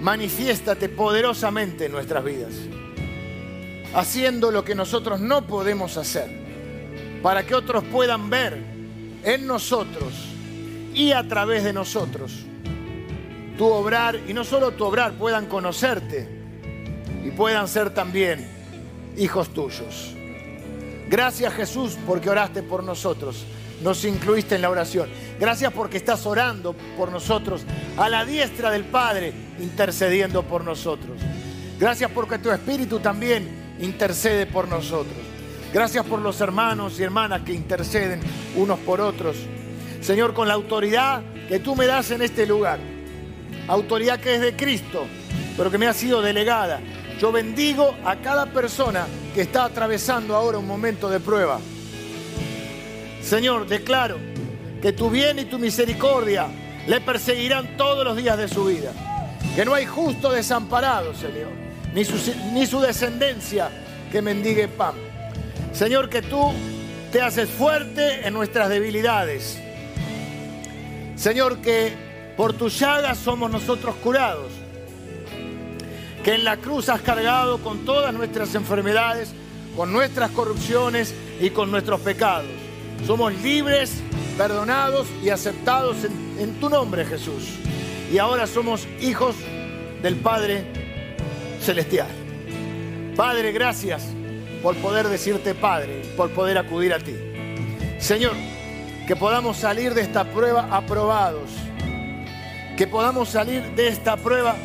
manifiéstate 0.02 0.90
poderosamente 0.90 1.86
en 1.86 1.94
nuestras 1.94 2.26
vidas, 2.26 2.52
haciendo 3.94 4.52
lo 4.52 4.66
que 4.66 4.76
nosotros 4.76 5.22
no 5.22 5.48
podemos 5.48 5.96
hacer, 5.96 7.22
para 7.24 7.46
que 7.46 7.56
otros 7.56 7.86
puedan 7.86 8.30
ver 8.30 8.62
en 9.24 9.48
nosotros 9.48 10.12
y 10.94 11.14
a 11.14 11.26
través 11.26 11.64
de 11.64 11.72
nosotros 11.72 12.34
tu 13.58 13.66
obrar, 13.66 14.20
y 14.28 14.34
no 14.34 14.44
solo 14.44 14.72
tu 14.72 14.84
obrar, 14.84 15.14
puedan 15.14 15.46
conocerte 15.46 16.28
y 17.26 17.32
puedan 17.32 17.70
ser 17.70 17.94
también 17.94 18.46
hijos 19.16 19.54
tuyos. 19.54 20.14
Gracias 21.10 21.54
Jesús 21.54 21.98
porque 22.06 22.30
oraste 22.30 22.62
por 22.62 22.84
nosotros, 22.84 23.46
nos 23.82 24.04
incluiste 24.04 24.56
en 24.56 24.64
la 24.64 24.70
oración. 24.70 25.08
Gracias 25.44 25.74
porque 25.74 25.98
estás 25.98 26.26
orando 26.26 26.74
por 26.96 27.12
nosotros 27.12 27.66
a 27.98 28.08
la 28.08 28.24
diestra 28.24 28.72
del 28.72 28.86
Padre, 28.86 29.34
intercediendo 29.60 30.44
por 30.44 30.64
nosotros. 30.64 31.20
Gracias 31.78 32.10
porque 32.12 32.38
tu 32.38 32.50
Espíritu 32.50 33.00
también 33.00 33.76
intercede 33.82 34.46
por 34.46 34.70
nosotros. 34.70 35.18
Gracias 35.74 36.06
por 36.06 36.20
los 36.20 36.40
hermanos 36.40 36.98
y 36.98 37.04
hermanas 37.04 37.42
que 37.42 37.52
interceden 37.52 38.22
unos 38.56 38.80
por 38.80 39.02
otros. 39.02 39.36
Señor, 40.00 40.34
con 40.34 40.48
la 40.48 40.54
autoridad 40.54 41.22
que 41.50 41.60
tú 41.60 41.76
me 41.76 41.88
das 41.88 42.12
en 42.12 42.22
este 42.22 42.46
lugar, 42.46 42.80
autoridad 43.68 44.22
que 44.22 44.36
es 44.36 44.40
de 44.40 44.56
Cristo, 44.56 45.08
pero 45.58 45.70
que 45.70 45.78
me 45.78 45.88
ha 45.88 45.94
sido 45.94 46.22
delegada. 46.22 46.80
Yo 47.20 47.34
bendigo 47.34 47.94
a 48.06 48.16
cada 48.16 48.46
persona 48.46 49.08
que 49.36 49.42
está 49.42 49.66
atravesando 49.66 50.38
ahora 50.38 50.58
un 50.58 50.68
momento 50.68 51.10
de 51.10 51.20
prueba. 51.20 51.60
Señor, 53.22 53.68
declaro 53.68 54.32
que 54.84 54.92
tu 54.92 55.10
bien 55.10 55.40
y 55.40 55.46
tu 55.46 55.58
misericordia 55.58 56.48
le 56.88 57.00
perseguirán 57.00 57.78
todos 57.78 58.04
los 58.04 58.18
días 58.18 58.38
de 58.38 58.50
su 58.50 58.66
vida. 58.66 58.92
Que 59.56 59.64
no 59.64 59.74
hay 59.74 59.86
justo 59.86 60.30
desamparado, 60.30 61.14
Señor, 61.14 61.52
ni 61.94 62.04
su, 62.04 62.18
ni 62.52 62.66
su 62.68 62.82
descendencia 62.82 63.70
que 64.12 64.22
mendigue 64.22 64.68
pan. 64.68 64.96
Señor, 65.72 66.10
que 66.10 66.22
tú 66.22 66.52
te 67.14 67.22
haces 67.22 67.50
fuerte 67.50 68.28
en 68.28 68.34
nuestras 68.34 68.68
debilidades. 68.68 69.58
Señor, 71.16 71.60
que 71.60 71.94
por 72.36 72.52
tus 72.52 72.78
llagas 72.78 73.18
somos 73.18 73.50
nosotros 73.50 73.96
curados. 74.04 74.52
Que 76.26 76.34
en 76.34 76.44
la 76.44 76.58
cruz 76.58 76.90
has 76.90 77.00
cargado 77.00 77.60
con 77.60 77.86
todas 77.86 78.14
nuestras 78.14 78.54
enfermedades, 78.54 79.34
con 79.78 79.94
nuestras 79.94 80.32
corrupciones 80.32 81.16
y 81.40 81.52
con 81.52 81.72
nuestros 81.72 82.02
pecados. 82.02 82.52
Somos 83.08 83.34
libres, 83.42 84.02
perdonados 84.38 85.08
y 85.24 85.30
aceptados 85.30 85.98
en, 86.40 86.60
tu 86.60 86.70
nombre, 86.70 87.06
Jesús. 87.06 87.44
Y 88.12 88.18
ahora 88.18 88.48
somos 88.48 88.88
hijos 89.02 89.36
del 90.02 90.16
Padre 90.16 90.66
Celestial. 91.62 92.08
Padre, 93.16 93.52
gracias 93.52 94.04
por 94.62 94.76
poder 94.78 95.08
decirte 95.08 95.56
Padre, 95.56 96.02
por 96.18 96.32
poder 96.32 96.58
acudir 96.58 96.94
a 96.94 97.00
ti. 97.00 97.16
Señor, 98.00 98.34
que 99.08 99.16
podamos 99.16 99.58
salir 99.58 99.94
de 99.94 100.02
esta 100.02 100.24
prueba 100.26 100.68
aprobados 100.72 101.50
que 102.76 102.88
podamos 102.88 103.30
salir 103.30 103.62
de 103.76 103.88
esta 103.88 104.18
prueba 104.18 104.56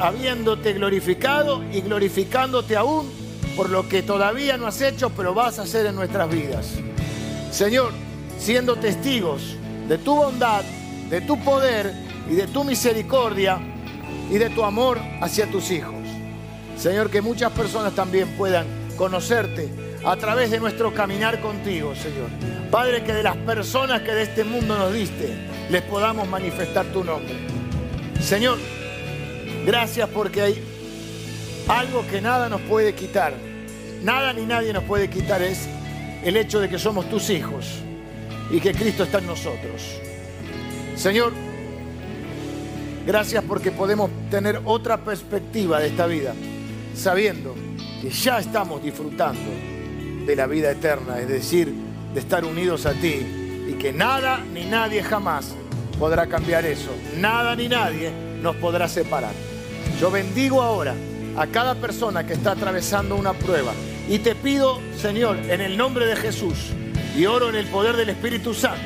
habiéndote 0.00 0.72
glorificado 0.72 1.64
y 1.72 1.80
glorificándote 1.80 2.76
aún 2.76 3.10
por 3.56 3.70
lo 3.70 3.88
que 3.88 4.02
todavía 4.02 4.56
no 4.56 4.66
has 4.66 4.80
hecho, 4.80 5.10
pero 5.10 5.34
vas 5.34 5.58
a 5.58 5.62
hacer 5.62 5.86
en 5.86 5.94
nuestras 5.94 6.28
vidas. 6.30 6.74
Señor, 7.50 7.92
siendo 8.38 8.76
testigos 8.76 9.56
de 9.88 9.98
tu 9.98 10.14
bondad, 10.14 10.62
de 11.10 11.20
tu 11.20 11.38
poder 11.38 11.92
y 12.30 12.34
de 12.34 12.46
tu 12.46 12.64
misericordia 12.64 13.58
y 14.30 14.38
de 14.38 14.50
tu 14.50 14.64
amor 14.64 14.98
hacia 15.20 15.46
tus 15.46 15.70
hijos. 15.70 15.94
Señor, 16.78 17.10
que 17.10 17.20
muchas 17.20 17.52
personas 17.52 17.94
también 17.94 18.28
puedan 18.36 18.66
conocerte 18.96 19.68
a 20.04 20.16
través 20.16 20.50
de 20.50 20.60
nuestro 20.60 20.92
caminar 20.92 21.40
contigo, 21.40 21.94
Señor. 21.94 22.28
Padre, 22.70 23.04
que 23.04 23.12
de 23.12 23.22
las 23.22 23.36
personas 23.36 24.02
que 24.02 24.12
de 24.12 24.22
este 24.22 24.44
mundo 24.44 24.76
nos 24.76 24.92
diste, 24.92 25.34
les 25.70 25.82
podamos 25.82 26.28
manifestar 26.28 26.86
tu 26.86 27.04
nombre. 27.04 27.34
Señor, 28.20 28.58
gracias 29.64 30.08
porque 30.08 30.42
hay 30.42 30.62
algo 31.68 32.06
que 32.10 32.20
nada 32.20 32.48
nos 32.48 32.60
puede 32.62 32.94
quitar, 32.94 33.34
nada 34.02 34.32
ni 34.32 34.44
nadie 34.44 34.72
nos 34.72 34.84
puede 34.84 35.08
quitar, 35.08 35.42
es 35.42 35.68
el 36.24 36.36
hecho 36.36 36.60
de 36.60 36.68
que 36.68 36.78
somos 36.78 37.08
tus 37.08 37.30
hijos 37.30 37.66
y 38.50 38.60
que 38.60 38.72
Cristo 38.72 39.04
está 39.04 39.18
en 39.18 39.26
nosotros. 39.26 40.00
Señor, 40.96 41.32
gracias 43.06 43.44
porque 43.44 43.70
podemos 43.70 44.10
tener 44.30 44.60
otra 44.64 44.98
perspectiva 44.98 45.80
de 45.80 45.88
esta 45.88 46.06
vida, 46.06 46.34
sabiendo 46.94 47.54
que 48.00 48.10
ya 48.10 48.38
estamos 48.38 48.82
disfrutando 48.82 49.40
de 50.26 50.36
la 50.36 50.46
vida 50.46 50.70
eterna, 50.70 51.18
es 51.18 51.28
decir, 51.28 51.72
de 52.12 52.20
estar 52.20 52.44
unidos 52.44 52.86
a 52.86 52.92
ti 52.92 53.26
y 53.68 53.72
que 53.74 53.92
nada 53.92 54.38
ni 54.52 54.64
nadie 54.64 55.02
jamás 55.02 55.54
podrá 55.98 56.26
cambiar 56.26 56.64
eso. 56.64 56.90
Nada 57.18 57.56
ni 57.56 57.68
nadie 57.68 58.12
nos 58.40 58.56
podrá 58.56 58.88
separar. 58.88 59.32
Yo 60.00 60.10
bendigo 60.10 60.62
ahora 60.62 60.94
a 61.36 61.46
cada 61.46 61.74
persona 61.74 62.26
que 62.26 62.34
está 62.34 62.52
atravesando 62.52 63.16
una 63.16 63.32
prueba 63.32 63.72
y 64.08 64.18
te 64.18 64.34
pido, 64.34 64.80
Señor, 64.96 65.36
en 65.48 65.60
el 65.60 65.76
nombre 65.76 66.06
de 66.06 66.16
Jesús 66.16 66.72
y 67.16 67.26
oro 67.26 67.48
en 67.48 67.56
el 67.56 67.66
poder 67.66 67.96
del 67.96 68.10
Espíritu 68.10 68.54
Santo, 68.54 68.82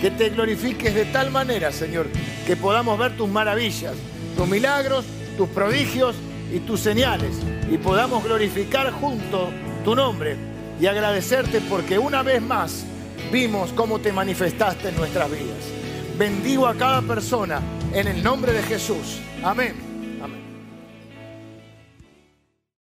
que 0.00 0.10
te 0.10 0.30
glorifiques 0.30 0.94
de 0.94 1.06
tal 1.06 1.30
manera, 1.30 1.72
Señor, 1.72 2.06
que 2.46 2.56
podamos 2.56 2.98
ver 2.98 3.16
tus 3.16 3.28
maravillas, 3.28 3.94
tus 4.36 4.46
milagros, 4.46 5.04
tus 5.36 5.48
prodigios 5.48 6.16
y 6.52 6.60
tus 6.60 6.80
señales 6.80 7.32
y 7.70 7.78
podamos 7.78 8.24
glorificar 8.24 8.90
junto 8.92 9.50
tu 9.84 9.94
nombre 9.94 10.36
y 10.80 10.86
agradecerte 10.86 11.60
porque 11.60 11.98
una 11.98 12.22
vez 12.22 12.40
más 12.42 12.84
vimos 13.32 13.72
cómo 13.72 13.98
te 13.98 14.12
manifestaste 14.12 14.88
en 14.88 14.96
nuestras 14.96 15.30
vidas. 15.30 15.64
Bendigo 16.18 16.66
a 16.66 16.74
cada 16.74 17.02
persona 17.02 17.60
en 17.92 18.08
el 18.08 18.22
nombre 18.22 18.52
de 18.52 18.62
Jesús. 18.62 19.20
Amén. 19.42 19.87